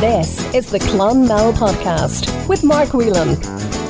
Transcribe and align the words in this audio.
This 0.00 0.44
is 0.54 0.70
the 0.70 0.78
Clonmel 0.78 1.52
Podcast 1.54 2.28
with 2.48 2.62
Mark 2.62 2.92
Whelan. 2.92 3.38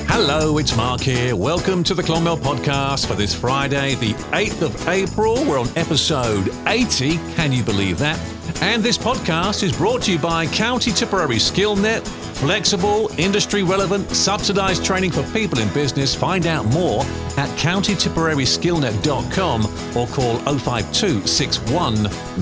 Hello, 0.08 0.58
it's 0.58 0.76
Mark 0.76 1.00
here. 1.00 1.34
Welcome 1.34 1.82
to 1.82 1.94
the 1.94 2.02
Clonmel 2.02 2.36
Podcast 2.36 3.06
for 3.06 3.14
this 3.14 3.34
Friday, 3.34 3.96
the 3.96 4.12
8th 4.32 4.62
of 4.62 4.88
April. 4.88 5.44
We're 5.44 5.58
on 5.58 5.66
episode 5.76 6.50
80. 6.68 7.16
Can 7.34 7.50
you 7.50 7.64
believe 7.64 7.98
that? 7.98 8.16
And 8.62 8.84
this 8.84 8.96
podcast 8.96 9.64
is 9.64 9.76
brought 9.76 10.02
to 10.02 10.12
you 10.12 10.18
by 10.20 10.46
County 10.46 10.92
Tipperary 10.92 11.36
SkillNet. 11.36 12.06
Flexible, 12.36 13.10
industry 13.18 13.64
relevant, 13.64 14.08
subsidised 14.10 14.84
training 14.84 15.10
for 15.10 15.24
people 15.32 15.58
in 15.58 15.68
business. 15.74 16.14
Find 16.14 16.46
out 16.46 16.66
more 16.66 17.00
at 17.36 17.48
countytiperaryskillnet.com 17.58 19.66
or 19.96 20.06
call 20.06 20.36
052 20.58 21.26
61 21.26 21.94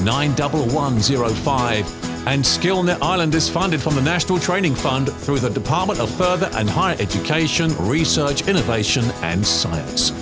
91105. 0.04 2.04
And 2.27 2.43
SkillNet 2.43 3.02
Ireland 3.02 3.34
is 3.34 3.48
funded 3.48 3.82
from 3.82 3.95
the 3.95 4.00
National 4.00 4.38
Training 4.38 4.75
Fund 4.75 5.12
through 5.12 5.40
the 5.40 5.50
Department 5.50 6.00
of 6.00 6.11
Further 6.14 6.48
and 6.54 6.68
Higher 6.68 6.96
Education, 6.98 7.76
Research, 7.79 8.48
Innovation 8.48 9.04
and 9.22 9.46
Science. 9.46 10.12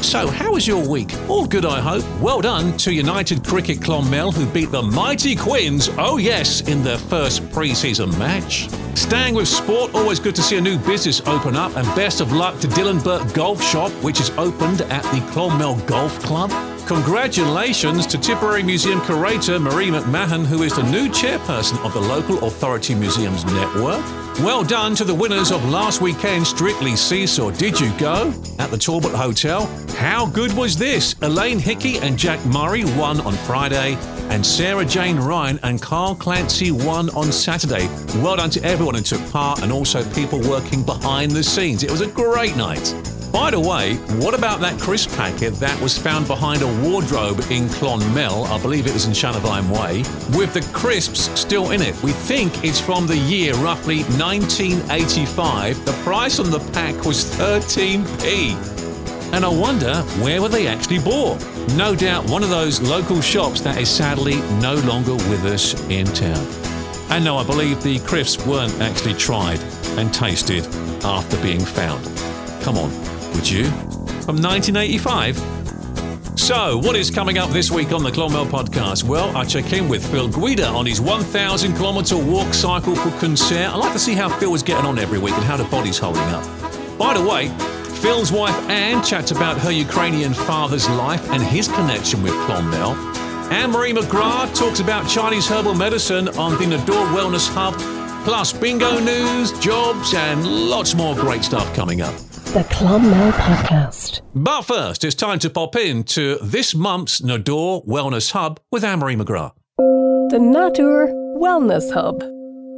So, 0.00 0.28
how 0.28 0.52
was 0.52 0.66
your 0.66 0.88
week? 0.88 1.14
All 1.28 1.46
good, 1.46 1.66
I 1.66 1.78
hope. 1.78 2.02
Well 2.18 2.40
done 2.40 2.76
to 2.78 2.92
United 2.92 3.44
Cricket 3.44 3.82
Clonmel, 3.82 4.32
who 4.32 4.46
beat 4.46 4.70
the 4.70 4.80
mighty 4.82 5.36
Quins, 5.36 5.90
oh 5.98 6.16
yes, 6.16 6.62
in 6.62 6.82
their 6.82 6.96
first 6.96 7.52
pre 7.52 7.74
season 7.74 8.10
match. 8.18 8.70
Staying 8.94 9.34
with 9.34 9.46
sport, 9.46 9.94
always 9.94 10.18
good 10.18 10.34
to 10.36 10.42
see 10.42 10.56
a 10.56 10.60
new 10.60 10.78
business 10.78 11.20
open 11.26 11.54
up, 11.54 11.76
and 11.76 11.86
best 11.94 12.22
of 12.22 12.32
luck 12.32 12.58
to 12.60 12.66
Dylan 12.68 13.04
Burke 13.04 13.32
Golf 13.34 13.62
Shop, 13.62 13.92
which 14.02 14.18
is 14.20 14.30
opened 14.38 14.80
at 14.82 15.02
the 15.12 15.20
Clonmel 15.32 15.76
Golf 15.86 16.18
Club. 16.20 16.50
Congratulations 16.90 18.04
to 18.08 18.18
Tipperary 18.18 18.64
Museum 18.64 19.00
curator 19.02 19.60
Marie 19.60 19.90
McMahon, 19.90 20.44
who 20.44 20.64
is 20.64 20.74
the 20.74 20.82
new 20.82 21.08
chairperson 21.08 21.78
of 21.84 21.92
the 21.92 22.00
Local 22.00 22.44
Authority 22.44 22.96
Museums 22.96 23.44
Network. 23.44 24.04
Well 24.40 24.64
done 24.64 24.96
to 24.96 25.04
the 25.04 25.14
winners 25.14 25.52
of 25.52 25.64
last 25.68 26.00
weekend's 26.00 26.48
Strictly 26.48 26.96
Seesaw. 26.96 27.52
Did 27.52 27.78
you 27.78 27.96
go? 27.96 28.34
At 28.58 28.72
the 28.72 28.76
Talbot 28.76 29.12
Hotel. 29.12 29.66
How 29.98 30.26
good 30.26 30.52
was 30.54 30.76
this? 30.76 31.14
Elaine 31.22 31.60
Hickey 31.60 31.98
and 31.98 32.18
Jack 32.18 32.44
Murray 32.44 32.82
won 32.82 33.20
on 33.20 33.34
Friday, 33.34 33.96
and 34.28 34.44
Sarah 34.44 34.84
Jane 34.84 35.20
Ryan 35.20 35.60
and 35.62 35.80
Carl 35.80 36.16
Clancy 36.16 36.72
won 36.72 37.08
on 37.10 37.30
Saturday. 37.30 37.86
Well 38.20 38.34
done 38.34 38.50
to 38.50 38.64
everyone 38.64 38.96
who 38.96 39.02
took 39.02 39.30
part 39.30 39.62
and 39.62 39.70
also 39.70 40.02
people 40.12 40.40
working 40.40 40.82
behind 40.82 41.30
the 41.30 41.44
scenes. 41.44 41.84
It 41.84 41.90
was 41.92 42.00
a 42.00 42.08
great 42.08 42.56
night. 42.56 42.92
By 43.32 43.52
the 43.52 43.60
way, 43.60 43.94
what 44.18 44.34
about 44.34 44.60
that 44.60 44.80
crisp 44.80 45.10
packet 45.16 45.54
that 45.54 45.80
was 45.80 45.96
found 45.96 46.26
behind 46.26 46.62
a 46.62 46.82
wardrobe 46.82 47.38
in 47.50 47.68
Clonmel? 47.68 48.44
I 48.46 48.60
believe 48.60 48.88
it 48.88 48.92
was 48.92 49.06
in 49.06 49.12
Shanavine 49.12 49.70
Way, 49.70 49.98
with 50.36 50.52
the 50.52 50.68
crisps 50.72 51.30
still 51.38 51.70
in 51.70 51.80
it. 51.80 52.00
We 52.02 52.10
think 52.10 52.64
it's 52.64 52.80
from 52.80 53.06
the 53.06 53.16
year 53.16 53.54
roughly 53.54 54.02
1985. 54.18 55.84
The 55.84 55.92
price 56.02 56.40
on 56.40 56.50
the 56.50 56.58
pack 56.72 57.04
was 57.04 57.24
13p. 57.36 58.56
And 59.32 59.44
I 59.44 59.48
wonder 59.48 59.94
where 60.22 60.42
were 60.42 60.48
they 60.48 60.66
actually 60.66 60.98
bought? 60.98 61.40
No 61.76 61.94
doubt 61.94 62.28
one 62.28 62.42
of 62.42 62.50
those 62.50 62.80
local 62.80 63.20
shops 63.20 63.60
that 63.60 63.78
is 63.80 63.88
sadly 63.88 64.40
no 64.60 64.74
longer 64.74 65.14
with 65.14 65.44
us 65.44 65.80
in 65.88 66.06
town. 66.06 66.44
And 67.10 67.24
no, 67.24 67.36
I 67.38 67.44
believe 67.44 67.80
the 67.82 68.00
crisps 68.00 68.44
weren't 68.44 68.80
actually 68.80 69.14
tried 69.14 69.60
and 69.98 70.12
tasted 70.12 70.66
after 71.04 71.40
being 71.40 71.60
found. 71.60 72.04
Come 72.62 72.76
on, 72.76 72.90
would 73.34 73.50
you? 73.50 73.64
From 74.24 74.40
1985? 74.40 75.36
So, 76.38 76.78
what 76.78 76.96
is 76.96 77.10
coming 77.10 77.38
up 77.38 77.50
this 77.50 77.70
week 77.70 77.92
on 77.92 78.02
the 78.02 78.10
Clonmel 78.10 78.46
podcast? 78.46 79.04
Well, 79.04 79.36
I 79.36 79.44
check 79.44 79.72
in 79.72 79.88
with 79.88 80.04
Fil 80.10 80.28
Guida 80.28 80.66
on 80.66 80.86
his 80.86 81.00
1,000 81.00 81.74
kilometre 81.74 82.16
walk 82.16 82.54
cycle 82.54 82.96
for 82.96 83.10
Cuan 83.18 83.36
Saor. 83.36 83.72
I 83.72 83.76
like 83.76 83.92
to 83.92 83.98
see 83.98 84.14
how 84.14 84.28
Fil 84.28 84.54
is 84.54 84.62
getting 84.62 84.86
on 84.86 84.98
every 84.98 85.18
week 85.18 85.34
and 85.34 85.44
how 85.44 85.56
the 85.56 85.64
body's 85.64 85.98
holding 85.98 86.22
up. 86.22 86.44
By 86.98 87.14
the 87.14 87.22
way, 87.22 87.48
Fil's 88.00 88.32
wife 88.32 88.56
Ann 88.70 89.02
chats 89.04 89.30
about 89.30 89.58
her 89.58 89.70
Ukrainian 89.70 90.32
father's 90.32 90.88
life 90.88 91.28
and 91.30 91.42
his 91.42 91.68
connection 91.68 92.22
with 92.22 92.32
Clonmel. 92.46 92.94
Anne 93.52 93.70
Marie 93.70 93.92
McGrath 93.92 94.54
talks 94.54 94.80
about 94.80 95.08
Chinese 95.08 95.46
herbal 95.46 95.74
medicine 95.74 96.28
on 96.30 96.52
the 96.52 96.64
Nadur 96.64 97.12
Wellness 97.14 97.52
Hub, 97.52 97.74
plus 98.24 98.52
bingo 98.52 98.98
news, 98.98 99.52
jobs, 99.58 100.14
and 100.14 100.46
lots 100.46 100.94
more 100.94 101.14
great 101.14 101.44
stuff 101.44 101.74
coming 101.74 102.00
up. 102.00 102.14
The 102.50 102.64
Clonmel 102.64 103.30
Podcast. 103.34 104.22
But 104.34 104.62
first, 104.62 105.04
it's 105.04 105.14
time 105.14 105.38
to 105.38 105.48
pop 105.48 105.76
in 105.76 106.02
to 106.04 106.36
this 106.42 106.74
month's 106.74 107.20
Nadur 107.20 107.86
Wellness 107.86 108.32
Hub 108.32 108.58
with 108.72 108.82
Anne 108.82 108.98
Marie 108.98 109.14
McGrath. 109.14 109.52
The 109.76 110.38
Nadur 110.40 111.12
Wellness 111.38 111.92
Hub. 111.92 112.24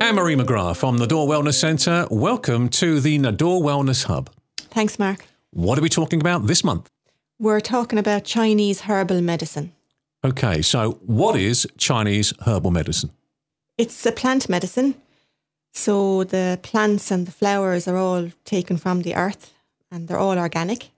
Anne 0.02 0.16
Marie 0.16 0.36
McGrath 0.36 0.76
from 0.76 0.98
the 0.98 1.06
Nadur 1.06 1.26
Wellness 1.26 1.54
Centre, 1.54 2.06
welcome 2.10 2.68
to 2.68 3.00
the 3.00 3.18
Nadur 3.18 3.62
Wellness 3.62 4.04
Hub. 4.04 4.28
Thanks, 4.58 4.98
Mark. 4.98 5.24
What 5.52 5.78
are 5.78 5.82
we 5.82 5.88
talking 5.88 6.20
about 6.20 6.46
this 6.46 6.62
month? 6.62 6.90
We're 7.38 7.60
talking 7.60 7.98
about 7.98 8.24
Chinese 8.24 8.82
herbal 8.82 9.22
medicine. 9.22 9.72
Okay, 10.22 10.60
so 10.60 11.00
what 11.06 11.36
is 11.36 11.66
Chinese 11.78 12.34
herbal 12.44 12.72
medicine? 12.72 13.10
It's 13.78 14.04
a 14.04 14.12
plant 14.12 14.50
medicine. 14.50 14.96
So 15.72 16.24
the 16.24 16.60
plants 16.62 17.10
and 17.10 17.26
the 17.26 17.32
flowers 17.32 17.88
are 17.88 17.96
all 17.96 18.28
taken 18.44 18.76
from 18.76 19.00
the 19.00 19.14
earth 19.14 19.48
and 19.92 20.08
they're 20.08 20.18
all 20.18 20.38
organic. 20.38 20.90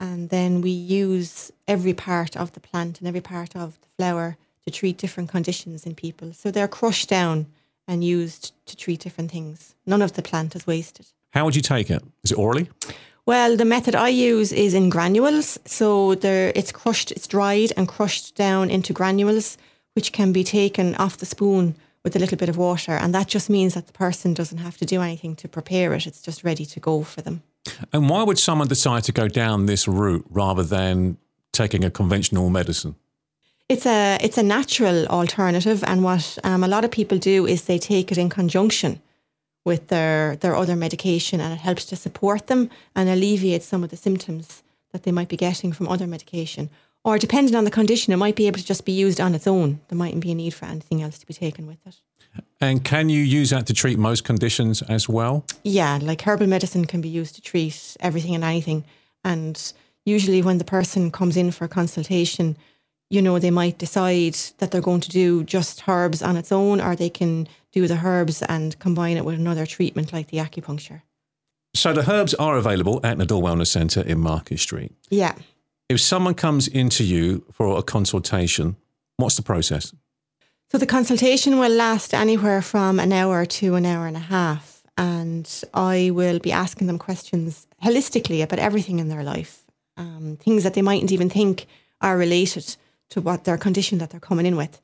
And 0.00 0.28
then 0.28 0.60
we 0.60 0.70
use 0.70 1.50
every 1.66 1.94
part 1.94 2.36
of 2.36 2.52
the 2.52 2.60
plant 2.60 2.98
and 2.98 3.08
every 3.08 3.20
part 3.20 3.56
of 3.56 3.80
the 3.80 3.88
flower 3.96 4.36
to 4.64 4.70
treat 4.70 4.98
different 4.98 5.30
conditions 5.30 5.86
in 5.86 5.94
people. 5.94 6.32
So 6.32 6.50
they're 6.50 6.68
crushed 6.68 7.08
down 7.08 7.46
and 7.86 8.04
used 8.04 8.52
to 8.66 8.76
treat 8.76 9.00
different 9.00 9.30
things. 9.30 9.74
None 9.86 10.02
of 10.02 10.12
the 10.12 10.22
plant 10.22 10.54
is 10.54 10.66
wasted. 10.66 11.06
How 11.32 11.44
would 11.44 11.56
you 11.56 11.62
take 11.62 11.90
it? 11.90 12.02
Is 12.22 12.32
it 12.32 12.38
orally? 12.38 12.68
Well, 13.24 13.56
the 13.56 13.64
method 13.64 13.94
I 13.94 14.08
use 14.08 14.52
is 14.52 14.74
in 14.74 14.88
granules. 14.88 15.58
So 15.64 16.14
there, 16.14 16.52
it's 16.54 16.72
crushed, 16.72 17.12
it's 17.12 17.26
dried 17.26 17.72
and 17.76 17.88
crushed 17.88 18.34
down 18.34 18.70
into 18.70 18.92
granules, 18.92 19.58
which 19.94 20.12
can 20.12 20.32
be 20.32 20.44
taken 20.44 20.94
off 20.96 21.18
the 21.18 21.26
spoon 21.26 21.74
with 22.04 22.16
a 22.16 22.18
little 22.18 22.38
bit 22.38 22.48
of 22.48 22.56
water. 22.56 22.92
And 22.92 23.14
that 23.14 23.28
just 23.28 23.50
means 23.50 23.74
that 23.74 23.86
the 23.86 23.92
person 23.92 24.32
doesn't 24.32 24.58
have 24.58 24.76
to 24.78 24.86
do 24.86 25.02
anything 25.02 25.36
to 25.36 25.48
prepare 25.48 25.92
it. 25.94 26.06
It's 26.06 26.22
just 26.22 26.44
ready 26.44 26.64
to 26.66 26.80
go 26.80 27.02
for 27.02 27.20
them. 27.20 27.42
And 27.92 28.08
why 28.08 28.22
would 28.22 28.38
someone 28.38 28.68
decide 28.68 29.04
to 29.04 29.12
go 29.12 29.28
down 29.28 29.66
this 29.66 29.88
route 29.88 30.24
rather 30.30 30.62
than 30.62 31.18
taking 31.52 31.84
a 31.84 31.90
conventional 31.90 32.50
medicine? 32.50 32.94
It's 33.68 33.84
a 33.86 34.18
it's 34.22 34.38
a 34.38 34.42
natural 34.42 35.06
alternative, 35.08 35.84
and 35.84 36.02
what 36.02 36.38
um, 36.42 36.64
a 36.64 36.68
lot 36.68 36.84
of 36.84 36.90
people 36.90 37.18
do 37.18 37.46
is 37.46 37.64
they 37.64 37.78
take 37.78 38.10
it 38.10 38.18
in 38.18 38.30
conjunction 38.30 39.02
with 39.64 39.88
their 39.88 40.36
their 40.36 40.56
other 40.56 40.76
medication, 40.76 41.40
and 41.40 41.52
it 41.52 41.60
helps 41.60 41.84
to 41.86 41.96
support 41.96 42.46
them 42.46 42.70
and 42.94 43.08
alleviate 43.08 43.62
some 43.62 43.84
of 43.84 43.90
the 43.90 43.96
symptoms 43.96 44.62
that 44.92 45.02
they 45.02 45.12
might 45.12 45.28
be 45.28 45.36
getting 45.36 45.74
from 45.74 45.88
other 45.88 46.06
medication. 46.06 46.70
Or 47.04 47.18
depending 47.18 47.54
on 47.54 47.64
the 47.64 47.70
condition, 47.70 48.12
it 48.12 48.16
might 48.16 48.36
be 48.36 48.46
able 48.46 48.58
to 48.58 48.64
just 48.64 48.84
be 48.84 48.92
used 48.92 49.20
on 49.20 49.34
its 49.34 49.46
own. 49.46 49.80
There 49.88 49.98
mightn't 49.98 50.22
be 50.22 50.32
a 50.32 50.34
need 50.34 50.54
for 50.54 50.64
anything 50.66 51.02
else 51.02 51.18
to 51.18 51.26
be 51.26 51.34
taken 51.34 51.66
with 51.66 51.86
it. 51.86 51.96
And 52.60 52.84
can 52.84 53.08
you 53.08 53.22
use 53.22 53.50
that 53.50 53.66
to 53.66 53.74
treat 53.74 53.98
most 53.98 54.24
conditions 54.24 54.82
as 54.82 55.08
well? 55.08 55.44
Yeah, 55.62 55.98
like 56.02 56.22
herbal 56.22 56.46
medicine 56.46 56.86
can 56.86 57.00
be 57.00 57.08
used 57.08 57.34
to 57.36 57.40
treat 57.40 57.96
everything 58.00 58.34
and 58.34 58.44
anything. 58.44 58.84
And 59.24 59.72
usually, 60.04 60.42
when 60.42 60.58
the 60.58 60.64
person 60.64 61.10
comes 61.10 61.36
in 61.36 61.50
for 61.50 61.64
a 61.64 61.68
consultation, 61.68 62.56
you 63.10 63.22
know, 63.22 63.38
they 63.38 63.50
might 63.50 63.78
decide 63.78 64.34
that 64.58 64.70
they're 64.70 64.80
going 64.80 65.00
to 65.00 65.10
do 65.10 65.44
just 65.44 65.88
herbs 65.88 66.22
on 66.22 66.36
its 66.36 66.52
own, 66.52 66.80
or 66.80 66.94
they 66.94 67.10
can 67.10 67.48
do 67.72 67.86
the 67.86 68.00
herbs 68.04 68.42
and 68.42 68.78
combine 68.78 69.16
it 69.16 69.24
with 69.24 69.36
another 69.36 69.66
treatment 69.66 70.12
like 70.12 70.28
the 70.28 70.38
acupuncture. 70.38 71.02
So 71.74 71.92
the 71.92 72.10
herbs 72.10 72.34
are 72.34 72.56
available 72.56 73.00
at 73.04 73.18
Nadur 73.18 73.42
Wellness 73.42 73.68
Centre 73.68 74.02
in 74.02 74.18
Market 74.18 74.58
Street. 74.58 74.92
Yeah. 75.10 75.34
If 75.88 76.00
someone 76.00 76.34
comes 76.34 76.68
into 76.68 77.04
you 77.04 77.44
for 77.52 77.78
a 77.78 77.82
consultation, 77.82 78.76
what's 79.16 79.36
the 79.36 79.42
process? 79.42 79.94
So 80.70 80.76
the 80.76 80.84
consultation 80.84 81.58
will 81.58 81.72
last 81.72 82.12
anywhere 82.12 82.60
from 82.60 83.00
an 83.00 83.10
hour 83.10 83.46
to 83.46 83.74
an 83.76 83.86
hour 83.86 84.06
and 84.06 84.18
a 84.18 84.20
half. 84.20 84.82
And 84.98 85.48
I 85.72 86.10
will 86.12 86.40
be 86.40 86.52
asking 86.52 86.88
them 86.88 86.98
questions 86.98 87.66
holistically 87.82 88.42
about 88.42 88.58
everything 88.58 88.98
in 88.98 89.08
their 89.08 89.22
life, 89.22 89.64
um, 89.96 90.36
things 90.38 90.64
that 90.64 90.74
they 90.74 90.82
mightn't 90.82 91.10
even 91.10 91.30
think 91.30 91.66
are 92.02 92.18
related 92.18 92.76
to 93.08 93.22
what 93.22 93.44
their 93.44 93.56
condition 93.56 93.96
that 93.96 94.10
they're 94.10 94.20
coming 94.20 94.44
in 94.44 94.56
with. 94.56 94.78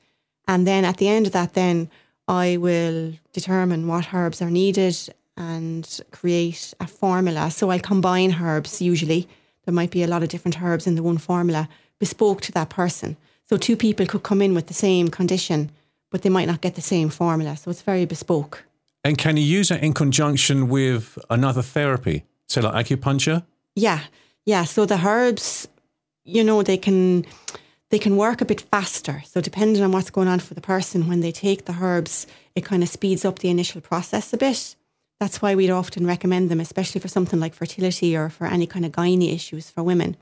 And 0.47 0.65
then 0.65 0.85
at 0.85 0.97
the 0.97 1.07
end 1.07 1.27
of 1.27 1.33
that, 1.33 1.53
then 1.53 1.91
I 2.27 2.57
will 2.57 3.13
determine 3.31 3.87
what 3.87 4.11
herbs 4.11 4.41
are 4.41 4.49
needed 4.49 4.97
and 5.37 5.99
create 6.09 6.73
a 6.79 6.87
formula. 6.87 7.51
So 7.51 7.69
I'll 7.69 7.79
combine 7.79 8.37
herbs 8.41 8.81
usually. 8.81 9.27
There 9.65 9.73
might 9.73 9.91
be 9.91 10.01
a 10.01 10.07
lot 10.07 10.23
of 10.23 10.29
different 10.29 10.63
herbs 10.63 10.87
in 10.87 10.95
the 10.95 11.03
one 11.03 11.19
formula 11.19 11.69
bespoke 11.99 12.41
to 12.41 12.51
that 12.53 12.69
person. 12.69 13.17
So 13.47 13.57
two 13.57 13.77
people 13.77 14.07
could 14.07 14.23
come 14.23 14.41
in 14.41 14.55
with 14.55 14.67
the 14.67 14.73
same 14.73 15.09
condition, 15.09 15.71
but 16.15 16.21
they 16.21 16.29
might 16.29 16.47
not 16.47 16.61
get 16.61 16.75
the 16.75 16.81
same 16.81 17.09
formula. 17.09 17.57
So 17.57 17.69
it's 17.69 17.81
very 17.81 18.05
bespoke. 18.05 18.63
And 19.03 19.17
can 19.17 19.35
you 19.35 19.43
use 19.43 19.69
it 19.69 19.83
in 19.83 19.91
conjunction 19.91 20.69
with 20.69 21.19
another 21.29 21.61
therapy, 21.61 22.23
say 22.47 22.61
like 22.61 22.85
acupuncture? 22.85 23.43
Yeah, 23.75 23.99
yeah. 24.45 24.63
So 24.63 24.85
the 24.85 25.05
herbs, 25.05 25.67
you 26.23 26.41
know, 26.41 26.63
they 26.63 26.77
can 26.77 27.25
they 27.89 27.99
can 27.99 28.15
work 28.15 28.39
a 28.39 28.45
bit 28.45 28.61
faster. 28.61 29.23
So, 29.25 29.41
depending 29.41 29.83
on 29.83 29.91
what's 29.91 30.09
going 30.09 30.29
on 30.29 30.39
for 30.39 30.53
the 30.53 30.61
person, 30.61 31.09
when 31.09 31.19
they 31.19 31.33
take 31.33 31.65
the 31.65 31.75
herbs, 31.81 32.27
it 32.55 32.63
kind 32.63 32.81
of 32.81 32.87
speeds 32.87 33.25
up 33.25 33.39
the 33.39 33.49
initial 33.49 33.81
process 33.81 34.31
a 34.31 34.37
bit. 34.37 34.77
That's 35.19 35.41
why 35.41 35.53
we'd 35.53 35.69
often 35.69 36.07
recommend 36.07 36.49
them, 36.49 36.61
especially 36.61 37.01
for 37.01 37.09
something 37.09 37.41
like 37.41 37.53
fertility 37.53 38.15
or 38.15 38.29
for 38.29 38.47
any 38.47 38.67
kind 38.67 38.85
of 38.85 38.93
gynae 38.93 39.35
issues 39.35 39.69
for 39.69 39.83
women. 39.83 40.15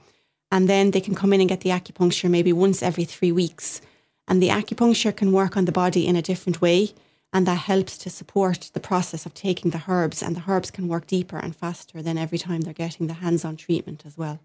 And 0.51 0.67
then 0.67 0.89
they 0.89 1.01
can 1.01 1.13
come 1.13 1.33
in 1.33 1.41
and 1.41 1.49
get 1.49 1.61
the 1.61 1.69
acupuncture 1.69 2.31
maybe 2.31 2.51
once 2.51 2.81
every 2.81 3.05
three 3.05 3.31
weeks. 3.31 3.79
And 4.27 4.41
the 4.41 4.49
acupuncture 4.49 5.15
can 5.15 5.31
work 5.31 5.57
on 5.57 5.65
the 5.65 5.71
body 5.71 6.07
in 6.07 6.15
a 6.15 6.21
different 6.21 6.61
way. 6.61 6.93
And 7.31 7.47
that 7.47 7.57
helps 7.57 7.97
to 7.99 8.09
support 8.09 8.69
the 8.73 8.79
process 8.79 9.25
of 9.25 9.33
taking 9.33 9.71
the 9.71 9.83
herbs. 9.87 10.21
And 10.21 10.35
the 10.35 10.43
herbs 10.47 10.69
can 10.69 10.87
work 10.87 11.07
deeper 11.07 11.37
and 11.37 11.55
faster 11.55 12.01
than 12.01 12.17
every 12.17 12.37
time 12.37 12.61
they're 12.61 12.73
getting 12.73 13.07
the 13.07 13.15
hands 13.15 13.43
on 13.43 13.57
treatment 13.57 14.03
as 14.05 14.17
well. 14.17 14.39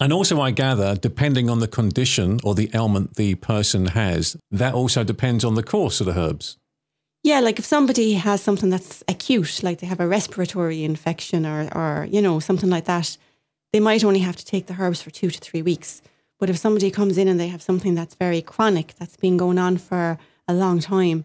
And 0.00 0.12
also, 0.12 0.40
I 0.40 0.50
gather, 0.50 0.94
depending 0.94 1.48
on 1.48 1.60
the 1.60 1.68
condition 1.68 2.40
or 2.42 2.54
the 2.54 2.70
ailment 2.74 3.16
the 3.16 3.34
person 3.36 3.86
has, 3.86 4.36
that 4.50 4.74
also 4.74 5.04
depends 5.04 5.44
on 5.44 5.54
the 5.54 5.62
course 5.62 6.00
of 6.00 6.06
the 6.06 6.18
herbs. 6.18 6.58
Yeah, 7.22 7.40
like 7.40 7.58
if 7.58 7.64
somebody 7.64 8.12
has 8.12 8.40
something 8.40 8.70
that's 8.70 9.02
acute, 9.08 9.62
like 9.62 9.80
they 9.80 9.86
have 9.86 10.00
a 10.00 10.06
respiratory 10.06 10.84
infection 10.84 11.44
or, 11.44 11.68
or 11.74 12.06
you 12.10 12.22
know, 12.22 12.40
something 12.40 12.70
like 12.70 12.84
that, 12.84 13.16
they 13.72 13.80
might 13.80 14.04
only 14.04 14.20
have 14.20 14.36
to 14.36 14.44
take 14.44 14.66
the 14.66 14.76
herbs 14.78 15.02
for 15.02 15.10
two 15.10 15.30
to 15.30 15.40
three 15.40 15.62
weeks. 15.62 16.02
But 16.38 16.50
if 16.50 16.58
somebody 16.58 16.90
comes 16.90 17.16
in 17.18 17.28
and 17.28 17.40
they 17.40 17.48
have 17.48 17.62
something 17.62 17.94
that's 17.94 18.14
very 18.14 18.42
chronic, 18.42 18.94
that's 18.98 19.16
been 19.16 19.36
going 19.36 19.58
on 19.58 19.78
for 19.78 20.18
a 20.46 20.54
long 20.54 20.80
time, 20.80 21.24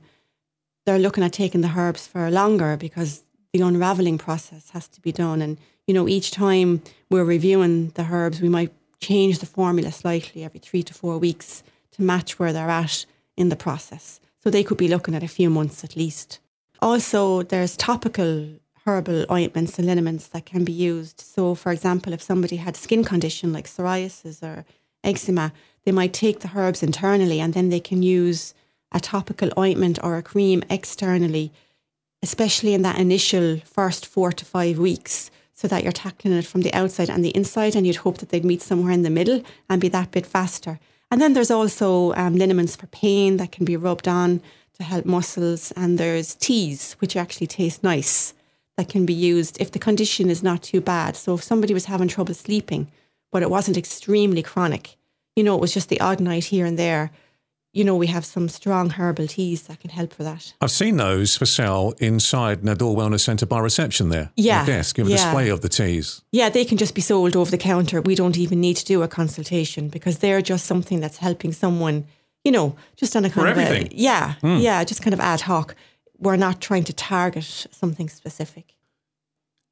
they're 0.85 0.99
looking 0.99 1.23
at 1.23 1.33
taking 1.33 1.61
the 1.61 1.73
herbs 1.75 2.07
for 2.07 2.29
longer 2.31 2.77
because 2.77 3.23
the 3.53 3.61
unraveling 3.61 4.17
process 4.17 4.69
has 4.71 4.87
to 4.87 5.01
be 5.01 5.11
done. 5.11 5.41
And, 5.41 5.57
you 5.85 5.93
know, 5.93 6.07
each 6.07 6.31
time 6.31 6.81
we're 7.09 7.25
reviewing 7.25 7.89
the 7.89 8.07
herbs, 8.09 8.41
we 8.41 8.49
might 8.49 8.73
change 8.99 9.39
the 9.39 9.45
formula 9.45 9.91
slightly 9.91 10.43
every 10.43 10.59
three 10.59 10.83
to 10.83 10.93
four 10.93 11.17
weeks 11.17 11.63
to 11.91 12.01
match 12.01 12.39
where 12.39 12.53
they're 12.53 12.69
at 12.69 13.05
in 13.35 13.49
the 13.49 13.55
process. 13.55 14.19
So 14.41 14.49
they 14.49 14.63
could 14.63 14.77
be 14.77 14.87
looking 14.87 15.15
at 15.15 15.23
a 15.23 15.27
few 15.27 15.49
months 15.49 15.83
at 15.83 15.95
least. 15.95 16.39
Also, 16.81 17.43
there's 17.43 17.77
topical 17.77 18.49
herbal 18.85 19.25
ointments 19.31 19.77
and 19.77 19.87
liniments 19.87 20.27
that 20.29 20.45
can 20.45 20.63
be 20.63 20.71
used. 20.71 21.19
So, 21.19 21.53
for 21.53 21.71
example, 21.71 22.13
if 22.13 22.21
somebody 22.21 22.55
had 22.55 22.75
skin 22.75 23.03
condition 23.03 23.53
like 23.53 23.67
psoriasis 23.67 24.41
or 24.41 24.65
eczema, 25.03 25.51
they 25.83 25.91
might 25.91 26.13
take 26.13 26.39
the 26.39 26.51
herbs 26.55 26.83
internally 26.83 27.39
and 27.39 27.53
then 27.53 27.69
they 27.69 27.79
can 27.79 28.03
use 28.03 28.53
a 28.91 28.99
topical 28.99 29.49
ointment 29.57 29.99
or 30.03 30.17
a 30.17 30.23
cream 30.23 30.63
externally, 30.69 31.51
especially 32.21 32.73
in 32.73 32.81
that 32.81 32.99
initial 32.99 33.57
first 33.59 34.05
four 34.05 34.31
to 34.31 34.45
five 34.45 34.77
weeks, 34.77 35.31
so 35.53 35.67
that 35.67 35.83
you're 35.83 35.91
tackling 35.91 36.33
it 36.33 36.45
from 36.45 36.61
the 36.61 36.73
outside 36.73 37.09
and 37.09 37.23
the 37.23 37.35
inside, 37.35 37.75
and 37.75 37.85
you'd 37.85 37.97
hope 37.97 38.17
that 38.17 38.29
they'd 38.29 38.43
meet 38.45 38.61
somewhere 38.61 38.91
in 38.91 39.03
the 39.03 39.09
middle 39.09 39.43
and 39.69 39.79
be 39.79 39.89
that 39.89 40.11
bit 40.11 40.25
faster. 40.25 40.79
And 41.11 41.21
then 41.21 41.33
there's 41.33 41.51
also 41.51 42.13
um, 42.13 42.35
liniments 42.35 42.75
for 42.75 42.87
pain 42.87 43.37
that 43.37 43.51
can 43.51 43.65
be 43.65 43.77
rubbed 43.77 44.07
on 44.07 44.41
to 44.77 44.83
help 44.83 45.05
muscles. 45.05 45.71
And 45.73 45.97
there's 45.97 46.35
teas, 46.35 46.93
which 46.99 47.15
actually 47.15 47.47
taste 47.47 47.83
nice, 47.83 48.33
that 48.77 48.89
can 48.89 49.05
be 49.05 49.13
used 49.13 49.59
if 49.61 49.71
the 49.71 49.77
condition 49.77 50.29
is 50.29 50.41
not 50.41 50.63
too 50.63 50.81
bad. 50.81 51.15
So 51.15 51.35
if 51.35 51.43
somebody 51.43 51.73
was 51.73 51.85
having 51.85 52.07
trouble 52.07 52.33
sleeping, 52.33 52.89
but 53.31 53.41
it 53.41 53.49
wasn't 53.49 53.77
extremely 53.77 54.43
chronic, 54.43 54.97
you 55.35 55.43
know, 55.43 55.55
it 55.55 55.61
was 55.61 55.73
just 55.73 55.89
the 55.89 55.99
odd 55.99 56.19
night 56.19 56.45
here 56.45 56.65
and 56.65 56.77
there, 56.77 57.11
you 57.73 57.85
know, 57.85 57.95
we 57.95 58.07
have 58.07 58.25
some 58.25 58.49
strong 58.49 58.89
herbal 58.89 59.27
teas 59.27 59.63
that 59.63 59.79
can 59.79 59.91
help 59.91 60.13
for 60.13 60.23
that. 60.23 60.53
I've 60.59 60.71
seen 60.71 60.97
those 60.97 61.37
for 61.37 61.45
sale 61.45 61.93
inside 61.99 62.61
Nadur 62.63 62.95
Wellness 62.95 63.21
Centre 63.21 63.45
by 63.45 63.59
reception 63.59 64.09
there. 64.09 64.31
Yeah. 64.35 64.65
The 64.65 64.73
desk, 64.73 64.97
give 64.97 65.07
a 65.07 65.09
yeah. 65.09 65.15
display 65.15 65.49
of 65.49 65.61
the 65.61 65.69
teas. 65.69 66.21
Yeah, 66.33 66.49
they 66.49 66.65
can 66.65 66.77
just 66.77 66.93
be 66.93 67.01
sold 67.01 67.35
over 67.35 67.49
the 67.49 67.57
counter. 67.57 68.01
We 68.01 68.15
don't 68.15 68.37
even 68.37 68.59
need 68.59 68.75
to 68.77 68.85
do 68.85 69.03
a 69.03 69.07
consultation 69.07 69.87
because 69.87 70.19
they're 70.19 70.41
just 70.41 70.65
something 70.65 70.99
that's 70.99 71.17
helping 71.17 71.53
someone, 71.53 72.05
you 72.43 72.51
know, 72.51 72.75
just 72.97 73.15
on 73.15 73.23
a 73.23 73.29
kind 73.29 73.45
For 73.45 73.51
of 73.51 73.57
everything. 73.57 73.87
A, 73.93 73.95
yeah, 73.95 74.33
hmm. 74.41 74.57
yeah, 74.57 74.83
just 74.83 75.01
kind 75.01 75.13
of 75.13 75.21
ad 75.21 75.41
hoc. 75.41 75.75
We're 76.17 76.35
not 76.35 76.59
trying 76.59 76.83
to 76.83 76.93
target 76.93 77.67
something 77.71 78.09
specific. 78.09 78.75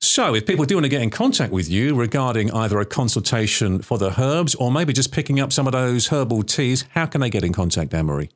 So, 0.01 0.33
if 0.33 0.45
people 0.45 0.63
do 0.63 0.75
want 0.75 0.85
to 0.85 0.89
get 0.89 1.01
in 1.01 1.09
contact 1.09 1.51
with 1.51 1.69
you 1.69 1.93
regarding 1.93 2.51
either 2.51 2.79
a 2.79 2.85
consultation 2.85 3.81
for 3.81 3.97
the 3.97 4.19
herbs 4.19 4.55
or 4.55 4.71
maybe 4.71 4.93
just 4.93 5.11
picking 5.11 5.41
up 5.41 5.51
some 5.51 5.67
of 5.67 5.73
those 5.73 6.07
herbal 6.07 6.43
teas, 6.43 6.85
how 6.91 7.05
can 7.05 7.19
they 7.19 7.29
get 7.29 7.43
in 7.43 7.51
contact, 7.51 7.93
Anne 7.93 8.05
Marie? 8.05 8.29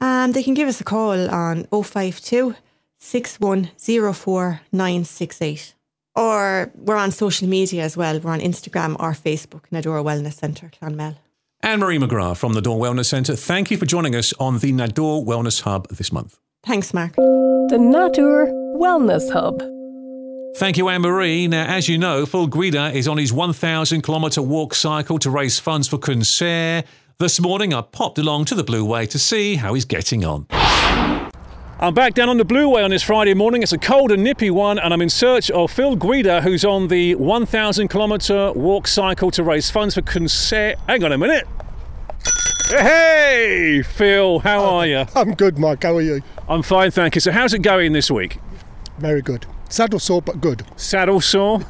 Um, 0.00 0.32
they 0.32 0.42
can 0.42 0.54
give 0.54 0.66
us 0.66 0.80
a 0.80 0.84
call 0.84 1.28
on 1.30 1.64
052 1.64 2.54
6104 3.00 4.60
968. 4.72 5.74
Or 6.16 6.72
we're 6.74 6.96
on 6.96 7.10
social 7.10 7.48
media 7.48 7.84
as 7.84 7.98
well. 7.98 8.18
We're 8.18 8.32
on 8.32 8.40
Instagram 8.40 8.96
or 8.98 9.12
Facebook, 9.12 9.64
Nadora 9.70 10.02
Wellness 10.02 10.34
Centre, 10.34 10.70
Clonmel. 10.80 11.16
Anne 11.62 11.80
Marie 11.80 11.98
McGrath 11.98 12.38
from 12.38 12.54
the 12.54 12.62
Nadur 12.62 12.78
Wellness 12.78 13.06
Centre, 13.06 13.36
thank 13.36 13.70
you 13.70 13.76
for 13.76 13.84
joining 13.84 14.14
us 14.14 14.32
on 14.40 14.58
the 14.60 14.72
Nadur 14.72 15.24
Wellness 15.24 15.60
Hub 15.62 15.86
this 15.88 16.10
month. 16.10 16.38
Thanks, 16.64 16.94
Mark. 16.94 17.14
The 17.16 17.76
Nadur 17.78 18.50
Wellness 18.76 19.30
Hub. 19.30 19.62
Thank 20.56 20.76
you, 20.76 20.88
Anne 20.88 21.02
Marie. 21.02 21.46
Now, 21.46 21.64
as 21.64 21.88
you 21.88 21.96
know, 21.96 22.26
Fil 22.26 22.46
Guida 22.46 22.90
is 22.92 23.08
on 23.08 23.16
his 23.16 23.32
1,000 23.32 24.02
kilometre 24.02 24.42
walk 24.42 24.74
cycle 24.74 25.18
to 25.20 25.30
raise 25.30 25.58
funds 25.58 25.88
for 25.88 25.96
Cuan 25.96 26.24
Saor. 26.24 26.84
This 27.18 27.40
morning, 27.40 27.72
I 27.72 27.80
popped 27.80 28.18
along 28.18 28.46
to 28.46 28.54
the 28.54 28.64
Blue 28.64 28.84
Way 28.84 29.06
to 29.06 29.18
see 29.18 29.56
how 29.56 29.74
he's 29.74 29.84
getting 29.84 30.24
on. 30.24 30.46
I'm 30.50 31.94
back 31.94 32.14
down 32.14 32.28
on 32.28 32.36
the 32.36 32.44
Blue 32.44 32.68
Way 32.68 32.82
on 32.82 32.90
this 32.90 33.02
Friday 33.02 33.32
morning. 33.32 33.62
It's 33.62 33.72
a 33.72 33.78
cold 33.78 34.12
and 34.12 34.22
nippy 34.22 34.50
one, 34.50 34.78
and 34.78 34.92
I'm 34.92 35.00
in 35.00 35.08
search 35.08 35.50
of 35.50 35.70
Fil 35.70 35.96
Guida, 35.96 36.42
who's 36.42 36.64
on 36.64 36.88
the 36.88 37.14
1,000 37.14 37.88
kilometre 37.88 38.52
walk 38.52 38.86
cycle 38.86 39.30
to 39.30 39.42
raise 39.42 39.70
funds 39.70 39.94
for 39.94 40.02
Cuan 40.02 40.28
Saor. 40.28 40.74
Hang 40.88 41.04
on 41.04 41.12
a 41.12 41.18
minute. 41.18 41.46
Hey, 42.68 43.82
Fil, 43.82 44.40
how 44.40 44.64
are 44.64 44.86
you? 44.86 45.04
I'm 45.14 45.34
good, 45.34 45.58
Mike. 45.58 45.84
How 45.84 45.96
are 45.96 46.02
you? 46.02 46.20
I'm 46.48 46.62
fine, 46.62 46.90
thank 46.90 47.14
you. 47.14 47.20
So, 47.20 47.32
how's 47.32 47.54
it 47.54 47.62
going 47.62 47.92
this 47.92 48.10
week? 48.10 48.38
Very 48.98 49.22
good. 49.22 49.46
Saddle 49.70 49.98
sore, 49.98 50.20
but 50.20 50.40
good. 50.40 50.64
Saddle 50.76 51.20
sore? 51.20 51.60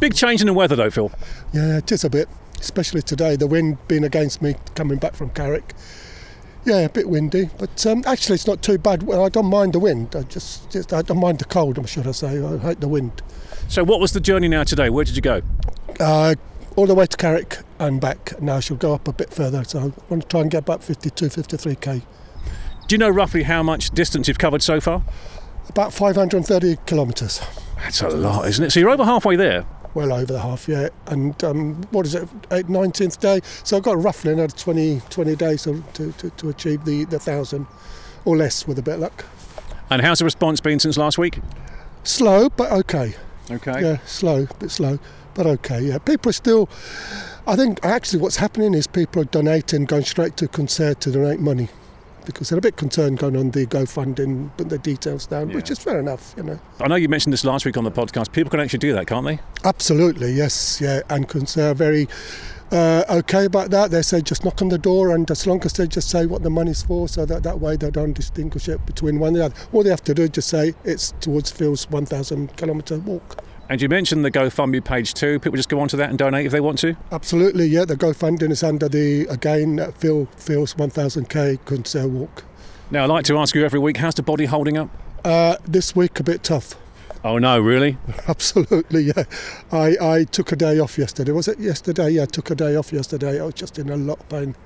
Big 0.00 0.14
change 0.14 0.40
in 0.40 0.46
the 0.46 0.52
weather, 0.52 0.74
though, 0.74 0.90
Fil. 0.90 1.12
Yeah, 1.52 1.78
it 1.78 1.92
is 1.92 2.02
a 2.02 2.10
bit, 2.10 2.28
especially 2.58 3.02
today. 3.02 3.36
The 3.36 3.46
wind 3.46 3.78
being 3.86 4.04
against 4.04 4.42
me 4.42 4.56
coming 4.74 4.98
back 4.98 5.14
from 5.14 5.30
Carrick. 5.30 5.74
Yeah, 6.64 6.80
a 6.80 6.88
bit 6.88 7.08
windy, 7.08 7.48
but 7.58 7.86
um, 7.86 8.02
actually 8.06 8.34
it's 8.34 8.46
not 8.46 8.60
too 8.62 8.76
bad. 8.76 9.02
Well, 9.02 9.24
I 9.24 9.30
don't 9.30 9.46
mind 9.46 9.72
the 9.72 9.78
wind. 9.78 10.14
I 10.14 10.22
just, 10.24 10.70
just 10.70 10.92
I 10.92 11.00
don't 11.00 11.20
mind 11.20 11.38
the 11.38 11.46
cold. 11.46 11.78
I 11.78 11.86
should 11.86 12.06
I 12.06 12.12
say? 12.12 12.44
I 12.44 12.58
hate 12.58 12.80
the 12.80 12.88
wind. 12.88 13.22
So, 13.68 13.82
what 13.82 13.98
was 13.98 14.12
the 14.12 14.20
journey 14.20 14.48
now 14.48 14.64
today? 14.64 14.90
Where 14.90 15.04
did 15.04 15.16
you 15.16 15.22
go? 15.22 15.40
Uh, 15.98 16.34
all 16.76 16.86
the 16.86 16.94
way 16.94 17.06
to 17.06 17.16
Carrick 17.16 17.58
and 17.78 18.00
back. 18.00 18.40
Now 18.40 18.56
I 18.56 18.60
shall 18.60 18.76
go 18.76 18.94
up 18.94 19.08
a 19.08 19.12
bit 19.12 19.32
further. 19.32 19.64
So 19.64 19.78
I 19.78 19.82
want 20.08 20.22
to 20.22 20.28
try 20.28 20.40
and 20.40 20.50
get 20.50 20.58
about 20.58 20.82
52, 20.82 21.26
53k. 21.26 22.02
Do 22.86 22.94
you 22.94 22.98
know 22.98 23.08
roughly 23.08 23.44
how 23.44 23.62
much 23.62 23.90
distance 23.90 24.28
you've 24.28 24.38
covered 24.38 24.62
so 24.62 24.80
far? 24.80 25.02
About 25.70 25.92
530 25.92 26.78
kilometres. 26.84 27.40
That's 27.76 28.02
a 28.02 28.08
lot, 28.08 28.48
isn't 28.48 28.64
it? 28.64 28.70
So, 28.70 28.80
you're 28.80 28.90
over 28.90 29.04
halfway 29.04 29.36
there. 29.36 29.64
Well 29.94 30.12
over 30.12 30.32
the 30.32 30.40
half, 30.40 30.66
yeah. 30.66 30.88
And 31.06 31.42
um, 31.44 31.80
what 31.92 32.06
is 32.06 32.16
it, 32.16 32.28
eight, 32.50 32.66
19th 32.66 33.20
day? 33.20 33.40
So 33.62 33.76
I've 33.76 33.84
got 33.84 34.02
roughly 34.02 34.32
another 34.32 34.52
20, 34.52 35.00
20 35.10 35.36
days 35.36 35.62
to, 35.62 35.82
to, 35.94 36.12
to, 36.12 36.48
achieve 36.48 36.84
the, 36.84 37.04
the 37.04 37.20
thousand 37.20 37.68
or 38.24 38.36
less 38.36 38.66
with 38.66 38.80
a 38.80 38.82
bit 38.82 38.94
of 38.94 39.00
luck. 39.00 39.24
And 39.90 40.02
how's 40.02 40.18
the 40.18 40.24
response 40.24 40.60
been 40.60 40.80
since 40.80 40.96
last 40.96 41.18
week? 41.18 41.38
Slow, 42.02 42.48
but 42.48 42.72
okay. 42.72 43.14
Okay. 43.48 43.80
Yeah, 43.80 43.98
slow, 44.06 44.48
a 44.50 44.54
bit 44.54 44.72
slow, 44.72 44.98
but 45.34 45.46
okay. 45.46 45.80
Yeah, 45.80 45.98
people 45.98 46.30
are 46.30 46.32
still. 46.32 46.68
I 47.46 47.54
think 47.54 47.84
actually 47.84 48.20
what's 48.20 48.36
happening 48.36 48.74
is 48.74 48.88
people 48.88 49.22
are 49.22 49.26
donating, 49.26 49.84
going 49.84 50.04
straight 50.04 50.36
to 50.38 50.48
Cuan 50.48 50.68
Saor 50.68 50.94
to 50.94 51.12
donate 51.12 51.38
money, 51.38 51.68
because 52.32 52.48
they're 52.48 52.58
a 52.58 52.62
bit 52.62 52.76
concerned 52.76 53.18
going 53.18 53.36
on 53.36 53.50
the 53.50 53.66
GoFunding, 53.66 54.50
put 54.56 54.68
the 54.68 54.78
details 54.78 55.26
down, 55.26 55.52
which 55.52 55.70
is 55.70 55.78
fair 55.78 55.98
enough, 56.00 56.34
you 56.36 56.42
know. 56.42 56.60
I 56.80 56.88
know 56.88 56.96
you 56.96 57.08
mentioned 57.08 57.32
this 57.32 57.44
last 57.44 57.64
week 57.64 57.76
on 57.76 57.84
the 57.84 57.90
podcast. 57.90 58.32
People 58.32 58.50
can 58.50 58.60
actually 58.60 58.78
do 58.78 58.92
that, 58.92 59.06
can't 59.06 59.26
they? 59.26 59.40
Absolutely, 59.64 60.32
yes, 60.32 60.80
yeah, 60.80 61.00
and 61.10 61.28
Cuan 61.28 61.46
Saor 61.46 61.70
are 61.70 61.74
very 61.74 62.08
uh, 62.72 63.04
okay 63.10 63.44
about 63.44 63.70
that. 63.70 63.90
They 63.90 64.02
say 64.02 64.20
just 64.20 64.44
knock 64.44 64.62
on 64.62 64.68
the 64.68 64.78
door, 64.78 65.14
and 65.14 65.30
as 65.30 65.46
long 65.46 65.62
as 65.64 65.72
they 65.72 65.86
just 65.86 66.08
say 66.08 66.26
what 66.26 66.42
the 66.42 66.50
money's 66.50 66.82
for, 66.82 67.08
so 67.08 67.26
that 67.26 67.42
that 67.42 67.60
way 67.60 67.76
they 67.76 67.90
don't 67.90 68.12
distinguish 68.12 68.68
it 68.68 68.84
between 68.86 69.18
one 69.18 69.28
and 69.28 69.36
the 69.36 69.44
other. 69.46 69.54
All 69.72 69.82
they 69.82 69.90
have 69.90 70.04
to 70.04 70.14
do 70.14 70.22
is 70.22 70.30
just 70.30 70.48
say 70.48 70.74
it's 70.84 71.12
towards 71.20 71.50
Fil's 71.50 71.88
1,000 71.90 72.56
kilometre 72.56 72.98
walk. 72.98 73.42
And 73.70 73.80
you 73.80 73.88
mentioned 73.88 74.24
the 74.24 74.32
GoFundMe 74.32 74.84
page 74.84 75.14
too. 75.14 75.38
People 75.38 75.56
just 75.56 75.68
go 75.68 75.78
onto 75.78 75.96
that 75.96 76.10
and 76.10 76.18
donate 76.18 76.44
if 76.44 76.50
they 76.50 76.58
want 76.58 76.80
to. 76.80 76.96
Absolutely, 77.12 77.66
yeah. 77.66 77.84
The 77.84 77.94
GoFunding 77.94 78.50
is 78.50 78.64
under 78.64 78.88
the 78.88 79.26
again 79.26 79.92
Fil 79.92 80.26
Fil's 80.36 80.74
1000k 80.74 81.60
Cuan 81.60 81.86
Saor 81.86 82.08
walk. 82.08 82.42
Now, 82.90 83.04
I 83.04 83.06
like 83.06 83.24
to 83.26 83.38
ask 83.38 83.54
you 83.54 83.64
every 83.64 83.78
week, 83.78 83.98
how's 83.98 84.16
the 84.16 84.24
body 84.24 84.46
holding 84.46 84.76
up? 84.76 84.90
Uh, 85.24 85.56
this 85.64 85.94
week 85.94 86.18
a 86.18 86.24
bit 86.24 86.42
tough. 86.42 86.74
Oh 87.22 87.38
no, 87.38 87.60
really? 87.60 87.96
Absolutely, 88.26 89.02
yeah. 89.02 89.22
I, 89.70 89.96
I 90.00 90.24
took 90.24 90.50
a 90.50 90.56
day 90.56 90.80
off 90.80 90.98
yesterday. 90.98 91.30
Was 91.30 91.46
it 91.46 91.60
yesterday? 91.60 92.10
Yeah, 92.10 92.22
I 92.22 92.26
took 92.26 92.50
a 92.50 92.56
day 92.56 92.74
off 92.74 92.92
yesterday. 92.92 93.40
I 93.40 93.44
was 93.44 93.54
just 93.54 93.78
in 93.78 93.88
a 93.88 93.96
lot 93.96 94.18
of 94.18 94.28
pain, 94.28 94.56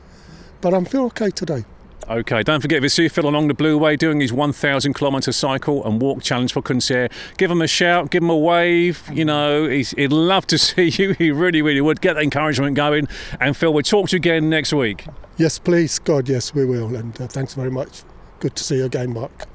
but 0.63 0.73
I'm 0.73 0.87
feel 0.87 1.05
okay 1.07 1.29
today. 1.29 1.67
Okay, 2.09 2.43
don't 2.43 2.61
forget 2.61 2.79
if 2.79 2.83
you 2.83 2.89
see 2.89 3.09
Fil 3.09 3.27
along 3.27 3.49
the 3.49 3.55
Blue 3.55 3.79
Way 3.79 3.97
doing 3.97 4.21
his 4.21 4.33
1,000 4.33 4.95
kilometre 4.95 5.33
cycle 5.33 5.85
and 5.87 6.01
walk 6.01 6.23
challenge 6.23 6.53
for 6.53 6.63
Cuan 6.63 6.83
Saor, 6.83 7.09
give 7.39 7.51
him 7.51 7.63
a 7.63 7.67
shout, 7.67 8.11
give 8.11 8.23
him 8.23 8.31
a 8.31 8.37
wave. 8.37 9.03
You 9.13 9.25
know, 9.25 9.69
he'd 9.69 10.13
love 10.13 10.47
to 10.49 10.59
see 10.65 10.89
you. 10.89 11.13
He 11.15 11.31
really, 11.31 11.63
really 11.63 11.81
would. 11.81 12.01
Get 12.01 12.15
the 12.15 12.21
encouragement 12.21 12.77
going. 12.77 13.09
And 13.41 13.57
Fil, 13.57 13.73
we'll 13.73 13.83
talk 13.83 14.09
to 14.11 14.17
you 14.17 14.19
again 14.19 14.51
next 14.51 14.73
week. 14.73 15.07
Yes, 15.37 15.59
please, 15.59 15.99
God, 15.99 16.29
yes, 16.29 16.55
we 16.55 16.65
will. 16.65 16.95
And 16.95 17.19
uh, 17.21 17.27
thanks 17.27 17.55
very 17.55 17.71
much. 17.71 18.03
Good 18.41 18.55
to 18.57 18.65
see 18.65 18.77
you 18.77 18.85
again, 18.85 19.15
Mark. 19.15 19.47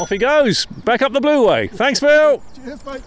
Off 0.00 0.10
he 0.10 0.18
goes, 0.18 0.66
back 0.66 1.02
up 1.02 1.12
the 1.12 1.20
Blue 1.20 1.46
Way. 1.46 1.68
Thanks, 1.68 2.00
Fil. 2.00 2.42
Cheers, 2.64 2.84
mate. 2.84 3.02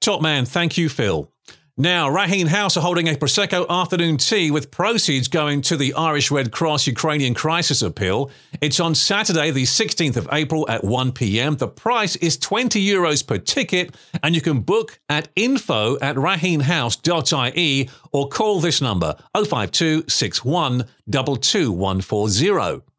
Top 0.00 0.22
man, 0.22 0.44
thank 0.44 0.78
you, 0.78 0.88
Fil. 0.88 1.31
Now, 1.78 2.10
Raheen 2.10 2.48
House 2.48 2.76
are 2.76 2.82
holding 2.82 3.08
a 3.08 3.14
Prosecco 3.14 3.66
afternoon 3.66 4.18
tea 4.18 4.50
with 4.50 4.70
proceeds 4.70 5.26
going 5.26 5.62
to 5.62 5.74
the 5.74 5.94
Irish 5.94 6.30
Red 6.30 6.52
Cross 6.52 6.86
Ukrainian 6.86 7.32
Crisis 7.32 7.80
Appeal. 7.80 8.30
It's 8.60 8.78
on 8.78 8.94
Saturday, 8.94 9.50
the 9.50 9.62
16th 9.62 10.18
of 10.18 10.28
April 10.30 10.68
at 10.68 10.84
1 10.84 11.12
pm. 11.12 11.56
The 11.56 11.68
price 11.68 12.14
is 12.16 12.36
20 12.36 12.86
euros 12.86 13.26
per 13.26 13.38
ticket, 13.38 13.94
and 14.22 14.34
you 14.34 14.42
can 14.42 14.60
book 14.60 15.00
at 15.08 15.28
info 15.34 15.98
at 16.00 16.16
raheenhouse.ie 16.16 17.88
or 18.12 18.28
call 18.28 18.60
this 18.60 18.82
number 18.82 19.16
052 19.34 20.04
61 20.08 20.84
22140. 21.08 22.91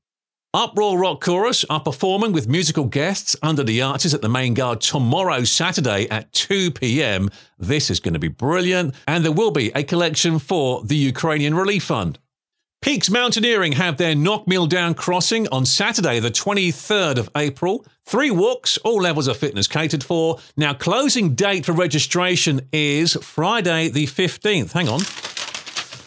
Uproar 0.55 0.99
Rock 0.99 1.19
Chorus 1.19 1.65
are 1.67 1.79
performing 1.79 2.31
with 2.31 2.47
musical 2.47 2.85
guests 2.85 3.35
under 3.41 3.63
the 3.63 3.81
arches 3.81 4.13
at 4.13 4.21
the 4.21 4.29
main 4.29 4.53
guard 4.53 4.81
tomorrow, 4.81 5.45
Saturday 5.45 6.07
at 6.11 6.31
2 6.31 6.69
pm. 6.69 7.31
This 7.57 7.89
is 7.89 7.99
going 7.99 8.13
to 8.13 8.19
be 8.19 8.27
brilliant, 8.27 8.93
and 9.07 9.25
there 9.25 9.31
will 9.31 9.49
be 9.49 9.71
a 9.73 9.81
collection 9.81 10.37
for 10.37 10.83
the 10.83 10.95
Ukrainian 10.95 11.55
Relief 11.55 11.85
Fund. 11.85 12.19
Peaks 12.83 13.09
Mountaineering 13.09 13.71
have 13.71 13.97
their 13.97 14.13
Knockmealdown 14.13 14.95
crossing 14.95 15.47
on 15.47 15.65
Saturday, 15.65 16.19
the 16.19 16.29
23rd 16.29 17.17
of 17.17 17.31
April. 17.35 17.83
Three 18.05 18.29
walks, 18.29 18.77
all 18.83 19.01
levels 19.01 19.27
of 19.27 19.37
fitness 19.37 19.65
catered 19.65 20.03
for. 20.03 20.37
Now, 20.55 20.75
closing 20.75 21.33
date 21.33 21.65
for 21.65 21.71
registration 21.71 22.61
is 22.71 23.13
Friday, 23.23 23.89
the 23.89 24.05
15th. 24.05 24.73
Hang 24.73 24.87
on. 24.87 24.99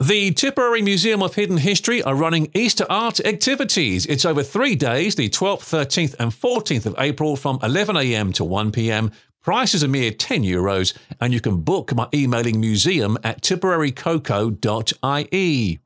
The 0.00 0.32
Tipperary 0.32 0.82
Museum 0.82 1.22
of 1.22 1.36
Hidden 1.36 1.58
History 1.58 2.02
are 2.02 2.16
running 2.16 2.50
Easter 2.52 2.84
art 2.90 3.20
activities. 3.20 4.06
It's 4.06 4.24
over 4.24 4.42
three 4.42 4.74
days, 4.74 5.14
the 5.14 5.28
12th, 5.28 5.60
13th, 5.60 6.16
and 6.18 6.32
14th 6.32 6.86
of 6.86 6.96
April 6.98 7.36
from 7.36 7.60
11am 7.60 8.34
to 8.34 8.42
1pm. 8.42 9.12
Price 9.40 9.72
is 9.72 9.84
a 9.84 9.88
mere 9.88 10.10
10 10.10 10.42
euros, 10.42 10.94
and 11.20 11.32
you 11.32 11.40
can 11.40 11.60
book 11.60 11.94
by 11.94 12.08
emailing 12.12 12.58
museum 12.58 13.16
at 13.22 13.40
tipperarycoco.ie. 13.40 15.78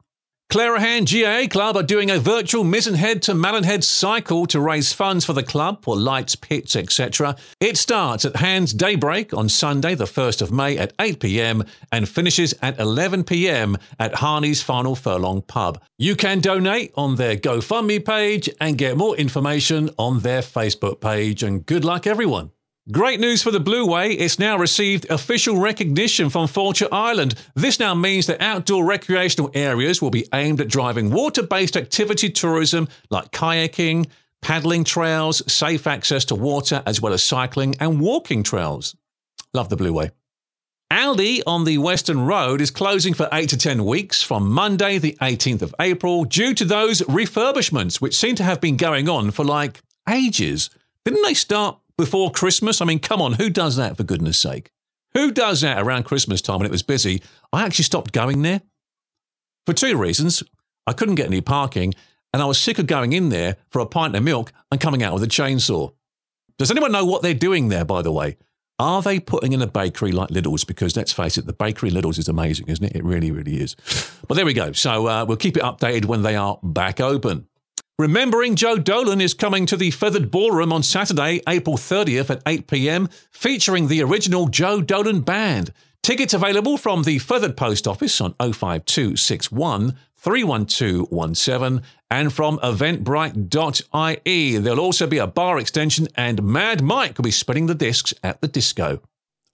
Clerihan 0.51 1.05
GAA 1.05 1.47
Club 1.47 1.77
are 1.77 1.83
doing 1.83 2.11
a 2.11 2.19
virtual 2.19 2.65
Mizen 2.65 2.95
Head 2.95 3.21
to 3.25 3.35
Malin 3.35 3.65
Head 3.65 3.85
cycle 3.85 4.47
to 4.47 4.59
raise 4.59 4.95
funds 4.95 5.27
for 5.27 5.35
the 5.35 5.43
club 5.43 5.85
for 5.85 5.95
lights, 5.95 6.37
pits, 6.37 6.75
etc. 6.75 7.37
It 7.61 7.77
starts 7.77 8.25
at 8.25 8.37
Hands 8.37 8.73
Daybreak 8.73 9.35
on 9.35 9.51
Sunday, 9.51 9.95
the 9.95 10.07
1st 10.07 10.41
of 10.41 10.51
May 10.51 10.79
at 10.79 10.95
8 10.99 11.21
pm 11.21 11.65
and 11.93 12.09
finishes 12.09 12.55
at 12.63 12.81
11 12.81 13.25
pm 13.25 13.77
at 13.99 14.15
Harney's 14.15 14.63
Final 14.63 14.97
Furlong 14.97 15.43
Pub. 15.43 15.83
You 15.99 16.17
can 16.17 16.41
donate 16.41 16.95
on 16.97 17.17
their 17.17 17.37
GoFundMe 17.37 18.03
page 18.03 18.49
and 18.59 18.79
get 18.79 18.97
more 18.97 19.15
information 19.17 19.91
on 19.99 20.21
their 20.21 20.41
Facebook 20.41 21.03
page. 21.03 21.43
And 21.43 21.67
good 21.67 21.85
luck, 21.85 22.07
everyone. 22.07 22.53
Great 22.91 23.21
news 23.21 23.43
for 23.43 23.51
the 23.51 23.61
Blue 23.61 23.85
Way. 23.85 24.13
It's 24.13 24.39
now 24.39 24.57
received 24.57 25.11
official 25.11 25.59
recognition 25.59 26.31
from 26.31 26.47
Fáilte 26.47 26.89
Ireland. 26.91 27.35
This 27.55 27.79
now 27.79 27.95
means 27.95 28.27
that 28.27 28.41
outdoor 28.41 28.83
recreational 28.83 29.51
areas 29.53 30.01
will 30.01 30.09
be 30.09 30.27
aimed 30.33 30.59
at 30.59 30.69
driving 30.69 31.11
water 31.11 31.43
based 31.43 31.77
activity 31.77 32.31
tourism 32.31 32.89
like 33.11 33.31
kayaking, 33.31 34.07
paddling 34.41 34.85
trails, 34.85 35.43
safe 35.53 35.87
access 35.87 36.25
to 36.27 36.35
water, 36.35 36.83
as 36.87 36.99
well 36.99 37.13
as 37.13 37.23
cycling 37.23 37.75
and 37.79 38.01
walking 38.01 38.43
trails. 38.43 38.97
Love 39.53 39.69
the 39.69 39.77
Blue 39.77 39.93
Way. 39.93 40.11
Aldi 40.91 41.43
on 41.47 41.65
the 41.65 41.77
Western 41.77 42.21
Road 42.21 42.63
is 42.63 42.71
closing 42.71 43.13
for 43.13 43.29
8 43.31 43.51
to 43.51 43.59
10 43.59 43.85
weeks 43.85 44.23
from 44.23 44.51
Monday, 44.51 44.97
the 44.97 45.19
18th 45.21 45.61
of 45.61 45.75
April, 45.79 46.25
due 46.25 46.55
to 46.55 46.65
those 46.65 47.03
refurbishments, 47.03 48.01
which 48.01 48.17
seem 48.17 48.35
to 48.37 48.45
have 48.45 48.63
been 48.63 48.79
going 48.79 49.11
on 49.11 49.31
for 49.31 49.45
like 49.45 49.83
ages. 50.09 50.71
Didn't 51.05 51.23
they 51.23 51.35
start 51.35 51.79
before 51.99 52.31
Christmas? 52.31 52.81
I 52.81 52.87
mean, 52.87 53.01
come 53.01 53.21
on, 53.21 53.35
who 53.35 53.51
does 53.51 53.77
that 53.77 53.99
for 53.99 54.05
goodness 54.05 54.39
sake? 54.39 54.71
Who 55.13 55.31
does 55.33 55.61
that 55.61 55.83
around 55.83 56.05
Christmas 56.05 56.41
time 56.41 56.59
when 56.59 56.67
it 56.67 56.73
was 56.73 56.83
busy? 56.83 57.23
I 57.53 57.67
actually 57.67 57.85
stopped 57.85 58.13
going 58.13 58.43
there 58.43 58.63
for 59.67 59.75
two 59.75 59.99
reasons. 59.99 60.43
I 60.87 60.93
couldn't 60.93 61.17
get 61.17 61.27
any 61.27 61.41
parking, 61.41 61.95
and 62.33 62.43
I 62.43 62.47
was 62.47 62.59
sick 62.59 62.79
of 62.79 62.87
going 62.87 63.13
in 63.13 63.29
there 63.29 63.57
for 63.69 63.81
a 63.81 63.87
pint 63.87 64.17
of 64.17 64.23
milk 64.23 64.53
and 64.71 64.81
coming 64.81 65.03
out 65.03 65.13
with 65.13 65.23
a 65.23 65.27
chainsaw. 65.27 65.93
Does 66.57 66.71
anyone 66.71 66.93
know 66.93 67.05
what 67.05 67.23
they're 67.23 67.35
doing 67.35 67.69
there, 67.69 67.85
by 67.85 68.03
the 68.03 68.13
way? 68.13 68.37
Are 68.81 69.03
they 69.03 69.19
putting 69.19 69.53
in 69.53 69.61
a 69.61 69.67
bakery 69.67 70.13
like 70.13 70.29
Lidl's? 70.29 70.65
Because 70.65 70.97
let's 70.97 71.13
face 71.13 71.37
it, 71.37 71.47
the 71.47 71.53
bakery 71.53 71.91
Lidl's 71.91 72.19
is 72.19 72.29
amazing, 72.29 72.69
isn't 72.69 72.85
it? 72.85 72.95
It 72.95 73.03
really, 73.03 73.33
really 73.33 73.61
is. 73.61 73.75
But 74.29 74.37
there 74.37 74.47
we 74.47 74.55
go. 74.55 74.71
So 74.73 75.09
uh, 75.09 75.25
we'll 75.27 75.37
keep 75.37 75.57
it 75.57 75.65
updated 75.65 76.05
when 76.05 76.23
they 76.23 76.37
are 76.37 76.61
back 76.63 77.01
open. 77.01 77.48
Remembering 78.01 78.55
Joe 78.55 78.79
Dolan 78.79 79.21
is 79.21 79.35
coming 79.35 79.67
to 79.67 79.77
the 79.77 79.91
Fethard 79.91 80.31
Ballroom 80.31 80.73
on 80.73 80.85
Saturday, 80.85 81.41
April 81.49 81.77
30th 81.77 82.31
at 82.31 82.43
8 82.47 82.69
pm, 82.69 83.09
featuring 83.33 83.89
the 83.89 84.05
original 84.05 84.47
Joe 84.47 84.81
Dolan 84.81 85.23
Band. 85.23 85.73
Tickets 86.01 86.33
available 86.33 86.77
from 86.77 87.03
the 87.03 87.19
Fethard 87.19 87.57
Post 87.57 87.89
Office 87.89 88.21
on 88.21 88.35
05261 88.35 89.99
31217 90.15 91.83
and 92.09 92.33
from 92.33 92.59
eventbrite.ie. 92.59 94.59
There'll 94.59 94.79
also 94.79 95.07
be 95.09 95.19
a 95.19 95.27
bar 95.27 95.59
extension, 95.59 96.07
and 96.15 96.45
Mad 96.45 96.81
Mike 96.81 97.19
will 97.19 97.25
be 97.25 97.33
spinning 97.33 97.67
the 97.67 97.75
discs 97.75 98.15
at 98.23 98.41
the 98.41 98.47
disco. 98.47 99.03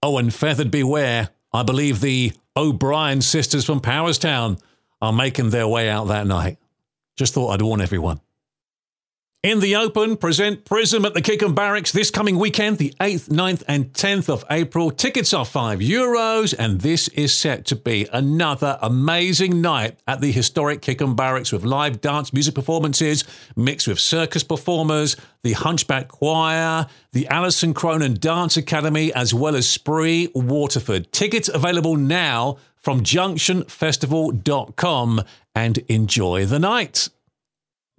Oh, 0.03 0.19
and 0.19 0.29
Fethard 0.29 0.71
Beware. 0.71 1.31
I 1.55 1.63
believe 1.63 2.03
the 2.03 2.35
O'Brien 2.55 3.23
sisters 3.23 3.65
from 3.65 3.81
Powerstown 3.81 4.61
are 5.01 5.15
making 5.15 5.49
their 5.49 5.67
way 5.67 5.89
out 5.89 6.09
that 6.09 6.27
night. 6.27 6.59
Just 7.17 7.33
thought 7.33 7.49
I'd 7.49 7.63
warn 7.63 7.81
everyone. 7.81 8.21
In 9.45 9.61
the 9.61 9.77
Open, 9.77 10.17
present 10.17 10.65
Prism 10.65 11.05
at 11.05 11.13
the 11.13 11.21
Kickham 11.21 11.55
Barracks 11.55 11.93
this 11.93 12.11
coming 12.11 12.39
weekend, 12.39 12.79
the 12.79 12.95
8th, 12.99 13.29
9th, 13.29 13.63
and 13.69 13.93
10th 13.93 14.31
of 14.31 14.43
April. 14.51 14.91
Tickets 14.91 15.35
are 15.35 15.45
5 15.45 15.81
euros, 15.81 16.55
and 16.59 16.81
this 16.81 17.09
is 17.09 17.37
set 17.37 17.67
to 17.67 17.77
be 17.77 18.09
another 18.11 18.79
amazing 18.81 19.61
night 19.61 19.99
at 20.09 20.23
the 20.23 20.33
historic 20.33 20.81
Kickham 20.81 21.15
Barracks 21.15 21.53
with 21.53 21.63
live 21.63 22.01
dance 22.01 22.33
music 22.33 22.55
performances 22.55 23.25
mixed 23.55 23.87
with 23.87 24.01
circus 24.01 24.43
performers, 24.43 25.15
the 25.43 25.53
Hunchback 25.53 26.09
Choir, 26.09 26.87
the 27.13 27.29
Alison 27.29 27.75
Cronin 27.75 28.15
Dance 28.15 28.57
Academy, 28.57 29.13
as 29.13 29.35
well 29.35 29.57
as 29.57 29.69
Spree 29.69 30.31
Waterford. 30.35 31.13
Tickets 31.13 31.51
available 31.53 31.97
now 31.97 32.57
from 32.77 33.03
junctionfestival.com 33.03 35.23
and 35.55 35.79
enjoy 35.89 36.47
the 36.47 36.59
night. 36.59 37.11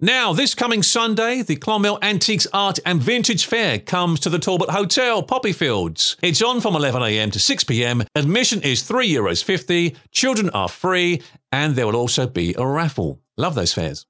Now, 0.00 0.34
this 0.34 0.54
coming 0.54 0.82
Sunday, 0.82 1.40
the 1.40 1.56
Clonmel 1.56 1.98
Antiques 2.02 2.46
Art 2.52 2.78
and 2.84 3.00
Vintage 3.00 3.46
Fair 3.46 3.78
comes 3.78 4.20
to 4.20 4.28
the 4.28 4.38
Talbot 4.38 4.68
Hotel, 4.68 5.22
Poppyfields. 5.22 6.16
It's 6.20 6.42
on 6.42 6.60
from 6.60 6.74
11am 6.74 7.32
to 7.32 7.38
6pm. 7.38 8.06
Admission 8.14 8.60
is 8.60 8.82
€3.50, 8.82 9.96
children 10.10 10.50
are 10.50 10.68
free, 10.68 11.22
and 11.50 11.76
there 11.76 11.86
will 11.86 11.96
also 11.96 12.26
be 12.26 12.54
a 12.58 12.66
raffle. 12.66 13.22
Love 13.38 13.54
those 13.54 13.72
fairs. 13.72 14.04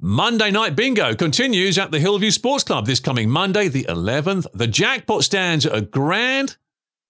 Monday 0.00 0.52
Night 0.52 0.76
Bingo 0.76 1.16
continues 1.16 1.78
at 1.78 1.90
the 1.90 1.98
Hillview 1.98 2.30
Sports 2.30 2.62
Club 2.62 2.86
this 2.86 3.00
coming 3.00 3.28
Monday, 3.28 3.66
the 3.66 3.86
11th. 3.88 4.46
The 4.54 4.68
jackpot 4.68 5.24
stands 5.24 5.66
at 5.66 5.74
a 5.74 5.80
grand. 5.80 6.58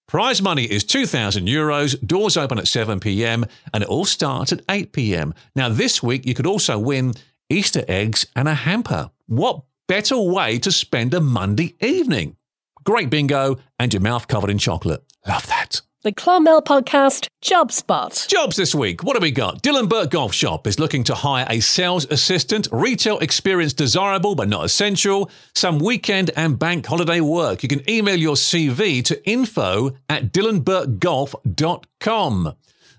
Prize 0.07 0.41
money 0.41 0.63
is 0.63 0.83
2,000 0.83 1.47
euros. 1.47 1.95
Doors 2.03 2.37
open 2.37 2.57
at 2.57 2.67
7 2.67 2.99
pm 2.99 3.45
and 3.71 3.83
it 3.83 3.89
all 3.89 4.05
starts 4.05 4.51
at 4.51 4.63
8 4.67 4.93
pm. 4.93 5.35
Now, 5.55 5.69
this 5.69 6.01
week 6.01 6.25
you 6.25 6.33
could 6.33 6.47
also 6.47 6.79
win 6.79 7.13
Easter 7.49 7.83
eggs, 7.87 8.25
and 8.35 8.47
a 8.47 8.53
hamper. 8.53 9.09
What 9.27 9.61
better 9.87 10.17
way 10.17 10.59
to 10.59 10.71
spend 10.71 11.13
a 11.13 11.21
Monday 11.21 11.75
evening? 11.81 12.35
Great 12.83 13.09
bingo 13.09 13.57
and 13.79 13.93
your 13.93 14.01
mouth 14.01 14.27
covered 14.27 14.49
in 14.49 14.57
chocolate. 14.57 15.03
Love 15.27 15.47
that. 15.47 15.81
The 16.03 16.11
Clonmel 16.13 16.63
Podcast 16.63 17.27
Job 17.41 17.71
Spot. 17.71 18.27
Jobs 18.29 18.55
this 18.55 18.73
week. 18.73 19.03
What 19.03 19.17
have 19.17 19.23
we 19.23 19.31
got? 19.31 19.61
Dylan 19.61 19.89
Burke 19.89 20.11
Golf 20.11 20.33
Shop 20.33 20.65
is 20.67 20.79
looking 20.79 21.03
to 21.05 21.15
hire 21.15 21.45
a 21.49 21.59
sales 21.59 22.05
assistant. 22.05 22.67
Retail 22.71 23.19
experience 23.19 23.73
desirable 23.73 24.35
but 24.35 24.47
not 24.47 24.63
essential. 24.63 25.29
Some 25.53 25.79
weekend 25.79 26.31
and 26.37 26.57
bank 26.57 26.85
holiday 26.85 27.19
work. 27.19 27.61
You 27.63 27.67
can 27.67 27.89
email 27.89 28.15
your 28.15 28.35
CV 28.35 29.03
to 29.03 29.29
info 29.29 29.97
at 30.07 30.31
dylanburkegolf.com. 30.31 32.53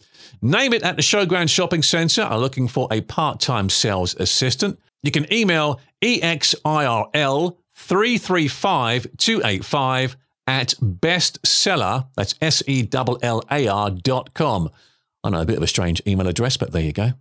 Name 0.42 0.72
it 0.72 0.82
at 0.82 0.96
the 0.96 1.02
Showground 1.02 1.50
Shopping 1.50 1.84
Centre 1.84 2.22
are 2.22 2.40
looking 2.40 2.66
for 2.66 2.88
a 2.90 3.02
part-time 3.02 3.70
sales 3.70 4.16
assistant. 4.16 4.80
You 5.04 5.12
can 5.12 5.32
email 5.32 5.80
exirl 6.02 7.56
335285 7.72 10.16
at 10.48 10.68
bestseller, 10.80 12.08
that's 12.16 12.34
S-E-L-L-A-R 12.40 13.90
dot 13.90 14.34
com. 14.34 14.70
I 15.22 15.30
know, 15.30 15.42
a 15.42 15.46
bit 15.46 15.58
of 15.58 15.62
a 15.62 15.68
strange 15.68 16.02
email 16.08 16.26
address, 16.26 16.56
but 16.56 16.72
there 16.72 16.82
you 16.82 16.92
go. 16.92 17.12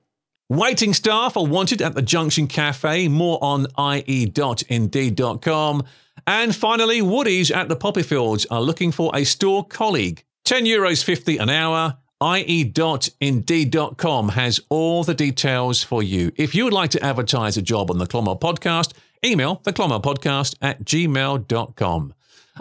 Waiting 0.49 0.93
staff 0.93 1.36
are 1.36 1.45
wanted 1.45 1.81
at 1.81 1.93
the 1.93 2.01
Junction 2.01 2.47
Cafe. 2.47 3.10
More 3.10 3.38
on 3.43 3.67
ie.indeed.com. 3.77 5.83
And 6.25 6.55
finally, 6.55 7.01
Woodies 7.01 7.53
at 7.53 7.67
the 7.67 7.75
Poppyfields 7.75 8.45
are 8.49 8.62
looking 8.62 8.93
for 8.93 9.12
a 9.13 9.25
store 9.25 9.65
colleague. 9.65 10.23
€10 10.45 10.65
Euros 10.65 11.03
50 11.03 11.38
an 11.38 11.49
hour. 11.49 11.97
ie.indeed.com 12.23 14.29
has 14.29 14.62
all 14.69 15.03
the 15.03 15.13
details 15.13 15.83
for 15.83 16.01
you. 16.01 16.31
If 16.38 16.55
you 16.55 16.63
would 16.63 16.71
like 16.73 16.91
to 16.91 17.03
advertise 17.03 17.57
a 17.57 17.62
job 17.62 17.91
on 17.91 17.97
the 17.97 18.07
Clonmel 18.07 18.39
podcast, 18.39 18.93
email 19.25 19.60
the 19.63 19.73
Clonmel 19.73 20.01
podcast 20.01 20.55
at 20.62 20.86
gmail.com. 20.86 22.13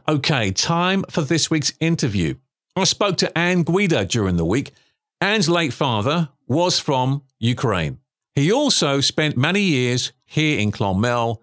Okay, 0.09 0.51
time 0.51 1.05
for 1.11 1.23
this 1.23 1.51
week's 1.51 1.73
interview. 1.81 2.35
I 2.75 2.85
spoke 2.85 3.17
to 3.19 3.39
Ann 3.39 3.63
Guida 3.63 4.05
during 4.05 4.37
the 4.37 4.45
week. 4.45 4.73
Ann's 5.21 5.49
late 5.49 5.73
father 5.73 6.29
was 6.47 6.79
from 6.79 7.23
Ukraine. 7.39 7.99
He 8.35 8.53
also 8.53 9.01
spent 9.01 9.37
many 9.37 9.63
years 9.63 10.13
here 10.25 10.59
in 10.59 10.71
Clonmel, 10.71 11.43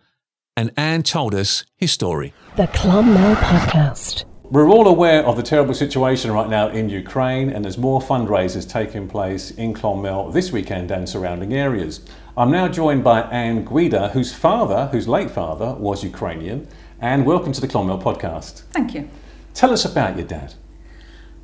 and 0.56 0.72
Ann 0.78 1.04
told 1.04 1.34
us 1.34 1.66
his 1.76 1.92
story. 1.92 2.34
The 2.56 2.68
Clonmel 2.68 3.36
Podcast. 3.36 4.26
We're 4.44 4.70
all 4.70 4.88
aware 4.88 5.26
of 5.26 5.36
the 5.36 5.42
terrible 5.42 5.74
situation 5.74 6.32
right 6.32 6.50
now 6.50 6.68
in 6.68 6.89
Ukraine, 6.89 7.50
and 7.50 7.66
there's 7.66 7.78
more 7.78 8.00
fundraisers 8.00 8.70
taking 8.70 9.08
place 9.08 9.52
in 9.52 9.74
Clonmel 9.74 10.32
this 10.32 10.52
weekend 10.52 10.92
and 10.92 11.10
surrounding 11.10 11.54
areas. 11.54 12.02
I'm 12.38 12.52
now 12.52 12.68
joined 12.68 13.04
by 13.04 13.22
Ann 13.24 13.66
Guida, 13.66 14.10
whose 14.10 14.34
father, 14.34 14.88
whose 14.92 15.08
late 15.08 15.32
father, 15.32 15.74
was 15.74 16.04
Ukrainian 16.04 16.68
and 17.04 17.26
welcome 17.26 17.52
to 17.52 17.60
the 17.60 17.68
Clonmel 17.68 18.02
podcast. 18.02 18.62
Thank 18.72 18.94
you. 18.94 19.10
Tell 19.54 19.74
us 19.74 19.84
about 19.84 20.16
your 20.16 20.26
dad. 20.26 20.54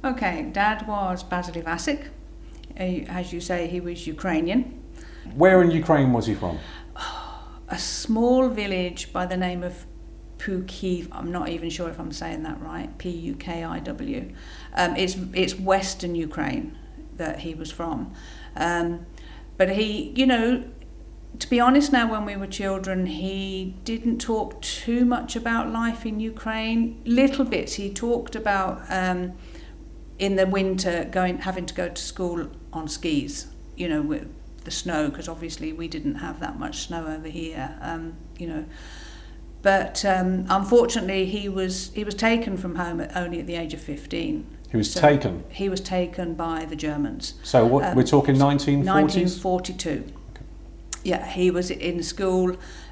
Okay, 0.05 0.49
dad 0.53 0.87
was 0.87 1.21
Basil 1.21 1.53
Iwasyk. 1.53 2.07
As 2.77 3.33
you 3.33 3.41
say, 3.41 3.67
he 3.67 3.81
was 3.81 4.07
Ukrainian. 4.07 4.81
Where 5.35 5.61
in 5.61 5.69
Ukraine 5.69 6.13
was 6.13 6.27
he 6.27 6.33
from? 6.33 6.59
A 7.67 7.77
small 7.77 8.47
village 8.47 9.11
by 9.11 9.25
the 9.25 9.35
name 9.35 9.61
of 9.61 9.85
Pukiv. 10.37 11.09
I'm 11.11 11.29
not 11.29 11.49
even 11.49 11.69
sure 11.69 11.89
if 11.89 11.99
I'm 11.99 12.13
saying 12.13 12.43
that 12.43 12.61
right. 12.61 12.97
P 12.97 13.09
U 13.09 13.35
K 13.35 13.65
I 13.65 13.79
W. 13.79 14.31
Um, 14.75 14.95
it's 14.95 15.17
it's 15.33 15.55
Western 15.59 16.15
Ukraine 16.15 16.77
that 17.17 17.39
he 17.41 17.53
was 17.53 17.69
from, 17.69 18.13
um, 18.55 19.05
but 19.57 19.69
he, 19.71 20.13
you 20.15 20.25
know, 20.25 20.63
to 21.39 21.49
be 21.49 21.59
honest, 21.59 21.91
now 21.93 22.11
when 22.11 22.25
we 22.25 22.35
were 22.35 22.47
children, 22.47 23.05
he 23.05 23.75
didn't 23.85 24.19
talk 24.19 24.61
too 24.61 25.05
much 25.05 25.35
about 25.35 25.71
life 25.71 26.05
in 26.05 26.19
Ukraine. 26.19 27.01
Little 27.05 27.45
bits. 27.45 27.75
He 27.75 27.91
talked 27.91 28.35
about 28.35 28.81
um, 28.89 29.33
in 30.19 30.35
the 30.35 30.45
winter 30.45 31.07
going 31.09 31.39
having 31.39 31.65
to 31.65 31.73
go 31.73 31.87
to 31.87 32.01
school 32.01 32.49
on 32.73 32.87
skis. 32.89 33.47
You 33.77 33.87
know, 33.87 34.01
with 34.01 34.27
the 34.65 34.71
snow, 34.71 35.09
because 35.09 35.29
obviously 35.29 35.71
we 35.71 35.87
didn't 35.87 36.15
have 36.15 36.41
that 36.41 36.59
much 36.59 36.79
snow 36.79 37.07
over 37.07 37.29
here. 37.29 37.77
Um, 37.81 38.17
you 38.37 38.47
know, 38.47 38.65
but 39.61 40.03
um, 40.03 40.45
unfortunately, 40.49 41.25
he 41.25 41.47
was 41.47 41.91
he 41.93 42.03
was 42.03 42.15
taken 42.15 42.57
from 42.57 42.75
home 42.75 42.99
at, 42.99 43.15
only 43.15 43.39
at 43.39 43.47
the 43.47 43.55
age 43.55 43.73
of 43.73 43.79
fifteen. 43.79 44.45
He 44.69 44.75
was 44.75 44.91
so 44.91 44.99
taken. 44.99 45.45
He 45.49 45.69
was 45.69 45.79
taken 45.79 46.35
by 46.35 46.65
the 46.65 46.75
Germans. 46.75 47.35
So 47.43 47.65
what 47.65 47.85
um, 47.85 47.95
we're 47.95 48.03
talking 48.03 48.35
1940s. 48.35 48.85
1942 48.85 50.13
yeah, 51.03 51.25
he 51.25 51.51
was 51.51 51.71
in 51.71 52.03
school. 52.03 52.51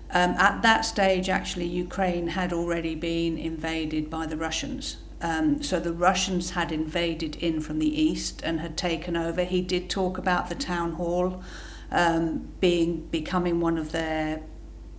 Um, 0.10 0.32
at 0.38 0.62
that 0.62 0.82
stage, 0.82 1.30
actually, 1.30 1.66
Ukraine 1.66 2.28
had 2.28 2.54
already 2.54 2.96
been 2.96 3.38
invaded 3.38 4.10
by 4.10 4.26
the 4.26 4.38
Russians. 4.38 4.98
Um, 5.22 5.64
so 5.64 5.80
the 5.80 5.94
Russians 5.94 6.52
had 6.52 6.72
invaded 6.72 7.36
in 7.38 7.60
from 7.60 7.80
the 7.80 8.02
east 8.02 8.42
and 8.44 8.60
had 8.60 8.78
taken 8.78 9.18
over. 9.18 9.44
He 9.44 9.62
did 9.62 9.90
talk 9.90 10.18
about 10.18 10.50
the 10.50 10.56
town 10.56 10.94
hall 10.94 11.44
um, 11.92 12.50
being 12.60 13.08
becoming 13.08 13.60
one 13.60 13.78
of 13.78 13.92
their 13.92 14.42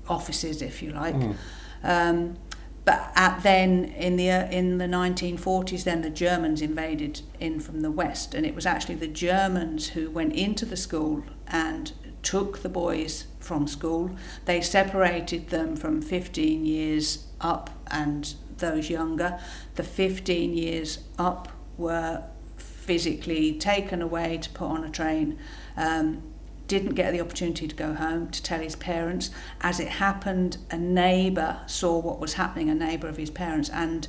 offices, 0.09 0.63
if 0.63 0.83
you 0.83 0.91
like. 0.91 1.15
Mm. 1.15 1.37
Um, 1.83 2.37
but 2.85 3.13
at 3.15 3.43
then 3.43 3.85
in 3.85 4.17
the 4.17 4.31
uh, 4.31 4.51
in 4.51 4.79
the 4.79 4.87
1940s, 4.87 5.85
then 5.85 6.03
the 6.03 6.11
Germans 6.11 6.63
invaded 6.63 7.21
in 7.39 7.61
from 7.61 7.81
the 7.81 7.91
west, 7.91 8.35
and 8.35 8.47
it 8.47 8.55
was 8.55 8.67
actually 8.67 8.95
the 8.97 9.07
Germans 9.09 9.89
who 9.91 10.11
went 10.11 10.35
into 10.35 10.65
the 10.65 10.77
school 10.77 11.23
and 11.47 11.93
took 12.23 12.63
the 12.63 12.69
boys 12.69 13.27
from 13.39 13.67
school. 13.67 14.17
They 14.45 14.61
separated 14.61 15.49
them 15.49 15.77
from 15.77 16.03
15 16.03 16.65
years 16.65 17.27
up 17.41 17.71
and 17.91 18.35
those 18.59 18.91
younger. 18.91 19.39
The 19.77 19.83
15 19.83 20.57
years 20.57 20.99
up 21.19 21.49
were 21.77 22.25
physically 22.57 23.53
taken 23.53 24.03
away 24.03 24.39
to 24.39 24.51
put 24.51 24.67
on 24.67 24.85
a 24.85 24.91
train. 24.91 25.39
Um, 25.77 26.23
didn't 26.67 26.95
get 26.95 27.13
the 27.13 27.21
opportunity 27.21 27.67
to 27.67 27.75
go 27.75 27.95
home 27.95 28.31
to 28.31 28.43
tell 28.43 28.61
his 28.61 28.77
parents. 28.77 29.31
As 29.63 29.81
it 29.81 29.89
happened, 29.89 30.59
a 30.71 30.77
neighbour 30.77 31.61
saw 31.67 31.99
what 31.99 32.21
was 32.21 32.35
happening, 32.35 32.69
a 32.69 32.75
neighbour 32.75 33.09
of 33.09 33.17
his 33.17 33.31
parents, 33.31 33.71
and 33.71 34.07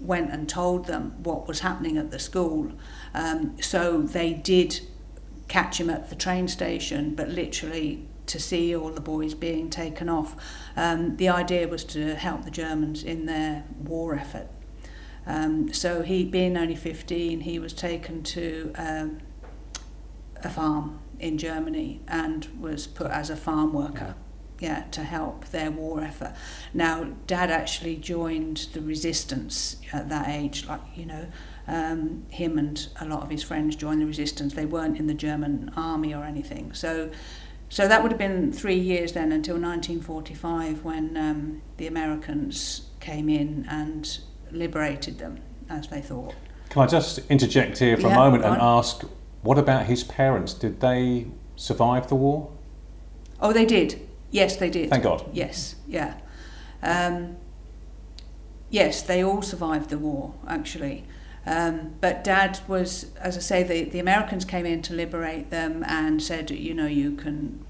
went 0.00 0.30
and 0.30 0.48
told 0.48 0.86
them 0.86 1.14
what 1.22 1.46
was 1.46 1.60
happening 1.60 1.96
at 1.96 2.10
the 2.10 2.18
school. 2.18 2.72
Um, 3.14 3.56
so 3.62 4.02
they 4.02 4.34
did 4.34 4.80
catch 5.48 5.80
him 5.80 5.90
at 5.90 6.10
the 6.10 6.16
train 6.16 6.48
station, 6.48 7.14
but 7.14 7.28
literally 7.28 8.06
to 8.26 8.40
see 8.40 8.74
all 8.74 8.90
the 8.90 9.00
boys 9.00 9.34
being 9.34 9.70
taken 9.70 10.08
off. 10.08 10.36
Um, 10.76 11.16
the 11.16 11.28
idea 11.28 11.68
was 11.68 11.84
to 11.84 12.14
help 12.16 12.44
the 12.44 12.50
Germans 12.50 13.04
in 13.04 13.26
their 13.26 13.64
war 13.84 14.16
effort. 14.16 14.48
Um, 15.26 15.72
so 15.72 16.02
he, 16.02 16.24
being 16.24 16.56
only 16.56 16.76
15, 16.76 17.40
he 17.40 17.58
was 17.58 17.72
taken 17.72 18.22
to 18.24 18.72
um, 18.76 19.18
a 20.42 20.48
farm 20.48 21.00
in 21.18 21.38
Germany 21.38 22.00
and 22.06 22.46
was 22.60 22.86
put 22.86 23.10
as 23.10 23.30
a 23.30 23.36
farm 23.36 23.72
worker. 23.72 24.14
Yeah, 24.58 24.84
to 24.92 25.02
help 25.02 25.44
their 25.48 25.70
war 25.70 26.00
effort. 26.00 26.32
Now, 26.72 27.10
Dad 27.26 27.50
actually 27.50 27.96
joined 27.96 28.68
the 28.72 28.80
resistance 28.80 29.76
at 29.92 30.08
that 30.08 30.28
age, 30.30 30.66
like 30.66 30.80
you 30.94 31.04
know, 31.04 31.26
um, 31.68 32.26
him 32.30 32.58
and 32.58 32.88
a 33.00 33.06
lot 33.06 33.22
of 33.22 33.30
his 33.30 33.42
friends 33.42 33.76
joined 33.76 34.00
the 34.00 34.06
resistance. 34.06 34.54
They 34.54 34.66
weren't 34.66 34.98
in 34.98 35.06
the 35.06 35.14
German 35.14 35.72
army 35.76 36.14
or 36.14 36.24
anything. 36.24 36.72
So, 36.72 37.10
so 37.68 37.88
that 37.88 38.02
would 38.02 38.12
have 38.12 38.18
been 38.18 38.52
three 38.52 38.78
years 38.78 39.12
then 39.12 39.32
until 39.32 39.54
1945 39.54 40.84
when 40.84 41.16
um, 41.16 41.62
the 41.76 41.86
Americans 41.86 42.88
came 43.00 43.28
in 43.28 43.66
and 43.68 44.18
liberated 44.52 45.18
them, 45.18 45.40
as 45.68 45.88
they 45.88 46.00
thought. 46.00 46.34
Can 46.70 46.82
I 46.82 46.86
just 46.86 47.18
interject 47.30 47.78
here 47.78 47.96
for 47.96 48.08
Yeah, 48.08 48.14
a 48.14 48.16
moment 48.16 48.44
and 48.44 48.60
ask, 48.60 49.02
what 49.42 49.58
about 49.58 49.86
his 49.86 50.04
parents? 50.04 50.54
Did 50.54 50.80
they 50.80 51.26
survive 51.56 52.08
the 52.08 52.14
war? 52.14 52.50
Oh, 53.40 53.52
they 53.52 53.66
did. 53.66 54.06
Yes, 54.30 54.56
they 54.56 54.70
did. 54.70 54.90
Thank 54.90 55.04
God. 55.04 55.24
Yes, 55.32 55.76
yeah. 55.86 56.14
Um, 56.82 57.36
yes, 58.70 59.02
they 59.02 59.22
all 59.22 59.42
survived 59.42 59.90
the 59.90 59.98
war, 59.98 60.34
actually. 60.46 61.04
Um, 61.46 61.94
but 62.00 62.24
Dad 62.24 62.58
was, 62.66 63.12
as 63.20 63.36
I 63.36 63.40
say, 63.40 63.62
the, 63.62 63.84
the 63.84 64.00
Americans 64.00 64.44
came 64.44 64.66
in 64.66 64.82
to 64.82 64.94
liberate 64.94 65.50
them 65.50 65.84
and 65.86 66.20
said, 66.22 66.50
you 66.50 66.74
know, 66.74 66.86
you 66.86 67.12
can 67.12 67.64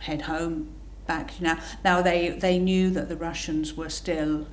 head 0.00 0.22
home 0.22 0.72
back 1.06 1.40
now. 1.40 1.58
Now 1.84 2.02
they 2.02 2.30
they 2.30 2.58
knew 2.58 2.90
that 2.90 3.08
the 3.08 3.16
Russians 3.16 3.76
were 3.76 3.88
still 3.88 4.46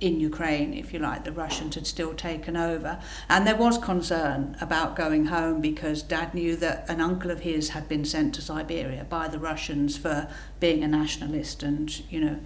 in 0.00 0.20
Ukraine, 0.20 0.74
if 0.74 0.92
you 0.92 0.98
like. 1.00 1.24
The 1.24 1.32
Russians 1.32 1.74
had 1.74 1.86
still 1.86 2.14
taken 2.14 2.56
over, 2.56 3.00
and 3.28 3.46
there 3.46 3.56
was 3.56 3.78
concern 3.78 4.56
about 4.60 4.96
going 4.96 5.26
home 5.26 5.60
because 5.60 6.02
Dad 6.02 6.34
knew 6.34 6.56
that 6.56 6.88
an 6.88 7.00
uncle 7.00 7.30
of 7.30 7.40
his 7.40 7.70
had 7.70 7.88
been 7.88 8.04
sent 8.04 8.34
to 8.34 8.42
Siberia 8.42 9.04
by 9.08 9.28
the 9.28 9.38
Russians 9.38 9.96
for 9.96 10.28
being 10.60 10.84
a 10.84 10.88
nationalist, 10.88 11.62
and 11.62 11.86
you 12.10 12.20
know. 12.20 12.38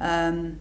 Um, 0.00 0.58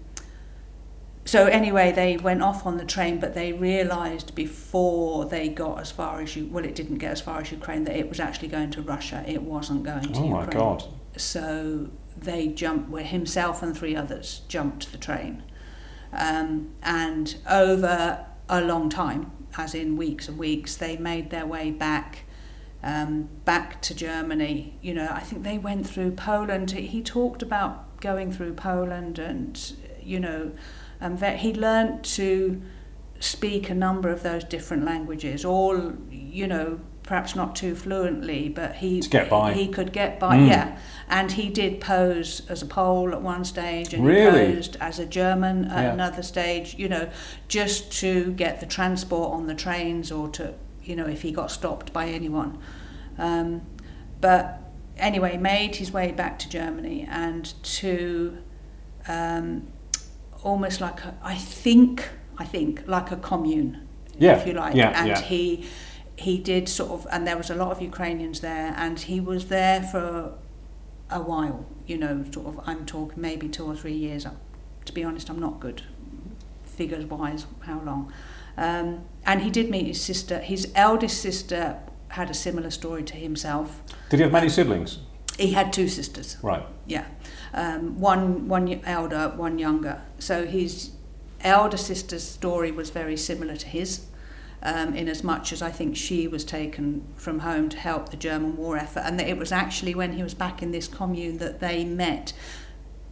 so 1.32 1.46
anyway, 1.46 1.94
they 1.94 2.18
went 2.18 2.44
off 2.44 2.66
on 2.66 2.76
the 2.76 2.84
train, 2.84 3.18
but 3.18 3.34
they 3.34 3.54
realised 3.54 4.36
before 4.36 5.24
they 5.24 5.48
got 5.48 5.80
as 5.80 5.90
far 5.90 6.20
as 6.20 6.36
you 6.36 6.46
well, 6.48 6.66
it 6.66 6.76
didn't 6.76 6.98
get 6.98 7.14
as 7.14 7.22
far 7.22 7.40
as 7.40 7.50
Ukraine 7.54 7.86
that 7.86 7.96
it 7.96 8.10
was 8.10 8.20
actually 8.20 8.50
going 8.50 8.70
to 8.72 8.82
Russia. 8.82 9.24
It 9.26 9.42
wasn't 9.42 9.84
going 9.84 10.12
to 10.12 10.20
Oh 10.20 10.28
my 10.28 10.42
Ukraine. 10.42 10.60
God. 10.60 10.84
So 11.16 11.90
they 12.18 12.50
jumped, 12.50 12.90
where 12.90 13.06
himself 13.06 13.64
and 13.64 13.78
three 13.78 13.96
others 13.96 14.42
jumped 14.50 14.92
the 14.92 14.98
train, 14.98 15.44
um, 16.12 16.74
and 16.84 17.38
over 17.50 18.26
a 18.50 18.60
long 18.60 18.90
time, 18.90 19.32
as 19.58 19.74
in 19.74 19.96
weeks 19.96 20.28
and 20.28 20.38
weeks, 20.38 20.76
they 20.76 20.98
made 20.98 21.30
their 21.30 21.46
way 21.46 21.72
back. 21.72 22.26
Um, 22.84 23.30
back 23.46 23.80
to 23.84 23.94
Germany, 23.94 24.76
you 24.82 24.96
know, 24.96 25.08
I 25.12 25.20
think 25.20 25.44
they 25.44 25.60
went 25.60 25.88
through 25.88 26.14
Poland. 26.14 26.72
He 26.72 27.04
talked 27.04 27.44
about 27.44 28.02
going 28.02 28.32
through 28.32 28.56
Poland, 28.56 29.20
and 29.20 29.54
you 30.02 30.20
know, 30.20 30.52
um, 31.02 31.18
that 31.18 31.38
he 31.38 31.54
learnt 31.54 32.04
to 32.04 32.62
speak 33.20 33.70
a 33.70 33.76
number 33.76 34.10
of 34.10 34.24
those 34.24 34.44
different 34.44 34.86
languages, 34.86 35.44
all 35.46 35.94
you 36.10 36.48
know, 36.48 36.80
perhaps 37.04 37.36
not 37.36 37.56
too 37.56 37.76
fluently, 37.76 38.48
but 38.48 38.76
he 38.76 39.02
To 39.02 39.10
get 39.10 39.30
by. 39.30 39.54
he 39.54 39.68
could 39.68 39.92
get 39.92 40.20
by, 40.20 40.38
Mm. 40.38 40.48
yeah. 40.48 40.78
And 41.10 41.32
he 41.34 41.50
did 41.50 41.82
pose 41.82 42.42
as 42.50 42.62
a 42.62 42.66
Pole 42.66 43.12
at 43.12 43.22
one 43.22 43.44
stage, 43.44 43.94
and 43.94 44.06
Really? 44.06 44.48
he 44.48 44.54
posed 44.54 44.78
as 44.80 44.98
a 45.00 45.06
German 45.06 45.66
at 45.66 45.84
Yeah. 45.84 45.94
another 45.94 46.24
stage. 46.24 46.76
You 46.78 46.88
know, 46.90 47.10
just 47.48 47.92
to 48.00 48.32
get 48.34 48.60
the 48.60 48.66
transport 48.66 49.34
on 49.34 49.48
the 49.48 49.56
trains, 49.56 50.12
or 50.12 50.30
to 50.30 50.54
you 50.84 50.96
know, 50.96 51.06
if 51.06 51.22
he 51.22 51.32
got 51.32 51.52
stopped 51.52 51.94
by 51.94 52.08
anyone. 52.08 52.58
Um, 53.20 53.62
but 54.20 54.60
anyway, 54.98 55.38
made 55.38 55.76
his 55.76 55.92
way 55.94 56.12
back 56.12 56.40
to 56.40 56.50
Germany 56.50 57.08
and 57.10 57.54
to 57.64 58.38
um, 59.08 59.68
almost 60.44 60.82
like 60.82 61.04
a, 61.06 61.16
I 61.24 61.36
think 61.36 62.10
I 62.38 62.46
think 62.46 62.84
like 62.88 63.12
a 63.12 63.18
commune, 63.18 63.88
Yeah, 64.18 64.38
if 64.38 64.48
you 64.48 64.54
like. 64.54 64.76
yeah, 64.76 64.92
and 65.00 65.08
yeah. 65.10 65.22
he 65.22 65.66
he 66.18 66.38
did 66.38 66.70
sort 66.70 66.92
of, 66.92 67.08
and 67.12 67.26
there 67.26 67.38
was 67.38 67.50
a 67.50 67.56
lot 67.56 67.72
of 67.72 67.82
Ukrainians 67.82 68.40
there, 68.42 68.74
and 68.78 69.00
he 69.00 69.20
was 69.20 69.48
there 69.48 69.82
for 69.82 70.34
a 71.10 71.22
while. 71.22 71.66
You 71.88 71.98
know, 71.98 72.26
sort 72.32 72.48
of. 72.48 72.60
I'm 72.66 72.86
talking 72.86 73.22
maybe 73.22 73.48
two 73.50 73.66
or 73.66 73.76
three 73.76 73.94
years. 73.94 74.26
To 74.86 74.94
be 74.94 75.04
honest, 75.04 75.30
I'm 75.30 75.40
not 75.40 75.60
good 75.60 75.84
figures 76.66 77.06
wise 77.06 77.46
how 77.62 77.80
long. 77.82 78.12
Um, 78.58 79.04
and 79.26 79.42
he 79.42 79.50
did 79.50 79.70
meet 79.70 79.86
his 79.88 80.02
sister. 80.02 80.40
His 80.40 80.72
eldest 80.76 81.22
sister 81.22 81.80
had 82.10 82.30
a 82.30 82.34
similar 82.34 82.70
story 82.72 83.04
to 83.04 83.16
himself. 83.16 83.82
Did 84.10 84.18
he 84.18 84.24
have 84.24 84.32
many 84.32 84.50
siblings? 84.50 85.00
He 85.38 85.52
had 85.52 85.72
two 85.72 85.88
sisters. 85.88 86.38
Right. 86.42 86.66
Yeah, 86.86 87.06
um, 87.54 88.00
one 88.00 88.48
one 88.48 88.82
elder, 88.86 89.34
one 89.36 89.60
younger. 89.60 90.02
So 90.20 90.46
his 90.46 90.92
elder 91.44 91.78
sister's 91.78 92.24
story 92.24 92.72
was 92.72 92.90
very 92.90 93.18
similar 93.18 93.56
to 93.58 93.68
his, 93.68 94.06
um, 94.64 94.94
in 94.94 95.08
as 95.08 95.24
much 95.24 95.52
as 95.52 95.62
I 95.62 95.72
think 95.72 95.96
she 95.96 96.28
was 96.28 96.46
taken 96.46 97.06
from 97.16 97.40
home 97.40 97.70
to 97.70 97.78
help 97.78 98.10
the 98.10 98.18
German 98.18 98.56
war 98.56 98.78
effort, 98.78 99.02
and 99.02 99.20
that 99.20 99.28
it 99.28 99.38
was 99.38 99.52
actually 99.52 99.96
when 99.96 100.14
he 100.14 100.24
was 100.24 100.34
back 100.34 100.62
in 100.62 100.72
this 100.72 100.88
commune 100.88 101.38
that 101.38 101.60
they 101.60 101.84
met. 101.84 102.34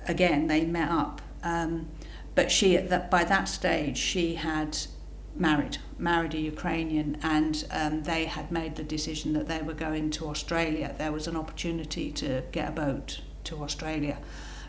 Again, 0.08 0.48
they 0.48 0.66
met 0.66 0.90
up, 0.90 1.22
um, 1.44 1.88
but 2.36 2.52
she 2.52 2.78
at 2.78 2.90
that 2.90 3.12
by 3.12 3.24
that 3.26 3.50
stage 3.50 3.98
she 3.98 4.36
had 4.36 4.78
married, 5.36 5.78
married 5.98 6.34
a 6.34 6.40
Ukrainian, 6.40 7.18
and 7.22 7.66
um, 7.72 8.04
they 8.04 8.26
had 8.26 8.52
made 8.52 8.76
the 8.76 8.84
decision 8.84 9.34
that 9.34 9.48
they 9.48 9.62
were 9.62 9.74
going 9.74 10.10
to 10.12 10.28
Australia. 10.28 10.96
There 10.98 11.12
was 11.12 11.28
an 11.28 11.36
opportunity 11.36 12.12
to 12.14 12.44
get 12.52 12.70
a 12.70 12.72
boat 12.72 13.22
to 13.50 13.64
Australia. 13.64 14.18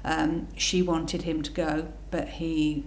Um, 0.04 0.48
she 0.56 0.82
wanted 0.82 1.22
him 1.22 1.42
to 1.42 1.50
go, 1.50 1.88
but 2.10 2.28
he 2.28 2.84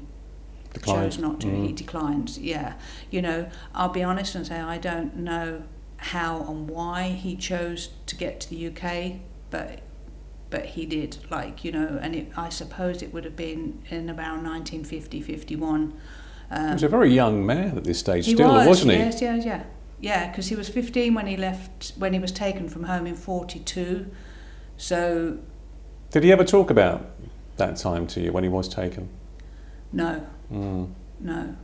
Declined. 0.73 1.11
chose 1.11 1.21
not 1.21 1.39
to. 1.41 1.47
Mm. 1.47 1.67
He 1.67 1.71
declined. 1.73 2.37
Yeah, 2.37 2.73
you 3.11 3.21
know, 3.21 3.49
I'll 3.73 3.89
be 3.89 4.03
honest 4.03 4.35
and 4.35 4.45
say 4.45 4.59
I 4.59 4.77
don't 4.77 5.15
know 5.17 5.63
how 5.97 6.43
and 6.49 6.69
why 6.69 7.03
he 7.09 7.35
chose 7.35 7.89
to 8.07 8.15
get 8.15 8.39
to 8.41 8.49
the 8.49 8.67
UK, 8.67 9.19
but 9.51 9.79
but 10.49 10.65
he 10.65 10.85
did. 10.85 11.17
Like 11.29 11.63
you 11.63 11.71
know, 11.71 11.99
and 12.01 12.15
it, 12.15 12.31
I 12.35 12.49
suppose 12.49 13.01
it 13.03 13.13
would 13.13 13.25
have 13.25 13.35
been 13.35 13.83
in 13.89 14.09
around 14.09 14.43
1950, 14.43 15.21
51. 15.21 15.93
Um, 16.51 16.67
He 16.67 16.73
was 16.73 16.83
a 16.83 16.87
very 16.87 17.13
young 17.13 17.45
man 17.45 17.77
at 17.77 17.83
this 17.83 17.99
stage, 17.99 18.25
he 18.25 18.33
still, 18.33 18.49
was, 18.49 18.67
wasn't 18.67 18.91
he? 18.93 18.97
Yes, 18.97 19.21
yes, 19.21 19.45
yeah. 19.45 19.63
Yeah, 20.01 20.27
because 20.29 20.47
he 20.49 20.55
was 20.55 20.67
15 20.67 21.13
when 21.13 21.27
he 21.27 21.37
left, 21.37 21.93
when 21.97 22.11
he 22.11 22.19
was 22.19 22.31
taken 22.31 22.67
from 22.67 22.83
home 22.83 23.07
in 23.07 23.15
42. 23.15 24.07
So, 24.75 25.37
Did 26.13 26.23
he 26.23 26.31
ever 26.31 26.43
talk 26.43 26.69
about 26.69 27.07
that 27.57 27.75
time 27.75 28.05
to 28.07 28.21
you 28.21 28.31
when 28.31 28.43
he 28.43 28.49
was 28.49 28.69
taken? 28.69 29.09
no, 29.91 30.25
Mm. 30.51 30.89
no. 31.19 31.55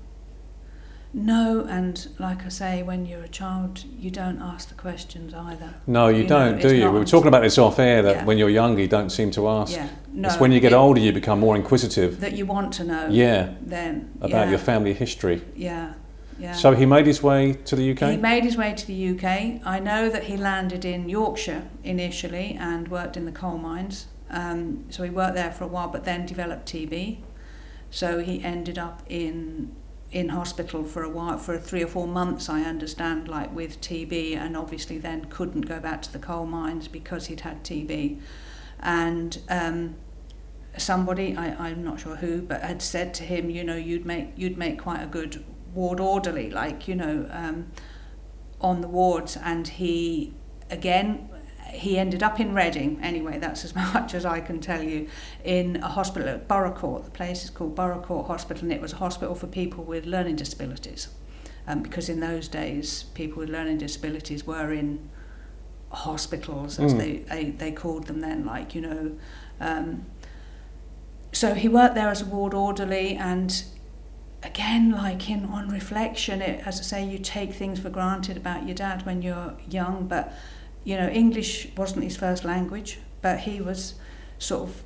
No, 1.14 1.66
and 1.70 2.08
like 2.20 2.46
I 2.46 2.50
say, 2.50 2.82
when 2.84 3.06
you're 3.08 3.24
a 3.24 3.28
child, 3.28 3.84
you 4.00 4.10
don't 4.12 4.40
ask 4.42 4.70
the 4.70 4.76
questions 4.76 5.34
either. 5.34 5.74
No, 5.88 6.08
you, 6.08 6.22
You 6.24 6.28
don't, 6.28 6.62
do 6.62 6.76
you? 6.76 6.92
We 6.92 7.00
were 7.00 7.06
talking 7.06 7.28
about 7.28 7.42
this 7.44 7.58
off 7.60 7.78
air 7.80 8.02
that 8.04 8.16
Yeah. 8.18 8.26
when 8.26 8.38
you're 8.40 8.50
younger, 8.50 8.82
you 8.82 8.88
don't 8.88 9.12
seem 9.12 9.30
to 9.32 9.48
ask. 9.48 9.74
Yeah, 9.76 9.88
no. 10.14 10.28
it's 10.30 10.40
when 10.40 10.52
you 10.52 10.60
get 10.60 10.72
it- 10.72 10.76
older 10.76 11.00
you 11.00 11.12
become 11.12 11.40
more 11.40 11.56
inquisitive. 11.56 12.20
That 12.20 12.34
you 12.34 12.46
want 12.48 12.74
to 12.74 12.84
know. 12.84 13.08
Yeah, 13.10 13.50
Then. 13.62 14.10
about 14.22 14.30
yeah, 14.46 14.50
your 14.52 14.60
family 14.60 14.94
history. 14.94 15.42
Yeah, 15.56 15.94
yeah. 16.40 16.54
So 16.54 16.74
he 16.76 16.86
made 16.88 17.06
his 17.08 17.22
way 17.24 17.54
to 17.66 17.76
the 17.76 17.84
UK. 17.92 18.12
He 18.12 18.18
made 18.18 18.44
his 18.44 18.56
way 18.58 18.74
to 18.74 18.86
the 18.88 18.94
UK. 18.94 19.62
I 19.66 19.80
know 19.80 20.10
that 20.10 20.24
he 20.26 20.38
landed 20.38 20.86
in 20.86 21.10
Yorkshire 21.10 21.64
initially 21.84 22.56
and 22.60 22.88
worked 22.88 23.18
in 23.18 23.26
the 23.26 23.32
coal 23.32 23.58
mines. 23.58 24.06
Um, 24.30 24.86
so 24.90 25.04
he 25.04 25.10
worked 25.10 25.36
there 25.36 25.52
for 25.52 25.64
a 25.64 25.68
while, 25.68 25.88
but 25.88 26.06
then 26.06 26.26
developed 26.26 26.68
TB. 26.68 27.20
So 27.90 28.20
he 28.20 28.44
ended 28.44 28.78
up 28.78 29.04
in 29.10 29.76
in 30.12 30.30
hospital 30.30 30.84
for 30.84 31.04
a 31.04 31.10
while, 31.10 31.38
for 31.38 31.58
three 31.58 31.84
or 31.84 31.88
four 31.88 32.08
months, 32.08 32.50
I 32.50 32.62
understand, 32.62 33.28
like 33.28 33.54
with 33.54 33.80
TB, 33.80 34.36
and 34.36 34.58
obviously 34.58 34.98
then 34.98 35.26
couldn't 35.26 35.62
go 35.62 35.80
back 35.80 36.02
to 36.04 36.12
the 36.12 36.18
coal 36.20 36.48
mines 36.48 36.88
because 36.88 37.28
he'd 37.28 37.42
had 37.42 37.64
TB. 37.64 38.20
And 38.80 39.38
um, 39.50 39.96
somebody, 40.78 41.36
I, 41.36 41.70
I'm 41.70 41.84
not 41.84 42.00
sure 42.00 42.16
who, 42.16 42.42
but 42.42 42.62
had 42.62 42.82
said 42.82 43.14
to 43.16 43.24
him, 43.24 43.50
you 43.52 43.64
know, 43.64 43.76
you'd 43.76 44.06
make 44.06 44.32
you'd 44.36 44.58
make 44.58 44.80
quite 44.80 45.04
a 45.04 45.08
good 45.08 45.44
ward 45.74 46.00
orderly, 46.00 46.50
like 46.50 46.88
you 46.88 46.96
know, 46.96 47.28
um, 47.32 47.68
on 48.60 48.82
the 48.82 48.88
wards, 48.88 49.38
and 49.38 49.68
he 49.68 50.34
again 50.72 51.29
he 51.72 51.98
ended 51.98 52.24
up 52.24 52.40
in 52.40 52.54
Reading. 52.54 53.00
Anyway, 53.02 53.38
that's 53.40 53.64
as 53.66 53.76
much 53.94 54.14
as 54.14 54.26
I 54.26 54.40
can 54.42 54.60
tell 54.60 54.82
you. 54.84 55.08
In 55.44 55.78
a 55.78 55.88
hospital 55.88 56.28
at 56.30 56.48
Borocourt. 56.48 57.06
The 57.06 57.12
place 57.12 57.44
is 57.44 57.50
called 57.50 57.76
Borocourt 57.76 58.28
Hospital, 58.28 58.64
and 58.64 58.74
it 58.74 58.82
was 58.82 58.94
a 58.94 58.98
hospital 58.98 59.36
for 59.36 59.48
people 59.48 59.84
with 59.84 60.06
learning 60.06 60.36
disabilities. 60.38 61.10
Um, 61.68 61.84
because 61.84 62.10
in 62.10 62.20
those 62.20 62.48
days, 62.48 63.04
people 63.14 63.40
with 63.40 63.50
learning 63.50 63.78
disabilities 63.78 64.46
were 64.48 64.72
in 64.74 65.10
hospitals, 65.92 66.80
as 66.80 66.94
Mm. 66.94 66.98
they, 66.98 67.18
they 67.18 67.50
they 67.52 67.72
called 67.72 68.08
them 68.08 68.22
then. 68.22 68.46
Like 68.46 68.76
you 68.76 68.82
know. 68.82 69.12
Um, 69.60 70.06
so 71.32 71.54
he 71.54 71.68
worked 71.68 71.94
there 71.96 72.10
as 72.10 72.22
a 72.24 72.26
ward 72.26 72.54
orderly 72.56 73.16
and 73.16 73.64
again 74.42 74.90
like 74.92 75.30
in 75.30 75.46
on 75.46 75.70
reflection 75.70 76.42
it 76.42 76.66
as 76.66 76.80
i 76.80 76.84
say 76.84 77.06
you 77.06 77.20
take 77.20 77.54
things 77.54 77.80
for 77.80 77.90
granted 77.90 78.36
about 78.38 78.66
your 78.66 78.74
dad 78.74 79.06
when 79.06 79.22
you're 79.22 79.56
young 79.70 80.08
but 80.08 80.34
you 80.90 80.98
know 80.98 81.10
english 81.10 81.68
wasn't 81.78 82.04
his 82.04 82.18
first 82.18 82.44
language 82.44 83.00
but 83.22 83.42
he 83.42 83.62
was 83.62 83.94
sort 84.40 84.64
of 84.70 84.84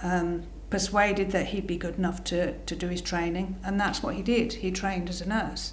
um, 0.00 0.42
persuaded 0.70 1.30
that 1.30 1.46
he'd 1.46 1.66
be 1.66 1.76
good 1.76 1.96
enough 1.96 2.22
to, 2.24 2.56
to 2.66 2.74
do 2.76 2.88
his 2.88 3.00
training 3.00 3.56
and 3.64 3.78
that's 3.80 4.02
what 4.02 4.14
he 4.14 4.22
did 4.22 4.54
he 4.54 4.70
trained 4.70 5.08
as 5.08 5.20
a 5.20 5.28
nurse 5.28 5.72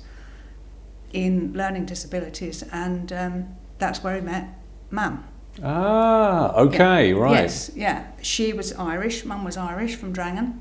in 1.11 1.53
learning 1.53 1.85
disabilities 1.85 2.63
and 2.71 3.11
um, 3.13 3.55
that's 3.79 4.03
where 4.03 4.15
he 4.15 4.21
met 4.21 4.47
mum 4.91 5.23
Ah, 5.63 6.53
okay, 6.55 7.09
yeah. 7.09 7.15
right. 7.15 7.31
Yes, 7.43 7.71
yeah. 7.75 8.07
She 8.21 8.51
was 8.51 8.73
Irish. 8.73 9.23
Mum 9.23 9.45
was 9.45 9.55
Irish 9.55 9.95
from 9.95 10.13
Drangan, 10.13 10.59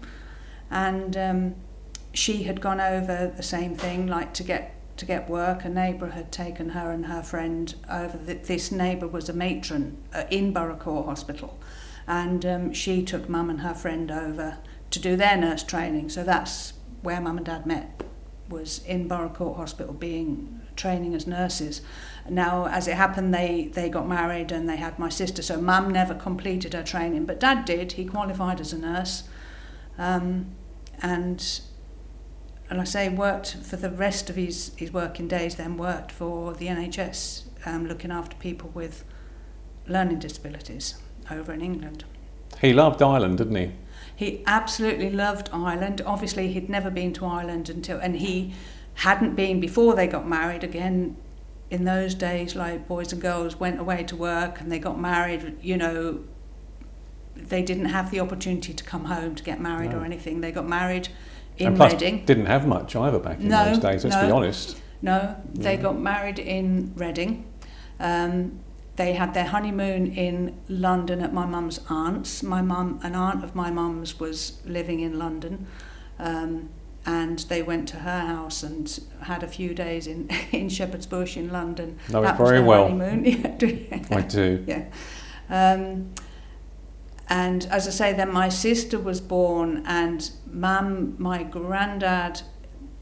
and 0.70 1.16
um, 1.16 1.55
she 2.12 2.44
had 2.44 2.61
gone 2.61 2.81
over 2.81 3.33
the 3.37 3.42
same 3.42 3.74
thing, 3.74 4.07
like 4.07 4.33
to 4.35 4.44
get 4.44 4.74
to 4.97 5.05
get 5.05 5.29
work. 5.29 5.65
A 5.65 5.69
neighbour 5.69 6.11
had 6.11 6.31
taken 6.31 6.71
her 6.71 6.91
and 6.91 7.07
her 7.07 7.23
friend 7.23 7.75
over. 7.91 8.17
This 8.17 8.71
neighbour 8.71 9.09
was 9.09 9.29
a 9.29 9.33
matron 9.33 9.99
uh, 10.13 10.25
in 10.31 10.53
Borocourt 10.53 11.07
Hospital, 11.07 11.59
and 12.07 12.45
um, 12.47 12.73
she 12.73 13.03
took 13.03 13.29
mum 13.29 13.51
and 13.51 13.61
her 13.61 13.75
friend 13.75 14.11
over 14.11 14.59
to 14.91 14.99
do 15.01 15.17
their 15.17 15.37
nurse 15.37 15.63
training. 15.63 16.09
So 16.09 16.23
that's 16.25 16.75
where 17.03 17.21
mum 17.21 17.39
and 17.39 17.47
dad 17.47 17.67
met. 17.67 18.03
Was 18.49 18.85
in 18.85 19.09
Borocourt 19.09 19.57
Hospital, 19.57 19.95
being 19.95 20.61
training 20.77 21.15
as 21.15 21.27
nurses. 21.27 21.81
Now, 22.29 22.67
as 22.67 22.89
it 22.89 22.95
happened, 22.95 23.33
they, 23.33 23.71
they 23.73 23.89
got 23.89 24.09
married 24.09 24.53
and 24.53 24.69
they 24.69 24.77
had 24.77 24.99
my 24.99 25.09
sister. 25.09 25.43
So 25.43 25.61
mum 25.61 25.91
never 25.91 26.15
completed 26.15 26.75
her 26.75 26.83
training, 26.83 27.25
but 27.27 27.41
dad 27.41 27.65
did. 27.65 27.93
He 27.93 28.05
qualified 28.05 28.61
as 28.61 28.73
a 28.73 28.79
nurse, 28.79 29.25
um, 29.99 30.47
and 31.01 31.61
and 32.70 32.81
I 32.81 32.85
say 32.85 33.09
worked 33.09 33.57
for 33.57 33.77
the 33.77 33.90
rest 33.90 34.31
of 34.31 34.37
his, 34.37 34.72
his 34.77 34.92
working 34.92 35.29
days. 35.29 35.57
Then 35.57 35.77
worked 35.77 36.11
for 36.11 36.55
the 36.55 36.66
NHS, 36.66 37.44
um, 37.66 37.87
looking 37.87 38.11
after 38.11 38.37
people 38.37 38.70
with 38.74 39.05
learning 39.87 40.18
disabilities 40.18 40.94
over 41.31 41.53
in 41.53 41.61
England. 41.61 42.05
He 42.61 42.72
loved 42.72 43.03
Ireland, 43.03 43.38
didn't 43.38 43.57
he? 43.57 43.72
He 44.16 44.42
absolutely 44.46 45.11
loved 45.11 45.50
Ireland. 45.53 46.00
Obviously, 46.07 46.53
he'd 46.53 46.70
never 46.70 46.90
been 46.90 47.12
to 47.14 47.27
Ireland 47.27 47.68
until, 47.68 47.98
and 47.98 48.16
he 48.16 48.55
hadn't 48.94 49.35
been 49.35 49.61
before 49.61 49.94
they 49.94 50.07
got 50.07 50.27
married. 50.27 50.62
Again, 50.62 51.16
in 51.70 51.85
those 51.85 52.14
days, 52.14 52.55
like 52.55 52.87
boys 52.87 53.12
and 53.12 53.20
girls 53.20 53.57
went 53.57 53.81
away 53.81 54.05
to 54.05 54.16
work 54.16 54.61
and 54.61 54.70
they 54.70 54.79
got 54.79 54.98
married, 55.00 55.57
you 55.61 55.77
know, 55.77 56.20
they 57.35 57.62
didn't 57.62 57.87
have 57.87 58.11
the 58.12 58.20
opportunity 58.20 58.72
to 58.72 58.85
come 58.85 59.07
home 59.07 59.35
to 59.35 59.42
get 59.42 59.61
married 59.61 59.90
No. 59.90 59.98
or 59.98 60.05
anything. 60.05 60.40
They 60.40 60.53
got 60.53 60.68
married 60.68 61.09
in 61.59 61.69
and 61.69 61.77
plus, 61.77 61.93
Reading. 61.93 62.25
didn't 62.25 62.47
have 62.47 62.67
much 62.67 62.97
either 62.97 63.19
back 63.19 63.40
in 63.40 63.49
No, 63.49 63.64
those 63.67 63.79
days. 63.79 64.05
Let's 64.05 64.17
be 64.17 64.31
honest. 64.31 64.77
No, 65.03 65.37
they 65.53 65.75
Yeah. 65.75 65.83
got 65.83 65.99
married 66.01 66.38
in 66.38 66.93
Reading. 66.97 67.45
Um, 68.01 68.61
they 68.97 69.12
had 69.14 69.35
their 69.35 69.45
honeymoon 69.47 70.07
in 70.07 70.55
London 70.69 71.21
at 71.21 71.33
my 71.35 71.47
mum's 71.47 71.81
aunt's. 71.90 72.43
My 72.43 72.62
mum, 72.62 73.01
an 73.03 73.14
aunt 73.14 73.43
of 73.45 73.55
my 73.55 73.71
mum's, 73.71 74.19
was 74.21 74.61
living 74.64 75.01
in 75.01 75.19
London, 75.19 75.67
um, 76.19 76.69
and 77.07 77.40
they 77.51 77.61
went 77.62 77.87
to 77.88 77.99
her 77.99 78.21
house 78.21 78.62
and 78.62 79.01
had 79.23 79.43
a 79.43 79.49
few 79.49 79.75
days 79.75 80.07
in 80.07 80.29
in 80.53 80.69
Shepherd's 80.69 81.07
Bush 81.07 81.37
in 81.37 81.51
London. 81.53 81.99
Know 82.11 82.21
it 82.21 82.23
that 82.23 82.38
was 82.38 82.49
very 82.49 82.61
their 82.61 82.67
well. 82.69 82.88
honeymoon. 82.88 83.25
Yeah. 83.61 84.17
I 84.17 84.21
do. 84.23 84.64
yeah. 84.67 84.85
Um, 85.51 86.11
and 87.29 87.65
as 87.67 87.87
I 87.89 87.91
say, 87.91 88.13
then 88.13 88.33
my 88.33 88.49
sister 88.49 88.99
was 88.99 89.21
born, 89.21 89.83
and 89.87 90.31
mum, 90.51 91.15
my 91.19 91.43
granddad 91.43 92.43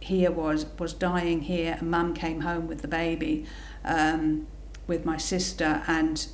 here 0.01 0.31
was 0.31 0.67
was 0.79 0.93
dying 0.93 1.43
here, 1.43 1.77
and 1.79 1.91
mum 1.91 2.15
came 2.15 2.41
home 2.41 2.67
with 2.67 2.83
the 2.83 2.89
baby, 2.89 3.47
um, 3.85 4.47
with 4.87 5.05
my 5.05 5.17
sister, 5.17 5.83
and 5.87 6.27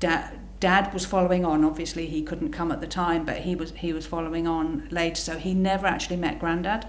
dad. 0.00 0.40
Dad 0.58 0.94
was 0.94 1.04
following 1.04 1.44
on. 1.44 1.66
Obviously, 1.66 2.06
he 2.06 2.22
couldn't 2.22 2.50
come 2.50 2.72
at 2.72 2.80
the 2.80 2.86
time, 2.86 3.26
but 3.26 3.42
he 3.42 3.54
was 3.54 3.72
he 3.72 3.92
was 3.92 4.06
following 4.06 4.46
on 4.46 4.88
later. 4.90 5.16
So 5.16 5.36
he 5.36 5.52
never 5.52 5.86
actually 5.86 6.16
met 6.16 6.38
Grandad, 6.38 6.88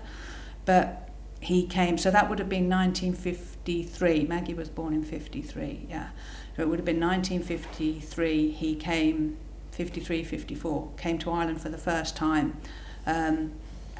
but 0.63 1.09
he 1.41 1.67
came. 1.67 1.97
So 1.97 2.09
that 2.09 2.29
would 2.29 2.39
have 2.39 2.47
been 2.47 2.69
1953. 2.69 4.23
Maggie 4.23 4.53
was 4.53 4.69
born 4.69 4.93
in 4.93 5.03
53. 5.03 5.87
Yeah, 5.89 6.09
so 6.57 6.63
it 6.63 6.69
would 6.69 6.79
have 6.79 6.85
been 6.85 6.99
1953. 6.99 8.49
He 8.49 8.75
came 8.75 9.37
53, 9.71 10.23
54. 10.23 10.89
Came 10.97 11.19
to 11.19 11.29
Ireland 11.29 11.61
for 11.61 11.69
the 11.69 11.77
first 11.77 12.15
time, 12.15 12.57
um, 13.05 13.51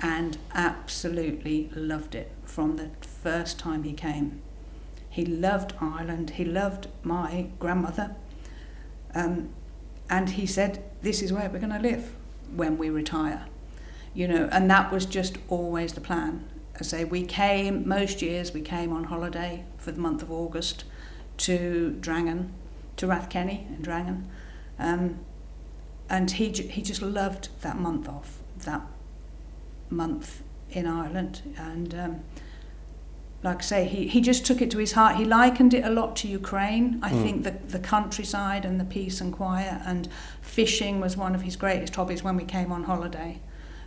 and 0.02 0.40
absolutely 0.56 1.70
loved 1.76 2.16
it 2.16 2.32
from 2.46 2.78
the 2.78 2.90
first 3.02 3.60
time 3.60 3.84
he 3.84 3.94
came. 3.94 4.42
He 5.08 5.24
loved 5.24 5.74
Ireland. 5.80 6.32
He 6.32 6.46
loved 6.46 6.88
my 7.04 7.50
grandmother. 7.60 8.16
Um, 9.14 9.50
and 10.10 10.32
he 10.32 10.48
said, 10.48 10.84
This 11.04 11.22
is 11.22 11.32
where 11.32 11.48
we're 11.52 11.60
going 11.60 11.74
to 11.74 11.80
live 11.80 12.16
when 12.56 12.80
we 12.80 12.90
retire. 12.90 13.46
You 14.16 14.28
know, 14.28 14.50
and 14.52 14.70
that 14.72 14.92
was 14.92 15.06
just 15.06 15.38
always 15.48 15.94
the 15.94 16.02
plan. 16.02 16.50
I 16.80 16.82
say 16.82 17.06
we 17.06 17.24
came, 17.24 17.88
most 17.88 18.24
years 18.24 18.52
we 18.52 18.62
came 18.62 18.92
on 18.92 19.06
holiday 19.06 19.64
for 19.78 19.92
the 19.92 20.00
month 20.00 20.24
of 20.24 20.32
August 20.32 20.86
to 21.38 21.98
Drangan, 22.00 22.50
to 22.98 23.08
Rathkenny 23.08 23.68
in 23.70 23.84
Drangan. 23.84 24.24
Um, 24.80 25.20
and 26.10 26.32
he, 26.32 26.50
he 26.50 26.82
just 26.82 27.02
loved 27.02 27.50
that 27.62 27.78
month 27.78 28.08
off, 28.08 28.38
that 28.60 28.82
month 29.90 30.42
in 30.72 30.88
Ireland. 30.88 31.42
And 31.58 31.94
um, 31.96 32.20
like 33.44 33.60
I 33.60 33.62
say, 33.62 33.86
he, 33.86 34.08
he 34.08 34.22
just 34.22 34.46
took 34.46 34.62
it 34.62 34.72
to 34.72 34.78
his 34.78 34.94
heart. 34.94 35.18
He 35.18 35.26
likened 35.26 35.74
it 35.74 35.84
a 35.84 35.90
lot 35.90 36.16
to 36.18 36.28
Ukraine. 36.28 37.00
I 37.04 37.12
Mm. 37.12 37.24
think 37.24 37.44
the, 37.44 37.52
the 37.52 37.80
countryside 37.80 38.66
and 38.66 38.80
the 38.80 38.86
peace 38.86 39.22
and 39.22 39.32
quiet 39.34 39.82
and 39.86 40.08
fishing 40.42 41.00
was 41.00 41.16
one 41.18 41.36
of 41.36 41.42
his 41.42 41.56
greatest 41.56 41.96
hobbies 41.96 42.24
when 42.24 42.36
we 42.36 42.44
came 42.46 42.72
on 42.72 42.84
holiday. 42.86 43.40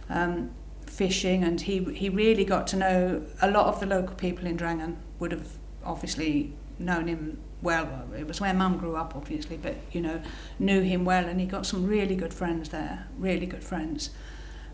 Um, 0.08 0.50
fishing, 0.86 1.44
and 1.44 1.60
he, 1.60 1.78
he 1.94 2.08
really 2.08 2.44
got 2.44 2.66
to 2.68 2.76
know 2.76 3.22
a 3.40 3.50
lot 3.50 3.66
of 3.66 3.78
the 3.80 3.86
local 3.86 4.14
people 4.16 4.44
in 4.46 4.56
Drangan 4.58 4.96
would 5.20 5.30
have 5.32 5.46
obviously 5.84 6.52
known 6.80 7.06
him 7.06 7.38
well. 7.62 8.08
It 8.16 8.26
was 8.26 8.40
where 8.40 8.54
Mum 8.54 8.78
grew 8.78 8.96
up, 8.96 9.14
obviously, 9.14 9.56
but 9.56 9.76
you 9.92 10.00
know, 10.00 10.20
knew 10.58 10.80
him 10.80 11.04
well, 11.04 11.26
and 11.26 11.40
he 11.40 11.46
got 11.46 11.66
some 11.66 11.86
really 11.86 12.16
good 12.16 12.34
friends 12.34 12.70
there, 12.70 13.06
really 13.18 13.46
good 13.46 13.64
friends. 13.64 14.10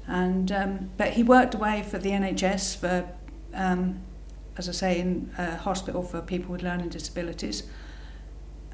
And 0.06 0.50
um, 0.52 0.90
but 0.96 1.14
he 1.14 1.22
worked 1.22 1.54
away 1.54 1.82
for 1.82 1.98
the 1.98 2.10
NHS 2.10 2.76
for, 2.76 3.08
um, 3.52 4.00
as 4.56 4.68
I 4.68 4.72
say, 4.72 5.00
in 5.00 5.32
a 5.36 5.56
hospital 5.56 6.02
for 6.02 6.22
people 6.22 6.52
with 6.52 6.62
learning 6.62 6.90
disabilities, 6.90 7.64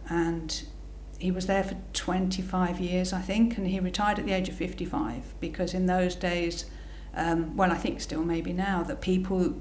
and 0.08 0.62
he 1.22 1.30
was 1.30 1.46
there 1.46 1.62
for 1.62 1.76
25 1.92 2.80
years, 2.80 3.12
I 3.12 3.20
think, 3.20 3.56
and 3.56 3.66
he 3.68 3.78
retired 3.78 4.18
at 4.18 4.26
the 4.26 4.32
age 4.32 4.48
of 4.48 4.56
55 4.56 5.34
because 5.40 5.72
in 5.72 5.86
those 5.86 6.16
days, 6.16 6.66
um, 7.14 7.56
well, 7.56 7.70
I 7.70 7.76
think 7.76 8.00
still 8.00 8.24
maybe 8.24 8.52
now, 8.52 8.82
that 8.82 9.00
people, 9.00 9.54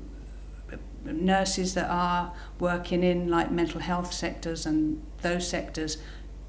nurses 1.04 1.74
that 1.74 1.90
are 1.90 2.34
working 2.60 3.04
in 3.04 3.28
like 3.30 3.52
mental 3.52 3.80
health 3.82 4.14
sectors 4.14 4.66
and 4.66 5.02
those 5.22 5.48
sectors 5.48 5.98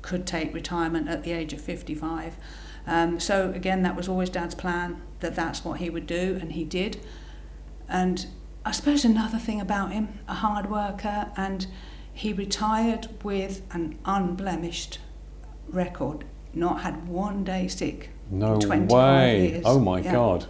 could 0.02 0.26
take 0.26 0.52
retirement 0.54 1.08
at 1.08 1.22
the 1.22 1.32
age 1.32 1.52
of 1.52 1.60
55. 1.60 2.36
Um, 2.86 3.20
so 3.20 3.50
again, 3.52 3.82
that 3.82 3.94
was 3.96 4.08
always 4.08 4.28
Dad's 4.30 4.54
plan 4.54 5.00
that 5.20 5.34
that's 5.36 5.64
what 5.64 5.78
he 5.78 5.88
would 5.88 6.06
do, 6.06 6.36
and 6.40 6.52
he 6.52 6.64
did. 6.64 7.00
And 7.88 8.26
I 8.64 8.72
suppose 8.72 9.04
another 9.04 9.38
thing 9.38 9.60
about 9.60 9.92
him, 9.92 10.18
a 10.26 10.34
hard 10.34 10.68
worker, 10.68 11.30
and 11.36 11.66
he 12.12 12.32
retired 12.32 13.08
with 13.22 13.62
an 13.70 13.98
unblemished 14.04 14.98
record, 15.68 16.24
not 16.52 16.80
had 16.82 17.06
one 17.08 17.44
day 17.44 17.68
sick. 17.68 18.10
No 18.30 18.58
25 18.58 18.90
way. 18.90 19.48
years. 19.50 19.62
Oh 19.64 19.78
my 19.78 20.00
Yeah. 20.00 20.12
God. 20.12 20.46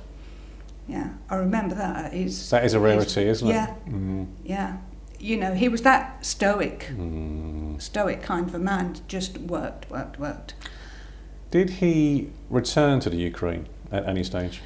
Yeah, 0.89 1.11
I 1.31 1.37
remember 1.37 1.75
that. 1.77 2.13
He's, 2.13 2.51
That 2.51 2.65
is 2.65 2.75
a 2.75 2.81
rarity, 2.81 3.29
isn't 3.29 3.47
it? 3.49 3.53
Yeah, 3.53 3.75
Mm. 3.89 4.27
yeah. 4.45 4.79
You 5.21 5.37
know, 5.37 5.55
he 5.55 5.69
was 5.69 5.83
that 5.83 6.25
stoic, 6.27 6.91
Mm. 6.97 7.81
stoic 7.81 8.23
kind 8.23 8.49
of 8.49 8.55
a 8.55 8.59
man, 8.59 8.97
just 9.07 9.39
worked, 9.39 9.89
worked, 9.91 10.19
worked. 10.19 10.55
Did 11.53 11.71
he 11.71 12.31
return 12.51 12.99
to 13.01 13.11
the 13.11 13.17
Ukraine 13.19 13.67
at 13.93 14.07
any 14.09 14.25
stage? 14.25 14.61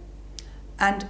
and 0.79 1.09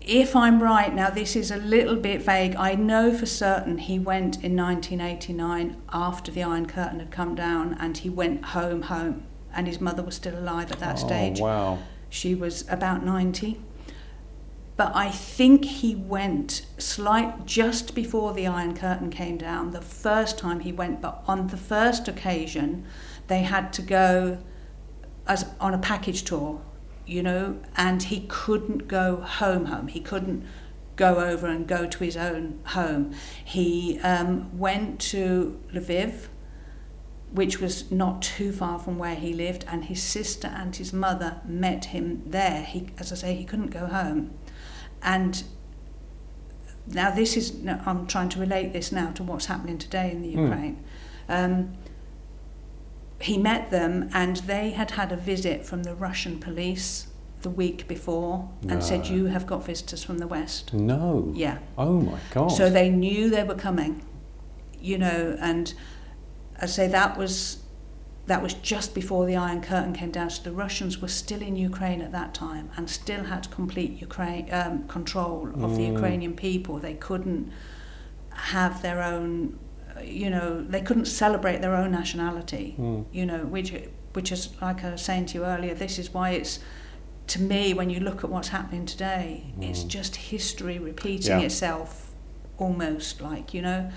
if 0.00 0.34
I'm 0.34 0.60
right, 0.60 0.92
now 0.92 1.08
this 1.08 1.36
is 1.36 1.52
a 1.52 1.56
little 1.58 1.94
bit 1.94 2.20
vague, 2.20 2.56
I 2.56 2.74
know 2.74 3.16
for 3.16 3.26
certain 3.26 3.78
he 3.78 4.00
went 4.00 4.42
in 4.42 4.56
1989 4.56 5.80
after 5.92 6.32
the 6.32 6.42
Iron 6.42 6.66
Curtain 6.66 6.98
had 6.98 7.12
come 7.12 7.36
down 7.36 7.76
and 7.78 7.96
he 7.96 8.10
went 8.10 8.44
home, 8.46 8.82
home. 8.82 9.22
And 9.54 9.68
his 9.68 9.80
mother 9.80 10.02
was 10.02 10.16
still 10.16 10.36
alive 10.36 10.72
at 10.72 10.80
that 10.80 10.96
oh, 10.96 11.06
stage. 11.06 11.38
wow. 11.38 11.78
She 12.10 12.34
was 12.34 12.68
about 12.68 13.04
90. 13.04 13.60
But 14.76 14.94
I 14.94 15.10
think 15.10 15.64
he 15.64 15.94
went 15.94 16.66
slight 16.78 17.46
just 17.46 17.94
before 17.94 18.32
the 18.32 18.46
Iron 18.46 18.76
Curtain 18.76 19.10
came 19.10 19.38
down, 19.38 19.70
the 19.70 19.80
first 19.80 20.36
time 20.36 20.60
he 20.60 20.72
went, 20.72 21.00
but 21.00 21.22
on 21.28 21.46
the 21.46 21.56
first 21.56 22.08
occasion, 22.08 22.84
they 23.28 23.42
had 23.42 23.72
to 23.74 23.82
go 23.82 24.38
as 25.26 25.46
on 25.60 25.74
a 25.74 25.78
package 25.78 26.24
tour, 26.24 26.60
you 27.06 27.22
know, 27.22 27.58
and 27.76 28.04
he 28.04 28.26
couldn't 28.28 28.88
go 28.88 29.16
home 29.16 29.66
home. 29.66 29.88
He 29.88 30.00
couldn't 30.00 30.44
go 30.96 31.18
over 31.18 31.46
and 31.46 31.66
go 31.66 31.86
to 31.86 32.04
his 32.04 32.16
own 32.16 32.60
home. 32.66 33.14
He 33.44 33.98
um, 34.00 34.56
went 34.58 35.00
to 35.00 35.60
Lviv, 35.72 36.28
which 37.32 37.60
was 37.60 37.90
not 37.90 38.22
too 38.22 38.52
far 38.52 38.78
from 38.78 38.98
where 38.98 39.16
he 39.16 39.32
lived, 39.32 39.64
and 39.68 39.86
his 39.86 40.02
sister 40.02 40.48
and 40.48 40.74
his 40.74 40.92
mother 40.92 41.40
met 41.44 41.86
him 41.86 42.22
there. 42.26 42.62
He, 42.62 42.88
as 42.98 43.12
I 43.12 43.16
say, 43.16 43.34
he 43.34 43.44
couldn't 43.44 43.70
go 43.70 43.86
home, 43.86 44.34
and 45.04 45.44
now 46.86 47.10
this 47.10 47.36
is 47.36 47.54
I'm 47.86 48.06
trying 48.06 48.28
to 48.30 48.40
relate 48.40 48.72
this 48.72 48.90
now 48.92 49.10
to 49.12 49.22
what's 49.22 49.46
happening 49.46 49.78
today 49.78 50.10
in 50.10 50.22
the 50.22 50.32
Hmm. 50.32 50.40
Ukraine. 50.40 50.84
Um, 51.28 51.72
he 53.20 53.38
met 53.38 53.70
them, 53.70 54.10
and 54.12 54.36
they 54.38 54.70
had 54.70 54.90
had 54.92 55.12
a 55.12 55.16
visit 55.16 55.64
from 55.64 55.84
the 55.84 55.94
Russian 55.94 56.38
police 56.38 57.06
the 57.42 57.48
week 57.50 57.86
before, 57.88 58.50
and 58.68 58.82
said, 58.82 59.06
"You 59.06 59.26
have 59.26 59.46
got 59.46 59.64
visitors 59.64 60.02
from 60.02 60.18
the 60.18 60.26
west." 60.26 60.74
No. 60.74 61.30
Yeah. 61.34 61.58
Oh 61.78 62.00
my 62.00 62.18
God. 62.32 62.48
So 62.48 62.68
they 62.68 62.88
knew 62.90 63.30
they 63.30 63.44
were 63.44 63.54
coming, 63.54 64.02
you 64.80 64.98
know, 64.98 65.36
and 65.40 65.72
I 66.60 66.66
say 66.66 66.86
that 66.88 67.16
was 67.16 67.58
that 68.26 68.42
was 68.42 68.54
just 68.54 68.94
before 68.94 69.26
the 69.26 69.36
Iron 69.36 69.60
Curtain 69.60 69.92
came 69.92 70.10
down. 70.10 70.30
So 70.30 70.42
the 70.42 70.52
Russians 70.52 71.00
were 71.02 71.08
still 71.08 71.42
in 71.42 71.56
Ukraine 71.56 72.00
at 72.00 72.12
that 72.12 72.32
time 72.32 72.70
and 72.76 72.88
still 72.88 73.24
had 73.24 73.50
complete 73.50 74.00
Ukraine 74.00 74.48
um, 74.52 74.88
control 74.88 75.48
of 75.62 75.76
the 75.76 75.82
Mm. 75.82 75.92
Ukrainian 75.94 76.34
people. 76.34 76.78
They 76.78 76.94
couldn't 76.94 77.50
have 78.30 78.82
their 78.82 79.02
own, 79.02 79.58
uh, 79.96 80.00
you 80.00 80.30
know, 80.30 80.62
they 80.62 80.80
couldn't 80.80 81.06
celebrate 81.06 81.60
their 81.60 81.74
own 81.76 81.90
nationality, 81.92 82.74
Mm. 82.78 83.04
you 83.12 83.26
know, 83.26 83.40
which 83.54 83.72
which 84.14 84.30
is 84.30 84.42
like 84.62 84.84
I 84.84 84.90
was 84.92 85.02
saying 85.02 85.26
to 85.26 85.38
you 85.38 85.44
earlier. 85.44 85.74
This 85.74 85.98
is 85.98 86.14
why 86.14 86.30
it's 86.30 86.60
to 87.26 87.42
me 87.42 87.74
when 87.74 87.90
you 87.90 87.98
look 88.00 88.22
at 88.24 88.30
what's 88.30 88.48
happening 88.48 88.86
today, 88.86 89.26
it's 89.60 89.82
Mm. 89.84 89.88
just 89.88 90.16
history 90.16 90.78
repeating 90.78 91.38
Yeah. 91.40 91.46
itself 91.48 92.12
almost 92.58 93.20
like 93.20 93.52
you 93.52 93.60
know 93.60 93.90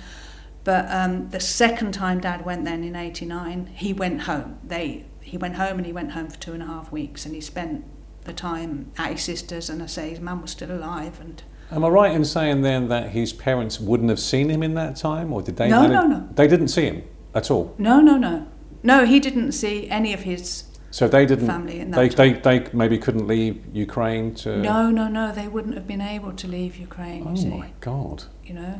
but 0.67 0.85
um, 0.91 1.29
the 1.29 1.39
second 1.39 1.93
time 1.93 2.19
dad 2.19 2.43
went 2.45 2.65
then 2.65 2.83
in 2.83 2.93
89 2.93 3.67
he 3.73 3.93
went 3.93 4.21
home 4.23 4.59
they 4.63 5.05
he 5.21 5.37
went 5.37 5.55
home 5.55 5.77
and 5.77 5.85
he 5.85 5.93
went 5.93 6.11
home 6.11 6.27
for 6.29 6.37
two 6.45 6.53
and 6.53 6.61
a 6.61 6.65
half 6.65 6.91
weeks 6.91 7.25
and 7.25 7.33
he 7.33 7.39
spent 7.41 7.85
the 8.25 8.33
time 8.33 8.91
at 8.97 9.11
his 9.13 9.21
sister's 9.21 9.69
and 9.69 9.81
i 9.81 9.85
say 9.85 10.09
his 10.09 10.19
mum 10.19 10.41
was 10.41 10.51
still 10.51 10.71
alive 10.71 11.19
and 11.21 11.41
Am 11.69 11.83
I 11.83 11.89
right 11.89 12.13
in 12.15 12.23
saying 12.23 12.61
then 12.61 12.87
that 12.87 13.09
his 13.09 13.33
parents 13.33 13.77
wouldn't 13.77 14.09
have 14.09 14.21
seen 14.21 14.47
him 14.49 14.63
in 14.63 14.73
that 14.75 14.95
time, 14.95 15.33
or 15.33 15.41
did 15.41 15.57
they? 15.57 15.67
No, 15.67 15.85
no, 15.85 16.07
no. 16.07 16.29
They 16.33 16.47
didn't 16.47 16.69
see 16.69 16.85
him 16.91 17.03
at 17.35 17.51
all. 17.51 17.75
no 17.77 17.99
no 17.99 18.15
no 18.17 18.47
no 18.83 19.05
he 19.05 19.19
didn't 19.19 19.51
see 19.51 19.89
any 19.89 20.13
of 20.13 20.21
his 20.21 20.63
So 20.91 21.09
they 21.09 21.25
didn't. 21.25 21.47
Family 21.47 21.81
in 21.81 21.91
that 21.91 21.97
they, 21.99 22.09
they 22.21 22.33
time. 22.39 22.41
they 22.47 22.57
maybe 22.81 22.97
couldn't 22.97 23.27
leave 23.27 23.55
Ukraine 23.73 24.33
to. 24.43 24.49
no 24.57 24.89
no 24.99 25.05
no 25.19 25.25
they 25.39 25.49
wouldn't 25.49 25.75
have 25.79 25.87
been 25.93 26.05
able 26.15 26.31
to 26.41 26.47
leave 26.47 26.77
ukraine 26.77 27.23
Oh 27.27 27.57
my 27.57 27.71
God. 27.81 28.17
you 28.47 28.53
know 28.53 28.75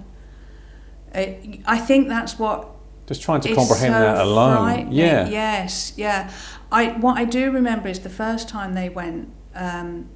it, 1.18 1.60
i 1.66 1.78
think 1.78 2.08
that's 2.08 2.38
what 2.40 2.60
Just 3.08 3.22
trying 3.22 3.42
to 3.42 3.56
comprehend 3.56 3.94
so 3.94 4.00
that 4.00 4.18
alone. 4.28 4.92
Yeah. 4.92 5.30
Yes, 5.30 5.94
yeah. 5.96 6.30
I 6.72 6.82
what 7.04 7.16
I 7.18 7.26
do 7.40 7.52
remember 7.60 7.88
is 7.90 8.00
the 8.10 8.16
first 8.24 8.50
time 8.50 8.70
they 8.82 8.90
went. 8.90 9.30
Um, 9.56 10.10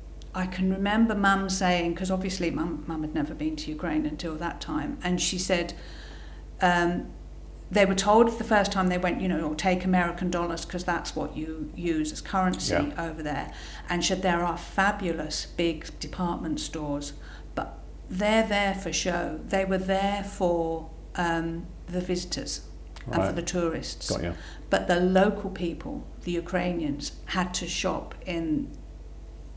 I 0.43 0.45
can 0.55 0.67
remember 0.79 1.13
Mum 1.15 1.49
saying 1.49 1.93
because 1.93 2.11
obviously 2.17 2.51
Mum 2.51 2.83
Mum 2.89 3.01
had 3.05 3.13
never 3.21 3.33
been 3.43 3.55
to 3.61 3.65
Ukraine 3.77 4.05
until 4.13 4.35
that 4.45 4.57
time, 4.71 4.91
and 5.05 5.13
she 5.27 5.37
said. 5.37 5.73
Um, 6.61 6.91
they 7.77 7.85
were 7.85 7.95
told 7.95 8.37
the 8.37 8.43
first 8.55 8.69
time 8.73 8.87
they 8.89 8.97
went, 8.97 9.21
you 9.21 9.29
know, 9.29 9.53
take 9.53 9.85
American 9.85 10.29
dollars 10.29 10.65
because 10.65 10.83
that's 10.83 11.15
what 11.15 11.37
you 11.37 11.71
use 11.73 12.11
as 12.11 12.19
currency 12.19 12.73
Yeah. 12.73 13.07
over 13.07 13.23
there. 13.23 13.47
And 13.89 14.03
said 14.03 14.21
there 14.21 14.43
are 14.43 14.57
fabulous 14.57 15.45
big 15.45 15.77
department 16.07 16.59
stores, 16.59 17.13
they're 18.11 18.45
there 18.47 18.75
for 18.75 18.91
show. 18.91 19.39
They 19.47 19.63
were 19.65 19.77
there 19.77 20.23
for 20.23 20.89
um, 21.15 21.65
the 21.87 22.01
visitors 22.01 22.61
and 23.07 23.15
for 23.15 23.31
the 23.31 23.41
tourists. 23.41 24.09
Got 24.11 24.23
you. 24.23 24.33
But 24.69 24.87
the 24.87 24.99
local 24.99 25.49
people, 25.49 26.05
the 26.23 26.31
Ukrainians, 26.33 27.13
had 27.27 27.53
to 27.55 27.67
shop 27.67 28.13
in 28.25 28.77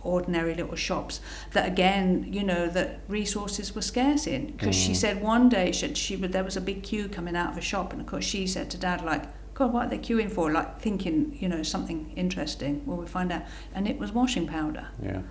ordinary 0.03 0.55
little 0.55 0.77
shops 0.77 1.19
that 1.53 1.67
again 1.67 2.27
you 2.31 2.43
know 2.45 2.69
that 2.69 3.01
resources 3.09 3.75
were 3.75 3.81
scarce 3.81 4.27
in 4.27 4.49
because 4.49 4.77
she 4.77 4.93
said 4.95 5.23
one 5.23 5.49
day 5.49 5.73
she, 5.73 5.95
she 5.95 6.15
would 6.15 6.31
there 6.31 6.45
was 6.45 6.59
a 6.59 6.61
big 6.61 6.83
queue 6.83 7.09
coming 7.09 7.35
out 7.35 7.51
of 7.53 7.57
a 7.57 7.63
shop 7.63 7.91
and 7.91 8.03
of 8.03 8.07
course 8.07 8.23
she 8.33 8.47
said 8.47 8.71
to 8.71 8.77
dad 8.77 9.03
like 9.03 9.25
god 9.55 9.73
what 9.73 9.87
are 9.87 9.89
they 9.89 9.97
queuing 9.97 10.31
for 10.31 10.53
like 10.53 10.79
thinking 10.79 11.35
you 11.41 11.49
know 11.49 11.63
something 11.63 12.13
interesting 12.17 12.83
well 12.85 12.99
we 12.99 13.07
find 13.07 13.33
out 13.33 13.45
and 13.75 13.89
it 13.89 13.99
was 13.99 14.13
washing 14.13 14.47
powder 14.47 14.89
Yeah. 15.03 15.23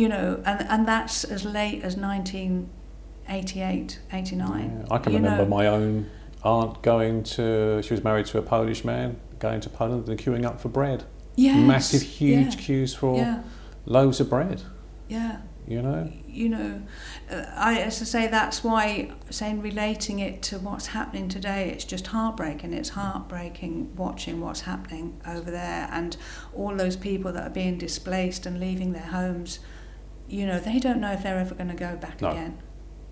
You 0.00 0.08
know 0.08 0.28
and 0.44 0.60
and 0.72 0.82
that's 0.92 1.24
as 1.24 1.44
late 1.44 1.80
as 1.88 1.96
1988 1.96 4.00
89 4.12 4.84
Yeah, 4.88 4.94
I 4.94 4.98
can 4.98 5.14
remember 5.14 5.44
know. 5.44 5.48
my 5.50 5.66
own 5.66 6.10
aunt 6.44 6.82
going 6.82 7.22
to. 7.24 7.80
She 7.82 7.94
was 7.94 8.04
married 8.04 8.26
to 8.26 8.38
a 8.38 8.42
Polish 8.42 8.84
man, 8.84 9.18
going 9.38 9.60
to 9.62 9.70
Poland 9.70 10.08
and 10.08 10.18
queuing 10.18 10.44
up 10.44 10.60
for 10.60 10.68
bread. 10.68 11.04
Yes, 11.34 11.66
Massive, 11.66 12.02
huge 12.02 12.54
yeah, 12.56 12.60
queues 12.60 12.94
for 12.94 13.16
yeah 13.16 13.42
loaves 13.84 14.20
of 14.20 14.30
bread. 14.30 14.62
yeah 15.08 15.40
You 15.66 15.82
know. 15.82 16.10
you 16.26 16.48
know, 16.48 16.82
uh, 17.30 17.44
I 17.54 17.80
as 17.80 18.00
I 18.00 18.04
say, 18.04 18.26
that's 18.28 18.62
why 18.64 19.10
saying 19.30 19.60
relating 19.62 20.18
it 20.20 20.42
to 20.48 20.58
what's 20.58 20.86
happening 20.98 21.28
today, 21.28 21.70
it's 21.72 21.84
just 21.84 22.06
heartbreaking. 22.08 22.72
It's 22.72 22.90
heartbreaking 22.90 23.96
watching 23.96 24.40
what's 24.40 24.62
happening 24.62 25.20
over 25.26 25.50
there, 25.50 25.88
and 25.90 26.16
all 26.54 26.74
those 26.76 26.96
people 26.96 27.32
that 27.32 27.44
are 27.48 27.54
being 27.62 27.76
displaced 27.78 28.46
and 28.46 28.60
leaving 28.60 28.92
their 28.92 29.10
homes. 29.20 29.58
You 30.28 30.46
know, 30.46 30.58
they 30.58 30.78
don't 30.78 31.00
know 31.00 31.12
if 31.12 31.22
they're 31.22 31.38
ever 31.38 31.54
going 31.54 31.68
to 31.68 31.74
go 31.74 31.96
back 31.96 32.20
No. 32.20 32.30
again. 32.30 32.58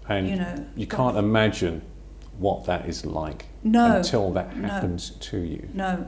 And 0.08 0.28
You 0.28 0.36
know, 0.36 0.66
you 0.76 0.86
can't 0.86 1.16
imagine 1.16 1.82
what 2.38 2.64
that 2.66 2.86
is 2.88 3.06
like 3.06 3.46
No, 3.62 3.96
until 3.98 4.30
that 4.32 4.56
no. 4.56 4.68
happens 4.68 5.10
to 5.10 5.38
you. 5.38 5.68
No, 5.72 6.06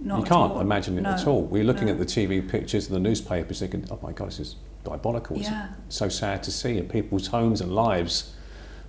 not 0.00 0.18
you 0.18 0.24
can't 0.24 0.52
all. 0.52 0.60
imagine 0.60 0.98
it 0.98 1.02
No, 1.02 1.10
at 1.10 1.26
all. 1.26 1.42
We're 1.42 1.64
looking 1.64 1.86
no. 1.86 1.92
at 1.92 1.98
the 1.98 2.04
TV 2.04 2.46
pictures 2.46 2.86
and 2.88 2.96
the 2.96 3.00
newspapers 3.00 3.60
thinking, 3.60 3.86
oh 3.90 3.98
my 4.02 4.12
God, 4.12 4.28
this 4.28 4.40
is 4.40 4.56
diabolical. 4.84 5.36
It's 5.36 5.48
Yeah, 5.48 5.68
so 5.88 6.08
sad 6.08 6.42
to 6.44 6.50
see 6.50 6.76
and 6.78 6.88
people's 6.90 7.28
homes 7.28 7.60
and 7.60 7.72
lives 7.74 8.34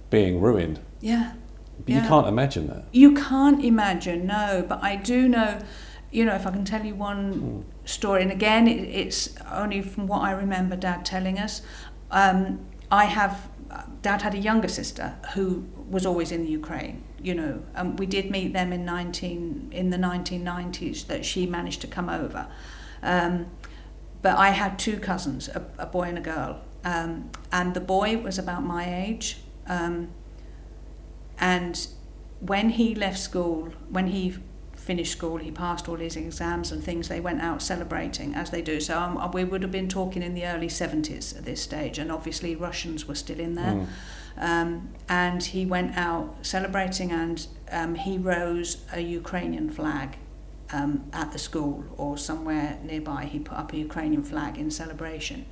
being 0.10 0.42
ruined. 0.42 0.80
yeah. 1.00 1.34
But 1.86 1.94
you 1.96 2.02
can't 2.02 2.28
imagine 2.28 2.68
that. 2.68 2.84
You 2.92 3.14
can't 3.14 3.64
imagine, 3.64 4.26
no, 4.28 4.66
but 4.68 4.84
I 4.84 4.98
do 4.98 5.30
know, 5.30 5.60
you 6.12 6.26
know, 6.26 6.34
if 6.36 6.48
I 6.48 6.52
can 6.52 6.66
tell 6.66 6.86
you 6.86 6.96
one 6.96 7.66
story, 7.86 8.22
and 8.22 8.32
again, 8.32 8.68
it, 8.68 8.82
it's 8.84 9.36
only 9.52 9.82
from 9.82 10.08
what 10.08 10.22
I 10.22 10.32
remember 10.32 10.76
Dad 10.76 11.06
telling 11.06 11.38
us. 11.38 11.62
Um, 12.12 12.66
I 12.92 13.06
have, 13.06 13.50
Dad 14.02 14.22
had 14.24 14.34
a 14.34 14.40
younger 14.40 14.68
sister 14.68 15.16
who 15.34 15.68
was 15.90 16.06
always 16.06 16.32
in 16.32 16.44
the 16.44 16.50
Ukraine, 16.50 17.04
you 17.22 17.36
know, 17.36 17.62
and 17.76 18.00
we 18.00 18.06
did 18.06 18.32
meet 18.32 18.54
them 18.54 18.74
in 18.74 18.86
19, 18.86 19.70
in 19.72 19.90
the 19.92 19.98
1990s 19.98 21.06
that 21.08 21.26
she 21.26 21.46
managed 21.46 21.82
to 21.82 21.88
come 21.88 22.10
over. 22.10 22.48
Um, 23.04 23.48
but 24.22 24.38
I 24.38 24.50
had 24.50 24.80
two 24.80 25.00
cousins, 25.00 25.48
a, 25.50 25.66
a 25.78 25.86
boy 25.86 26.04
and 26.04 26.18
a 26.18 26.22
girl, 26.22 26.62
um, 26.84 27.30
and 27.52 27.74
the 27.74 27.82
boy 27.82 28.18
was 28.18 28.40
about 28.40 28.64
my 28.64 29.06
age. 29.06 29.38
Um, 29.68 30.10
and 31.40 31.88
when 32.40 32.72
he 32.72 32.96
left 32.96 33.20
school, 33.20 33.70
when 33.90 34.08
he 34.08 34.36
finished 34.90 35.12
school, 35.12 35.38
he 35.38 35.52
passed 35.52 35.88
all 35.88 35.98
his 35.98 36.16
exams 36.16 36.72
and 36.72 36.84
things. 36.84 37.10
They 37.10 37.20
went 37.20 37.42
out 37.42 37.62
celebrating 37.62 38.34
as 38.34 38.50
they 38.50 38.64
do. 38.64 38.80
So 38.80 38.98
um, 38.98 39.32
we 39.34 39.44
would 39.44 39.62
have 39.62 39.72
been 39.72 39.88
talking 39.88 40.24
in 40.24 40.34
the 40.34 40.46
early 40.48 40.68
70s 40.68 41.38
at 41.38 41.46
this 41.46 41.62
stage, 41.62 42.00
and 42.00 42.12
obviously 42.12 42.56
Russians 42.56 43.08
were 43.08 43.14
still 43.14 43.40
in 43.40 43.54
there. 43.54 43.76
Mm. 43.76 43.88
Um, 44.50 44.90
and 45.08 45.44
he 45.44 45.64
went 45.64 45.96
out 45.96 46.38
celebrating, 46.42 47.12
and 47.12 47.46
um, 47.72 47.94
he 47.94 48.18
rose 48.18 48.84
a 48.92 49.00
Ukrainian 49.02 49.70
flag 49.70 50.18
um, 50.74 51.04
at 51.14 51.34
the 51.34 51.40
school 51.50 51.84
or 51.96 52.18
somewhere 52.18 52.80
nearby. 52.84 53.26
He 53.26 53.38
put 53.38 53.60
up 53.60 53.72
a 53.74 53.78
Ukrainian 53.78 54.24
flag 54.24 54.58
in 54.58 54.72
celebration, 54.72 55.46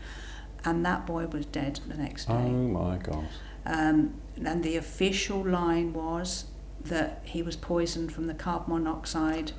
and 0.65 0.83
that 0.83 1.05
boy 1.05 1.27
was 1.27 1.45
dead 1.45 1.79
the 1.87 1.97
next 2.05 2.25
day. 2.25 2.33
Oh 2.33 2.67
my 2.81 2.97
God. 2.97 3.27
Um, 3.67 4.15
and 4.43 4.63
the 4.63 4.77
official 4.77 5.41
line 5.45 5.93
was 5.93 6.45
that 6.89 7.21
he 7.25 7.41
was 7.41 7.55
poisoned 7.55 8.11
from 8.11 8.27
the 8.27 8.33
carbon 8.33 8.73
monoxide 8.73 9.51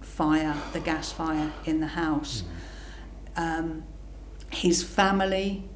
fire, 0.00 0.54
the 0.72 0.80
gas 0.80 1.12
fire 1.12 1.52
in 1.64 1.80
the 1.80 1.88
house. 1.88 2.42
Um, 3.36 3.84
his 4.50 4.82
family 4.82 5.68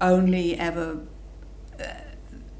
only 0.00 0.56
ever. 0.58 0.98
Uh, 1.80 1.84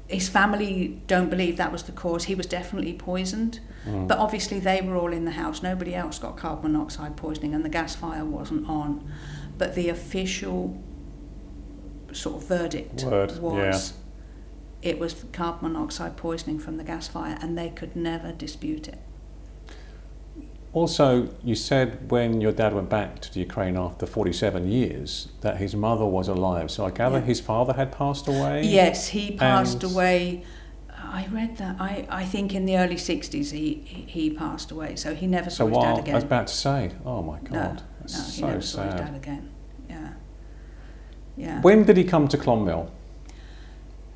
his 0.07 0.27
family 0.29 1.01
don't 1.07 1.29
believe 1.29 1.57
that 1.57 1.71
was 1.71 1.83
the 1.83 1.91
cause. 1.91 2.25
He 2.25 2.35
was 2.35 2.45
definitely 2.45 2.93
poisoned, 2.93 3.59
Mm. 3.85 4.07
but 4.07 4.17
obviously 4.17 4.59
they 4.59 4.81
were 4.81 4.95
all 4.95 5.11
in 5.11 5.25
the 5.25 5.31
house. 5.31 5.63
Nobody 5.63 5.93
else 5.95 6.19
got 6.19 6.37
carbon 6.37 6.71
monoxide 6.73 7.15
poisoning, 7.17 7.53
and 7.53 7.63
the 7.65 7.69
gas 7.69 7.95
fire 7.95 8.23
wasn't 8.25 8.67
on. 8.69 9.09
But 9.57 9.75
the 9.75 9.89
official 9.89 10.77
sort 12.11 12.41
of 12.41 12.47
verdict 12.47 13.03
Word, 13.03 13.39
was 13.39 13.93
it 14.83 14.99
was 14.99 15.25
carbon 15.31 15.71
monoxide 15.71 16.17
poisoning 16.17 16.59
from 16.59 16.77
the 16.77 16.83
gas 16.83 17.07
fire, 17.07 17.37
and 17.41 17.57
they 17.57 17.69
could 17.69 17.95
never 17.95 18.31
dispute 18.31 18.87
it. 18.87 18.99
Also, 20.73 21.29
you 21.43 21.55
said 21.55 22.09
when 22.11 22.41
your 22.41 22.51
dad 22.51 22.73
went 22.73 22.89
back 22.89 23.19
to 23.21 23.31
the 23.33 23.39
Ukraine 23.41 23.77
after 23.77 24.05
47 24.07 24.67
years 24.69 25.27
that 25.41 25.57
his 25.57 25.75
mother 25.75 26.05
was 26.05 26.27
alive. 26.27 26.71
So 26.71 26.85
I 26.85 26.89
gather 26.91 27.19
Yeah. 27.19 27.25
his 27.25 27.39
father 27.39 27.73
had 27.73 27.91
passed 27.91 28.27
away? 28.27 28.63
Yes, 28.63 29.09
he 29.09 29.31
passed 29.31 29.83
away. 29.83 30.43
I 30.89 31.27
read 31.31 31.57
that. 31.57 31.75
I, 31.79 32.07
I 32.09 32.25
think 32.25 32.55
in 32.55 32.65
the 32.65 32.75
early 32.77 32.95
60s 32.95 33.51
he, 33.51 33.75
he 33.85 34.31
passed 34.31 34.71
away, 34.71 34.95
so 34.95 35.13
he 35.13 35.27
never 35.27 35.51
So 35.51 35.57
saw 35.57 35.65
his 35.67 35.77
what 35.77 36.05
dad 36.05 36.09
I 36.09 36.15
was 36.15 36.23
about 36.23 36.47
to 36.47 36.53
say, 36.55 36.91
oh 37.05 37.21
my 37.21 37.37
God, 37.41 37.51
no, 37.53 37.83
that's 38.01 38.35
he 38.35 38.41
so 38.41 38.47
never 38.47 38.61
saw 38.61 38.83
his 38.83 38.93
dad 38.95 39.15
again. 39.15 39.49
Yeah. 39.87 40.09
Yeah. 41.37 41.61
When 41.61 41.83
did 41.83 41.97
he 41.97 42.03
come 42.03 42.27
to 42.29 42.37
Clonmel? 42.37 42.89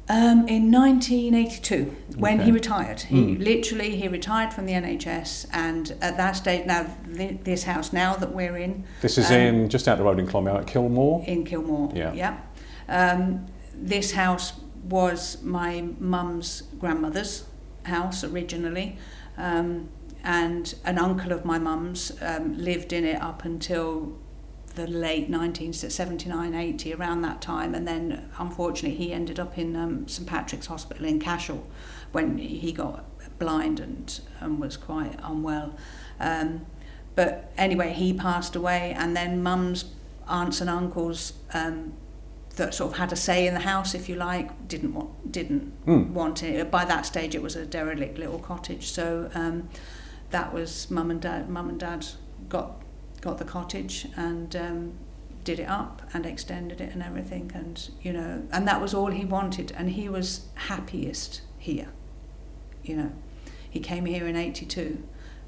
Um, 0.10 0.48
in 0.48 0.72
1982, 0.72 1.94
when 2.18 2.40
he 2.40 2.52
retired, 2.52 3.02
he 3.02 3.34
Hmm. 3.36 3.42
literally 3.44 3.96
he 3.98 4.08
retired 4.08 4.54
from 4.54 4.66
the 4.66 4.74
NHS, 4.74 5.48
and 5.52 5.94
at 6.02 6.16
that 6.16 6.38
stage, 6.38 6.66
now 6.66 6.86
th- 7.14 7.40
this 7.44 7.64
house 7.64 7.92
now 7.92 8.16
that 8.16 8.34
we're 8.34 8.56
in, 8.58 8.86
This 9.02 9.18
is 9.18 9.30
Um, 9.30 9.38
in 9.38 9.70
just 9.70 9.86
out 9.88 9.98
the 9.98 10.06
road 10.06 10.18
in 10.20 10.26
Clonmel 10.28 10.58
at 10.58 10.66
Kilmore. 10.68 11.24
in 11.28 11.44
Kilmore. 11.44 11.92
Yeah. 11.94 12.38
Um, 12.88 13.48
this 13.76 14.14
house 14.14 14.54
was 14.90 15.40
my 15.44 15.84
mum's 16.00 16.64
grandmother's 16.80 17.44
house 17.84 18.24
originally, 18.24 18.98
um, 19.38 19.90
and 20.24 20.74
an 20.86 20.98
uncle 20.98 21.34
of 21.34 21.44
my 21.44 21.60
mum's 21.60 22.14
um, 22.22 22.58
lived 22.58 22.94
in 22.94 23.04
it 23.04 23.22
up 23.22 23.44
until 23.44 24.14
the 24.78 24.88
late 24.88 25.28
1979 25.30 26.54
80 26.54 26.94
around 26.94 27.22
that 27.24 27.42
time 27.42 27.74
and 27.76 27.88
then 27.88 28.30
unfortunately 28.38 28.96
he 28.98 29.12
ended 29.12 29.40
up 29.40 29.58
in 29.58 29.76
um, 29.76 30.08
St 30.08 30.28
Patrick's 30.28 30.68
Hospital 30.68 31.06
in 31.06 31.20
Cashel 31.20 31.68
when 32.12 32.38
he 32.38 32.72
got 32.72 33.04
blind 33.40 33.80
and, 33.80 34.20
and 34.40 34.60
was 34.60 34.78
quite 34.78 35.20
unwell 35.24 35.76
um, 36.20 36.66
but 37.16 37.52
anyway 37.58 37.92
he 37.92 38.14
passed 38.14 38.56
away 38.56 38.94
and 38.98 39.16
then 39.16 39.42
mum's 39.44 39.86
aunts 40.28 40.62
and 40.62 40.70
uncles 40.70 41.34
um, 41.54 41.94
that 42.56 42.74
sort 42.74 42.92
of 42.94 42.98
had 42.98 43.12
a 43.12 43.16
say 43.16 43.48
in 43.48 43.54
the 43.54 43.60
house 43.62 43.94
if 43.96 44.08
you 44.08 44.16
like 44.16 44.68
didn't 44.68 44.94
want 44.94 45.32
didn't 45.32 45.74
Hmm. 45.86 46.14
want 46.14 46.44
it 46.44 46.70
by 46.72 46.86
that 46.86 47.06
stage 47.06 47.34
it 47.36 47.42
was 47.42 47.56
a 47.56 47.66
derelict 47.66 48.18
little 48.18 48.40
cottage 48.40 48.92
so 48.92 49.30
um, 49.34 49.70
that 50.30 50.54
was 50.54 50.90
mum 50.92 51.10
and 51.12 51.22
dad 51.22 51.50
mum 51.50 51.70
and 51.70 51.80
dad 51.80 52.06
got 52.50 52.82
got 53.22 53.38
the 53.38 53.46
cottage 53.46 54.08
and 54.16 54.56
um, 54.56 54.94
did 55.44 55.60
it 55.60 55.70
up 55.70 56.02
and 56.14 56.26
extended 56.26 56.82
it 56.82 56.92
and 56.94 57.02
everything 57.02 57.50
and 57.54 57.90
you 58.02 58.12
know 58.12 58.44
and 58.52 58.68
that 58.68 58.82
was 58.82 58.94
all 58.94 59.08
he 59.08 59.24
wanted 59.24 59.72
and 59.78 59.92
he 59.92 60.10
was 60.10 60.48
happiest 60.56 61.42
here 61.58 61.88
you 62.84 62.96
know 62.96 63.12
he 63.70 63.80
came 63.80 64.06
here 64.06 64.28
in 64.28 64.36
82 64.36 65.02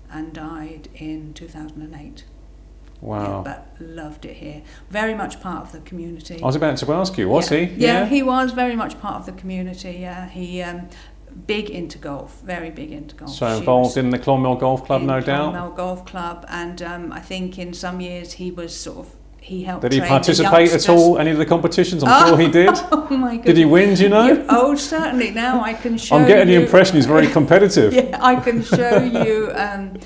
and 0.10 0.34
died 0.34 0.88
in 0.96 1.34
2008 1.34 2.24
Wow. 3.02 3.44
yeah, 3.46 3.54
but 3.54 3.86
loved 3.86 4.26
it 4.26 4.38
here 4.38 4.62
very 4.90 5.14
much 5.14 5.42
part 5.42 5.64
of 5.64 5.72
the 5.72 5.80
community 5.80 6.42
I 6.42 6.46
was 6.46 6.56
about 6.56 6.78
to 6.78 6.94
ask 6.94 7.18
you, 7.18 7.30
was 7.30 7.50
yeah. 7.50 7.58
he? 7.58 7.74
Yeah, 7.76 8.06
he 8.06 8.24
was 8.24 8.52
very 8.52 8.76
much 8.76 9.00
part 9.00 9.16
of 9.16 9.26
the 9.26 9.32
community. 9.32 10.00
Yeah, 10.02 10.28
he 10.28 10.62
um, 10.62 10.90
big 11.48 11.70
into 11.70 11.98
golf, 11.98 12.42
very 12.42 12.70
big 12.70 12.92
into 12.92 13.16
golf. 13.16 13.32
So 13.32 13.48
involved 13.58 13.98
in 13.98 14.10
the 14.10 14.20
Clonmel 14.20 14.56
Golf 14.60 14.86
Club, 14.86 15.02
no 15.02 15.20
doubt. 15.20 15.54
Clonmel 15.54 15.76
Golf 15.76 16.06
Club, 16.06 16.46
and 16.50 16.82
um, 16.82 17.12
I 17.12 17.20
think 17.20 17.58
in 17.58 17.74
some 17.74 18.02
years 18.02 18.34
he 18.34 18.52
was 18.52 18.76
sort 18.76 18.98
of 19.00 19.16
he 19.42 19.64
helped. 19.64 19.82
Did 19.82 19.94
he 19.94 20.02
participate 20.02 20.72
at 20.72 20.90
all 20.90 21.18
any 21.18 21.32
of 21.32 21.38
the 21.38 21.46
competitions? 21.46 22.04
I'm 22.04 22.28
sure 22.30 22.38
he 22.38 22.48
did. 22.62 22.70
Oh 22.92 23.08
my. 23.10 23.38
Did 23.38 23.58
he 23.58 23.66
win? 23.66 23.96
Do 23.96 24.04
you 24.04 24.10
know? 24.10 24.28
You- 24.28 24.46
oh, 24.50 24.76
certainly. 24.76 25.32
Now 25.32 25.62
I 25.62 25.74
can 25.74 25.98
show. 25.98 26.16
You 26.16 26.22
I'm 26.22 26.28
getting 26.28 26.48
the 26.48 26.62
impression 26.62 26.96
he's 26.96 27.06
very 27.06 27.28
competitive. 27.40 27.94
yeah, 27.94 28.18
I 28.22 28.36
can 28.36 28.64
show 28.64 28.98
you 29.02 29.52
um, 29.56 29.98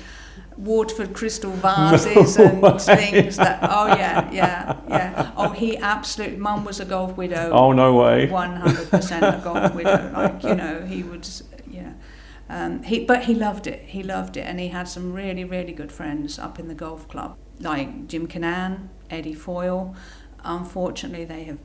Waterford 0.56 1.14
crystal 1.14 1.50
vases 1.64 2.36
and 2.36 2.62
way. 2.62 2.78
things 2.78 3.36
that. 3.36 3.58
Oh 3.62 3.88
yeah, 3.88 4.30
yeah, 4.30 4.80
yeah. 4.88 5.32
Oh, 5.36 5.50
he 5.50 5.76
absolutely. 5.76 6.36
Mum 6.38 6.64
was 6.64 6.80
a 6.80 6.84
golf 6.84 7.16
widow. 7.16 7.50
Oh 7.52 7.72
no 7.72 7.94
way. 7.94 8.28
One 8.28 8.56
hundred 8.56 8.90
percent 8.90 9.24
a 9.24 9.40
golf 9.42 9.74
widow. 9.78 10.10
Like 10.14 10.42
you 10.42 10.54
know, 10.54 10.84
he 10.84 11.02
would. 11.02 11.26
Yeah. 11.70 11.92
Um, 12.48 12.82
he, 12.82 13.04
but 13.04 13.24
he 13.24 13.34
loved 13.34 13.66
it. 13.66 13.82
He 13.86 14.02
loved 14.02 14.36
it, 14.36 14.42
and 14.42 14.60
he 14.60 14.68
had 14.68 14.86
some 14.86 15.12
really, 15.12 15.44
really 15.44 15.72
good 15.72 15.90
friends 15.90 16.38
up 16.38 16.58
in 16.58 16.68
the 16.68 16.74
golf 16.74 17.08
club, 17.08 17.36
like 17.58 18.06
Jim 18.06 18.26
Canan, 18.26 18.90
Eddie 19.10 19.34
Foyle. 19.34 19.94
Unfortunately, 20.44 21.24
they 21.24 21.44
have 21.44 21.58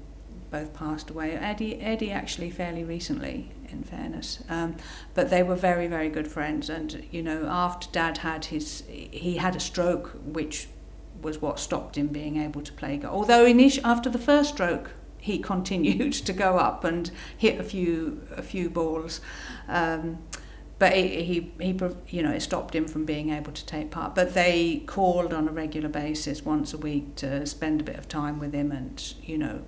both 0.52 0.74
passed 0.74 1.10
away. 1.10 1.34
Eddie, 1.34 1.80
Eddie 1.80 2.12
actually 2.12 2.50
fairly 2.50 2.84
recently, 2.84 3.52
in 3.70 3.84
fairness. 3.84 4.44
Um, 4.50 4.76
but 5.14 5.30
they 5.30 5.44
were 5.44 5.56
very, 5.56 5.88
very 5.88 6.10
good 6.10 6.28
friends. 6.28 6.70
And 6.70 7.06
you 7.12 7.22
know, 7.22 7.46
after 7.48 7.88
Dad 7.92 8.20
had 8.20 8.46
his, 8.46 8.84
he 8.88 9.38
had 9.38 9.56
a 9.56 9.60
stroke, 9.60 10.20
which 10.24 10.68
was 11.22 11.42
what 11.42 11.60
stopped 11.60 11.98
him 11.98 12.08
being 12.08 12.38
able 12.38 12.62
to 12.62 12.74
play 12.74 12.98
golf. 12.98 13.14
Although 13.14 13.46
init- 13.46 13.82
after 13.84 14.10
the 14.10 14.20
first 14.20 14.54
stroke, 14.54 14.92
he 15.18 15.38
continued 15.54 16.14
to 16.14 16.34
go 16.34 16.58
up 16.58 16.84
and 16.84 17.12
hit 17.38 17.60
a 17.60 17.64
few 17.64 18.22
a 18.36 18.42
few 18.42 18.70
balls. 18.70 19.22
Um, 19.68 20.20
but 20.80 20.94
he, 20.94 21.24
he, 21.24 21.52
he, 21.60 21.78
you 22.08 22.24
know, 22.24 22.32
it 22.32 22.40
stopped 22.40 22.74
him 22.74 22.88
from 22.88 23.04
being 23.04 23.32
able 23.32 23.52
to 23.52 23.66
take 23.66 23.92
part. 23.92 24.16
But 24.16 24.34
they 24.34 24.82
called 24.86 25.34
on 25.34 25.50
a 25.50 25.52
regular 25.52 25.90
basis 25.90 26.46
once 26.46 26.74
a 26.74 26.78
week 26.78 27.18
to 27.18 27.46
spend 27.46 27.82
a 27.82 27.84
bit 27.84 27.98
of 27.98 28.08
time 28.08 28.40
with 28.40 28.54
him 28.54 28.72
and, 28.72 29.14
you 29.22 29.38
know, 29.38 29.66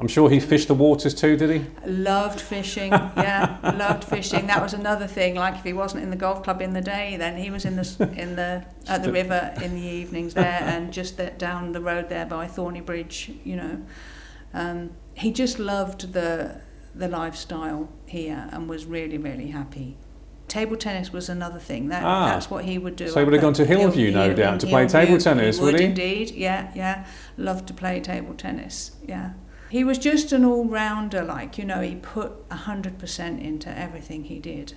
I'm 0.00 0.06
sure 0.06 0.30
he 0.30 0.38
fished 0.38 0.68
the 0.68 0.74
waters 0.74 1.12
too, 1.12 1.36
did 1.36 1.50
he? 1.50 1.66
Loved 1.84 2.40
fishing, 2.40 2.92
yeah, 2.92 3.58
loved 3.76 4.04
fishing. 4.04 4.46
That 4.46 4.62
was 4.62 4.72
another 4.72 5.08
thing. 5.08 5.34
Like 5.34 5.56
if 5.56 5.64
he 5.64 5.72
wasn't 5.72 6.04
in 6.04 6.10
the 6.10 6.16
golf 6.16 6.44
club 6.44 6.62
in 6.62 6.72
the 6.72 6.80
day, 6.80 7.16
then 7.16 7.36
he 7.36 7.50
was 7.50 7.64
in 7.64 7.74
the 7.74 8.14
in 8.16 8.36
the 8.36 8.64
at 8.86 9.02
the 9.02 9.10
river 9.12 9.52
in 9.60 9.74
the 9.74 9.80
evenings 9.82 10.34
there, 10.34 10.60
and 10.62 10.92
just 10.92 11.16
that 11.16 11.38
down 11.38 11.72
the 11.72 11.80
road 11.80 12.08
there 12.08 12.26
by 12.26 12.46
Thorny 12.46 12.80
Bridge. 12.80 13.32
You 13.42 13.56
know, 13.56 13.82
um, 14.54 14.90
he 15.14 15.32
just 15.32 15.58
loved 15.58 16.12
the 16.12 16.60
the 16.94 17.08
lifestyle 17.08 17.88
here 18.06 18.48
and 18.52 18.68
was 18.68 18.86
really 18.86 19.18
really 19.18 19.48
happy. 19.48 19.96
Table 20.46 20.76
tennis 20.76 21.12
was 21.12 21.28
another 21.28 21.58
thing. 21.58 21.88
That 21.88 22.04
Ah. 22.04 22.26
that's 22.28 22.48
what 22.48 22.64
he 22.64 22.78
would 22.78 22.94
do. 22.94 23.08
So 23.08 23.18
he 23.18 23.24
would 23.24 23.34
have 23.34 23.42
gone 23.42 23.52
to 23.54 23.64
Hillview, 23.66 24.12
no 24.12 24.32
doubt, 24.32 24.60
to 24.60 24.66
play 24.68 24.86
table 24.86 25.18
tennis, 25.18 25.58
he 25.58 25.64
would 25.64 25.72
would 25.74 25.80
he? 25.80 25.86
indeed, 25.86 26.30
yeah, 26.30 26.70
yeah. 26.74 27.04
Loved 27.36 27.66
to 27.66 27.74
play 27.74 27.98
table 28.00 28.34
tennis, 28.34 28.92
yeah. 29.06 29.32
He 29.70 29.84
was 29.84 29.98
just 29.98 30.32
an 30.32 30.44
all-rounder, 30.44 31.22
like, 31.22 31.58
you 31.58 31.64
know, 31.64 31.80
he 31.80 31.96
put 31.96 32.48
100% 32.48 33.42
into 33.42 33.78
everything 33.78 34.24
he 34.24 34.38
did. 34.38 34.74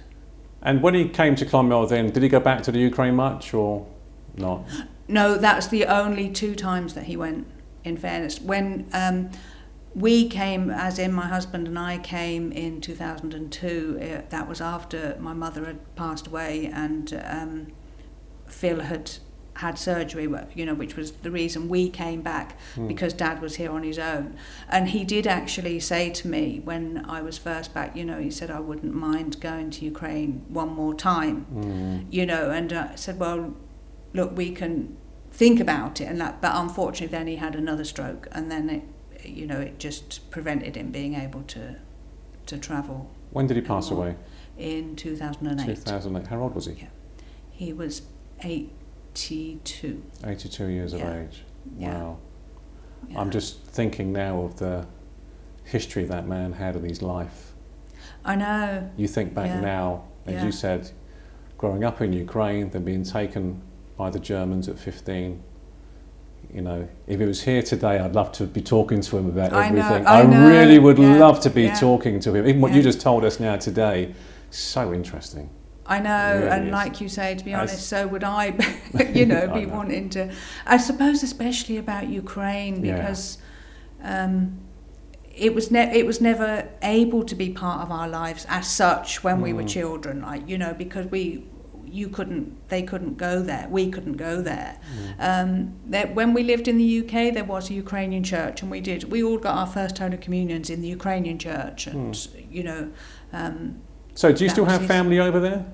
And 0.62 0.82
when 0.82 0.94
he 0.94 1.08
came 1.08 1.36
to 1.36 1.46
Clonmel 1.46 1.88
then, 1.88 2.12
did 2.12 2.22
he 2.24 2.30
go 2.30 2.40
back 2.40 2.62
to 2.64 2.72
the 2.72 2.80
Ukraine 2.80 3.16
much 3.16 3.54
or 3.54 3.88
not? 4.36 4.66
No, 5.08 5.38
that's 5.38 5.68
the 5.68 5.86
only 5.86 6.30
two 6.30 6.56
times 6.56 6.94
that 6.94 7.06
he 7.06 7.18
went, 7.18 7.48
in 7.84 7.98
fairness. 7.98 8.40
When 8.40 8.88
um, 8.94 9.32
we 9.96 10.30
came, 10.30 10.70
as 10.70 11.00
in 11.00 11.12
my 11.12 11.28
husband 11.28 11.68
and 11.68 11.78
I 11.78 11.98
came 11.98 12.52
in 12.52 12.80
2002, 12.80 14.00
uh, 14.02 14.22
that 14.30 14.48
was 14.48 14.62
after 14.62 15.18
my 15.20 15.34
mother 15.34 15.66
had 15.66 15.96
passed 15.96 16.28
away 16.28 16.68
and 16.74 17.22
um, 17.26 17.68
Fil 18.48 18.82
had 18.82 19.12
had 19.56 19.78
surgery, 19.78 20.30
you 20.56 20.66
know, 20.66 20.74
which 20.74 20.96
was 20.96 21.12
the 21.12 21.32
reason 21.32 21.68
we 21.68 21.90
came 21.90 22.22
back 22.22 22.58
because 22.88 23.14
dad 23.14 23.42
was 23.42 23.58
here 23.58 23.72
on 23.72 23.84
his 23.84 24.00
own. 24.00 24.36
And 24.70 24.90
he 24.90 25.04
did 25.04 25.28
actually 25.28 25.80
say 25.80 26.10
to 26.12 26.28
me 26.28 26.62
when 26.64 27.06
I 27.08 27.22
was 27.22 27.38
first 27.38 27.74
back, 27.74 27.96
you 27.96 28.06
know, 28.06 28.20
he 28.20 28.32
said, 28.32 28.50
I 28.50 28.60
wouldn't 28.60 28.94
mind 28.96 29.42
going 29.42 29.70
to 29.72 29.86
Ukraine 29.86 30.46
one 30.48 30.70
more 30.70 30.96
time, 30.96 32.08
you 32.10 32.26
know, 32.26 32.50
and 32.50 32.72
uh, 32.72 32.88
I 32.92 32.96
said, 32.96 33.20
well, 33.20 33.54
look, 34.14 34.36
we 34.36 34.52
can 34.52 34.98
think 35.32 35.60
about 35.60 36.00
it. 36.02 36.06
And 36.06 36.20
that, 36.22 36.42
but 36.42 36.54
unfortunately, 36.56 37.08
then 37.18 37.28
he 37.28 37.36
had 37.36 37.56
another 37.56 37.84
stroke, 37.84 38.28
and 38.32 38.50
then 38.52 38.70
it, 38.70 38.84
you 39.28 39.46
know, 39.46 39.60
it 39.60 39.80
just 39.80 40.32
prevented 40.32 40.76
him 40.76 40.92
being 40.92 41.14
able 41.16 41.44
to 41.44 41.78
to 42.48 42.58
travel 42.58 43.10
When 43.30 43.48
did 43.48 43.56
he 43.56 43.62
pass 43.62 43.92
away? 43.92 44.16
in 44.58 44.96
2008. 44.96 45.76
2008. 45.76 46.28
How 46.28 46.40
old 46.40 46.56
was 46.56 46.66
he? 46.66 46.74
Yeah. 46.74 46.88
He 47.52 47.72
was 47.74 48.02
eight, 48.44 48.72
82. 49.14 50.02
82 50.26 50.66
years 50.68 50.94
Yeah. 50.94 51.08
of 51.08 51.16
age. 51.28 51.44
Wow. 51.78 52.18
Yeah. 53.10 53.20
I'm 53.20 53.30
just 53.30 53.64
thinking 53.64 54.12
now 54.14 54.42
of 54.42 54.58
the 54.58 54.86
history 55.64 56.06
that 56.06 56.28
man 56.28 56.54
had 56.54 56.76
in 56.76 56.84
his 56.84 57.02
life. 57.02 57.54
I 58.24 58.36
know. 58.36 58.90
You 58.98 59.08
think 59.08 59.34
back 59.34 59.48
Yeah. 59.48 59.62
now, 59.62 60.04
as 60.26 60.44
you 60.44 60.52
said, 60.52 60.92
growing 61.58 61.84
up 61.84 62.02
in 62.02 62.14
Ukraine, 62.14 62.70
then 62.70 62.84
being 62.84 63.04
taken 63.04 63.62
by 63.98 64.10
the 64.10 64.20
Germans 64.20 64.68
at 64.70 64.78
15. 64.80 65.44
You 66.54 66.62
know, 66.62 66.88
if 67.08 67.20
he 67.20 67.26
was 67.26 67.44
here 67.44 67.62
today, 67.62 68.00
I'd 68.00 68.16
love 68.16 68.32
to 68.34 68.46
be 68.46 68.62
talking 68.62 69.02
to 69.02 69.18
him 69.18 69.28
about 69.30 69.54
I 69.54 69.70
know, 69.70 69.82
everything. 69.82 70.08
I 70.08 70.24
know, 70.24 70.50
really 70.50 70.80
would 70.80 71.00
love 71.00 71.40
to 71.42 71.50
be 71.50 71.70
talking 71.70 72.20
to 72.22 72.34
him. 72.34 72.48
Even 72.48 72.62
what 72.62 72.74
you 72.74 72.82
just 72.82 73.00
told 73.00 73.24
us 73.24 73.40
now 73.40 73.56
today, 73.58 74.14
so 74.50 74.94
interesting. 74.94 75.50
I 75.86 76.00
know, 76.00 76.36
really 76.38 76.48
and 76.50 76.66
is. 76.68 76.72
like 76.72 77.02
you 77.02 77.10
say, 77.10 77.36
to 77.36 77.44
be 77.44 77.54
As- 77.54 77.70
honest, 77.72 77.88
so 77.88 78.08
would 78.08 78.24
I. 78.24 78.46
you 79.14 79.26
know, 79.26 79.48
be 79.54 79.66
know. 79.66 79.74
wanting 79.76 80.10
to. 80.12 80.32
I 80.66 80.78
suppose, 80.78 81.24
especially 81.24 81.78
about 81.78 82.08
Ukraine, 82.10 82.84
Yeah. 82.84 82.96
because 82.98 83.38
um, 84.04 84.60
it 85.36 85.54
was 85.56 85.72
ne- 85.72 85.98
it 85.98 86.06
was 86.06 86.20
never 86.22 86.68
able 86.82 87.24
to 87.24 87.36
be 87.36 87.50
part 87.50 87.82
of 87.82 87.92
our 87.92 88.08
lives 88.08 88.46
as 88.50 88.68
such 88.70 89.24
when 89.24 89.42
we 89.42 89.54
were 89.54 89.64
Mm. 89.64 89.70
children. 89.70 90.22
Like 90.22 90.48
you 90.48 90.58
know, 90.58 90.74
because 90.74 91.08
we. 91.08 91.46
You 92.02 92.08
couldn't. 92.08 92.70
They 92.70 92.84
couldn't 92.84 93.18
go 93.18 93.42
there. 93.42 93.68
We 93.70 93.90
couldn't 93.92 94.16
go 94.16 94.42
there. 94.42 94.78
Mm. 94.80 95.16
Um, 95.20 95.74
there, 95.86 96.08
when 96.08 96.34
we 96.34 96.42
lived 96.42 96.70
in 96.70 96.78
the 96.78 97.00
UK, 97.02 97.34
there 97.34 97.44
was 97.44 97.70
a 97.70 97.74
Ukrainian 97.74 98.24
church, 98.24 98.62
and 98.62 98.72
we 98.72 98.80
did. 98.80 99.12
We 99.12 99.22
all 99.22 99.38
got 99.38 99.56
our 99.58 99.68
first 99.68 99.98
Holy 99.98 100.16
Communions 100.16 100.70
in 100.70 100.80
the 100.82 100.88
Ukrainian 100.88 101.38
church, 101.38 101.88
and 101.88 102.16
you 102.50 102.64
know, 102.64 102.92
um, 103.34 103.82
So, 104.16 104.32
do 104.32 104.44
you 104.44 104.50
still 104.50 104.66
have 104.66 104.86
family 104.86 105.20
over 105.20 105.40
there? 105.40 105.66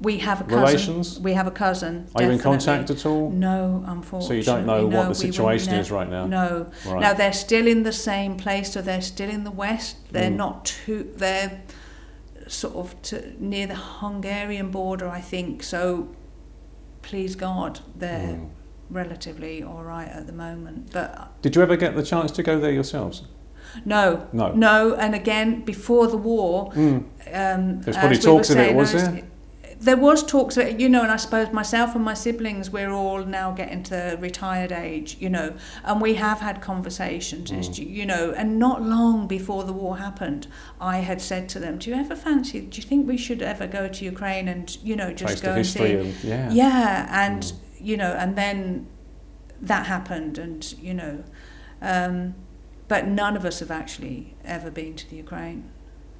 we 0.00 0.18
have 0.18 0.40
a 0.40 0.44
cousin. 0.44 0.60
Relations? 0.60 1.20
We 1.20 1.32
have 1.32 1.46
a 1.46 1.50
cousin. 1.50 2.06
Are 2.14 2.22
you 2.22 2.30
in 2.30 2.38
contact 2.38 2.90
at 2.90 3.04
all? 3.04 3.30
No, 3.30 3.82
unfortunately. 3.86 4.42
So 4.42 4.52
you 4.52 4.58
don't 4.58 4.66
know 4.66 4.86
what 4.86 5.08
the 5.08 5.14
situation 5.14 5.72
will 5.72 5.80
is 5.80 5.90
right 5.90 6.08
now? 6.08 6.26
No. 6.26 6.70
Right. 6.86 7.00
Now 7.00 7.14
they're 7.14 7.32
still 7.32 7.66
in 7.66 7.82
the 7.82 7.92
same 7.92 8.36
place, 8.36 8.72
so 8.72 8.80
they're 8.80 9.00
still 9.02 9.28
in 9.28 9.42
the 9.44 9.50
west. 9.50 9.96
They're 10.12 10.30
Mm. 10.30 10.36
not 10.36 10.64
too. 10.66 11.10
They're 11.16 11.62
sort 12.46 12.76
of 12.76 13.02
to, 13.02 13.32
near 13.42 13.66
the 13.66 13.74
Hungarian 13.74 14.70
border, 14.70 15.08
I 15.08 15.20
think. 15.20 15.62
So, 15.64 16.08
please 17.02 17.34
God, 17.34 17.80
they're 17.96 18.36
Mm. 18.36 18.48
relatively 18.90 19.62
all 19.64 19.82
right 19.82 20.08
at 20.08 20.26
the 20.28 20.32
moment. 20.32 20.92
But 20.92 21.42
Did 21.42 21.56
you 21.56 21.62
ever 21.62 21.76
get 21.76 21.96
the 21.96 22.02
chance 22.04 22.30
to 22.32 22.42
go 22.44 22.58
there 22.60 22.70
yourselves? 22.72 23.22
No, 23.84 24.26
No. 24.32 24.52
no. 24.52 24.94
And 24.94 25.14
again, 25.14 25.62
before 25.64 26.06
the 26.08 26.16
war, 26.16 26.70
Mm. 26.72 27.04
um, 27.32 27.80
There's 27.82 27.96
probably 27.96 28.18
talks 28.18 28.50
of 28.50 28.58
it, 28.58 28.74
was 28.74 28.92
there? 28.92 29.22
There 29.80 29.96
was 29.96 30.24
talks, 30.24 30.56
of- 30.56 30.80
you 30.80 30.88
know, 30.88 31.02
and 31.02 31.12
I 31.12 31.16
suppose 31.16 31.52
myself 31.52 31.94
and 31.94 32.04
my 32.04 32.14
siblings, 32.14 32.68
we're 32.72 32.90
all 32.90 33.24
now 33.24 33.52
getting 33.52 33.84
to 33.84 34.18
retired 34.20 34.72
age, 34.72 35.16
you 35.20 35.30
know, 35.30 35.52
and 35.84 36.00
we 36.00 36.14
have 36.14 36.40
had 36.40 36.60
conversations, 36.60 37.52
Mm. 37.52 37.78
you- 37.78 37.86
you 37.86 38.04
know, 38.04 38.34
and 38.36 38.58
not 38.58 38.82
long 38.82 39.28
before 39.28 39.62
the 39.62 39.72
war 39.72 39.98
happened, 39.98 40.48
I 40.80 40.96
had 40.98 41.20
said 41.20 41.48
to 41.50 41.60
them, 41.60 41.78
"Do 41.78 41.90
you 41.90 41.96
ever 41.96 42.16
fancy? 42.16 42.58
Do 42.62 42.76
you 42.80 42.82
think 42.88 43.06
we 43.06 43.16
should 43.16 43.40
ever 43.40 43.68
go 43.68 43.86
to 43.86 44.04
Ukraine 44.04 44.48
and 44.48 44.76
you 44.82 44.96
know 44.96 45.12
just 45.12 45.44
go 45.44 45.52
and 45.52 45.64
see?" 45.64 45.92
and 45.94 46.14
yeah. 46.24 46.50
Yeah, 46.50 47.06
and 47.24 47.42
Mm. 47.44 47.52
you 47.80 47.96
know, 47.96 48.16
and 48.18 48.34
then 48.34 48.86
that 49.62 49.86
happened, 49.86 50.38
and 50.38 50.74
you 50.82 50.94
know, 50.94 51.18
um, 51.80 52.34
but 52.88 53.06
none 53.06 53.36
of 53.36 53.44
us 53.44 53.60
have 53.60 53.70
actually 53.70 54.34
ever 54.44 54.70
been 54.70 54.94
to 54.96 55.08
the 55.08 55.16
Ukraine. 55.16 55.70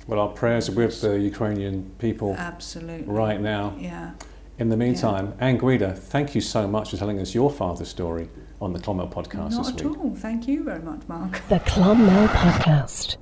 Well, 0.06 0.20
our 0.20 0.28
prayers 0.28 0.68
are 0.68 0.72
with 0.72 1.00
the 1.00 1.18
Ukrainian 1.18 1.90
people 1.98 2.34
Absolutely. 2.38 3.12
right 3.12 3.40
now. 3.40 3.74
Yeah. 3.78 4.12
In 4.58 4.70
the 4.70 4.76
meantime, 4.76 5.34
Ann 5.38 5.56
Guida, 5.58 5.94
thank 5.94 6.34
you 6.34 6.40
so 6.40 6.66
much 6.66 6.90
for 6.90 6.96
telling 6.96 7.20
us 7.20 7.34
your 7.34 7.50
father's 7.50 7.88
story 7.88 8.28
on 8.60 8.72
the 8.72 8.78
Clonmel 8.80 9.08
podcast 9.08 9.52
Not 9.52 9.66
this 9.66 9.68
at 9.68 9.84
all. 9.84 10.14
Thank 10.16 10.48
you 10.48 10.64
very 10.64 10.82
much, 10.82 11.02
Mark. 11.06 11.40
The 11.48 11.60
Clonmel 11.60 12.26
Podcast. 12.28 13.16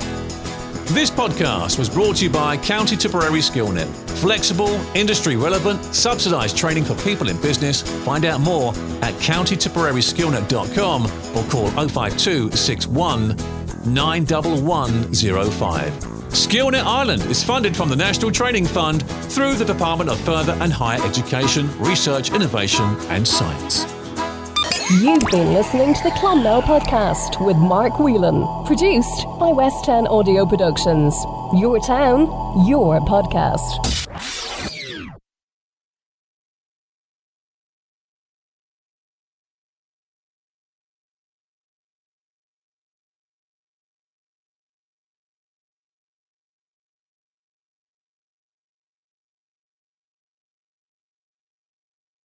This 0.90 1.12
podcast 1.12 1.78
was 1.78 1.88
brought 1.88 2.16
to 2.18 2.26
you 2.26 2.32
by 2.32 2.58
County 2.58 2.98
Tipperary 2.98 3.40
SkillNet. 3.40 3.86
Flexible, 4.20 4.82
industry 4.96 5.36
relevant, 5.36 5.84
subsidised 5.94 6.58
training 6.58 6.86
for 6.86 6.96
people 7.04 7.30
in 7.30 7.40
business. 7.40 7.84
Find 8.04 8.26
out 8.26 8.42
more 8.42 8.74
at 9.04 9.14
countytipperaryskillnet.com 9.22 11.06
or 11.38 11.44
call 11.52 11.70
052 11.88 12.50
61 12.52 13.38
91105. 13.86 15.94
SkillNet 16.32 16.86
Ireland 16.86 17.24
is 17.24 17.44
funded 17.44 17.76
from 17.76 17.90
the 17.90 17.96
National 17.96 18.32
Training 18.32 18.66
Fund 18.66 19.08
through 19.32 19.56
the 19.56 19.66
Department 19.66 20.10
of 20.10 20.20
Further 20.22 20.54
and 20.62 20.72
Higher 20.72 21.02
Education, 21.06 21.70
Research, 21.80 22.32
Innovation 22.32 22.86
and 23.10 23.28
Science. 23.28 23.86
You've 25.00 25.26
been 25.32 25.54
listening 25.54 25.94
to 25.94 26.04
the 26.04 26.12
Clonmel 26.12 26.62
Podcast 26.62 27.46
with 27.46 27.56
Mark 27.58 28.00
Whelan, 28.00 28.66
produced 28.66 29.26
by 29.40 29.48
West 29.48 29.86
10 29.86 30.08
Audio 30.08 30.46
Productions. 30.46 31.16
Your 31.54 31.80
town, 31.80 32.28
your 32.68 33.00
podcast. 33.02 33.88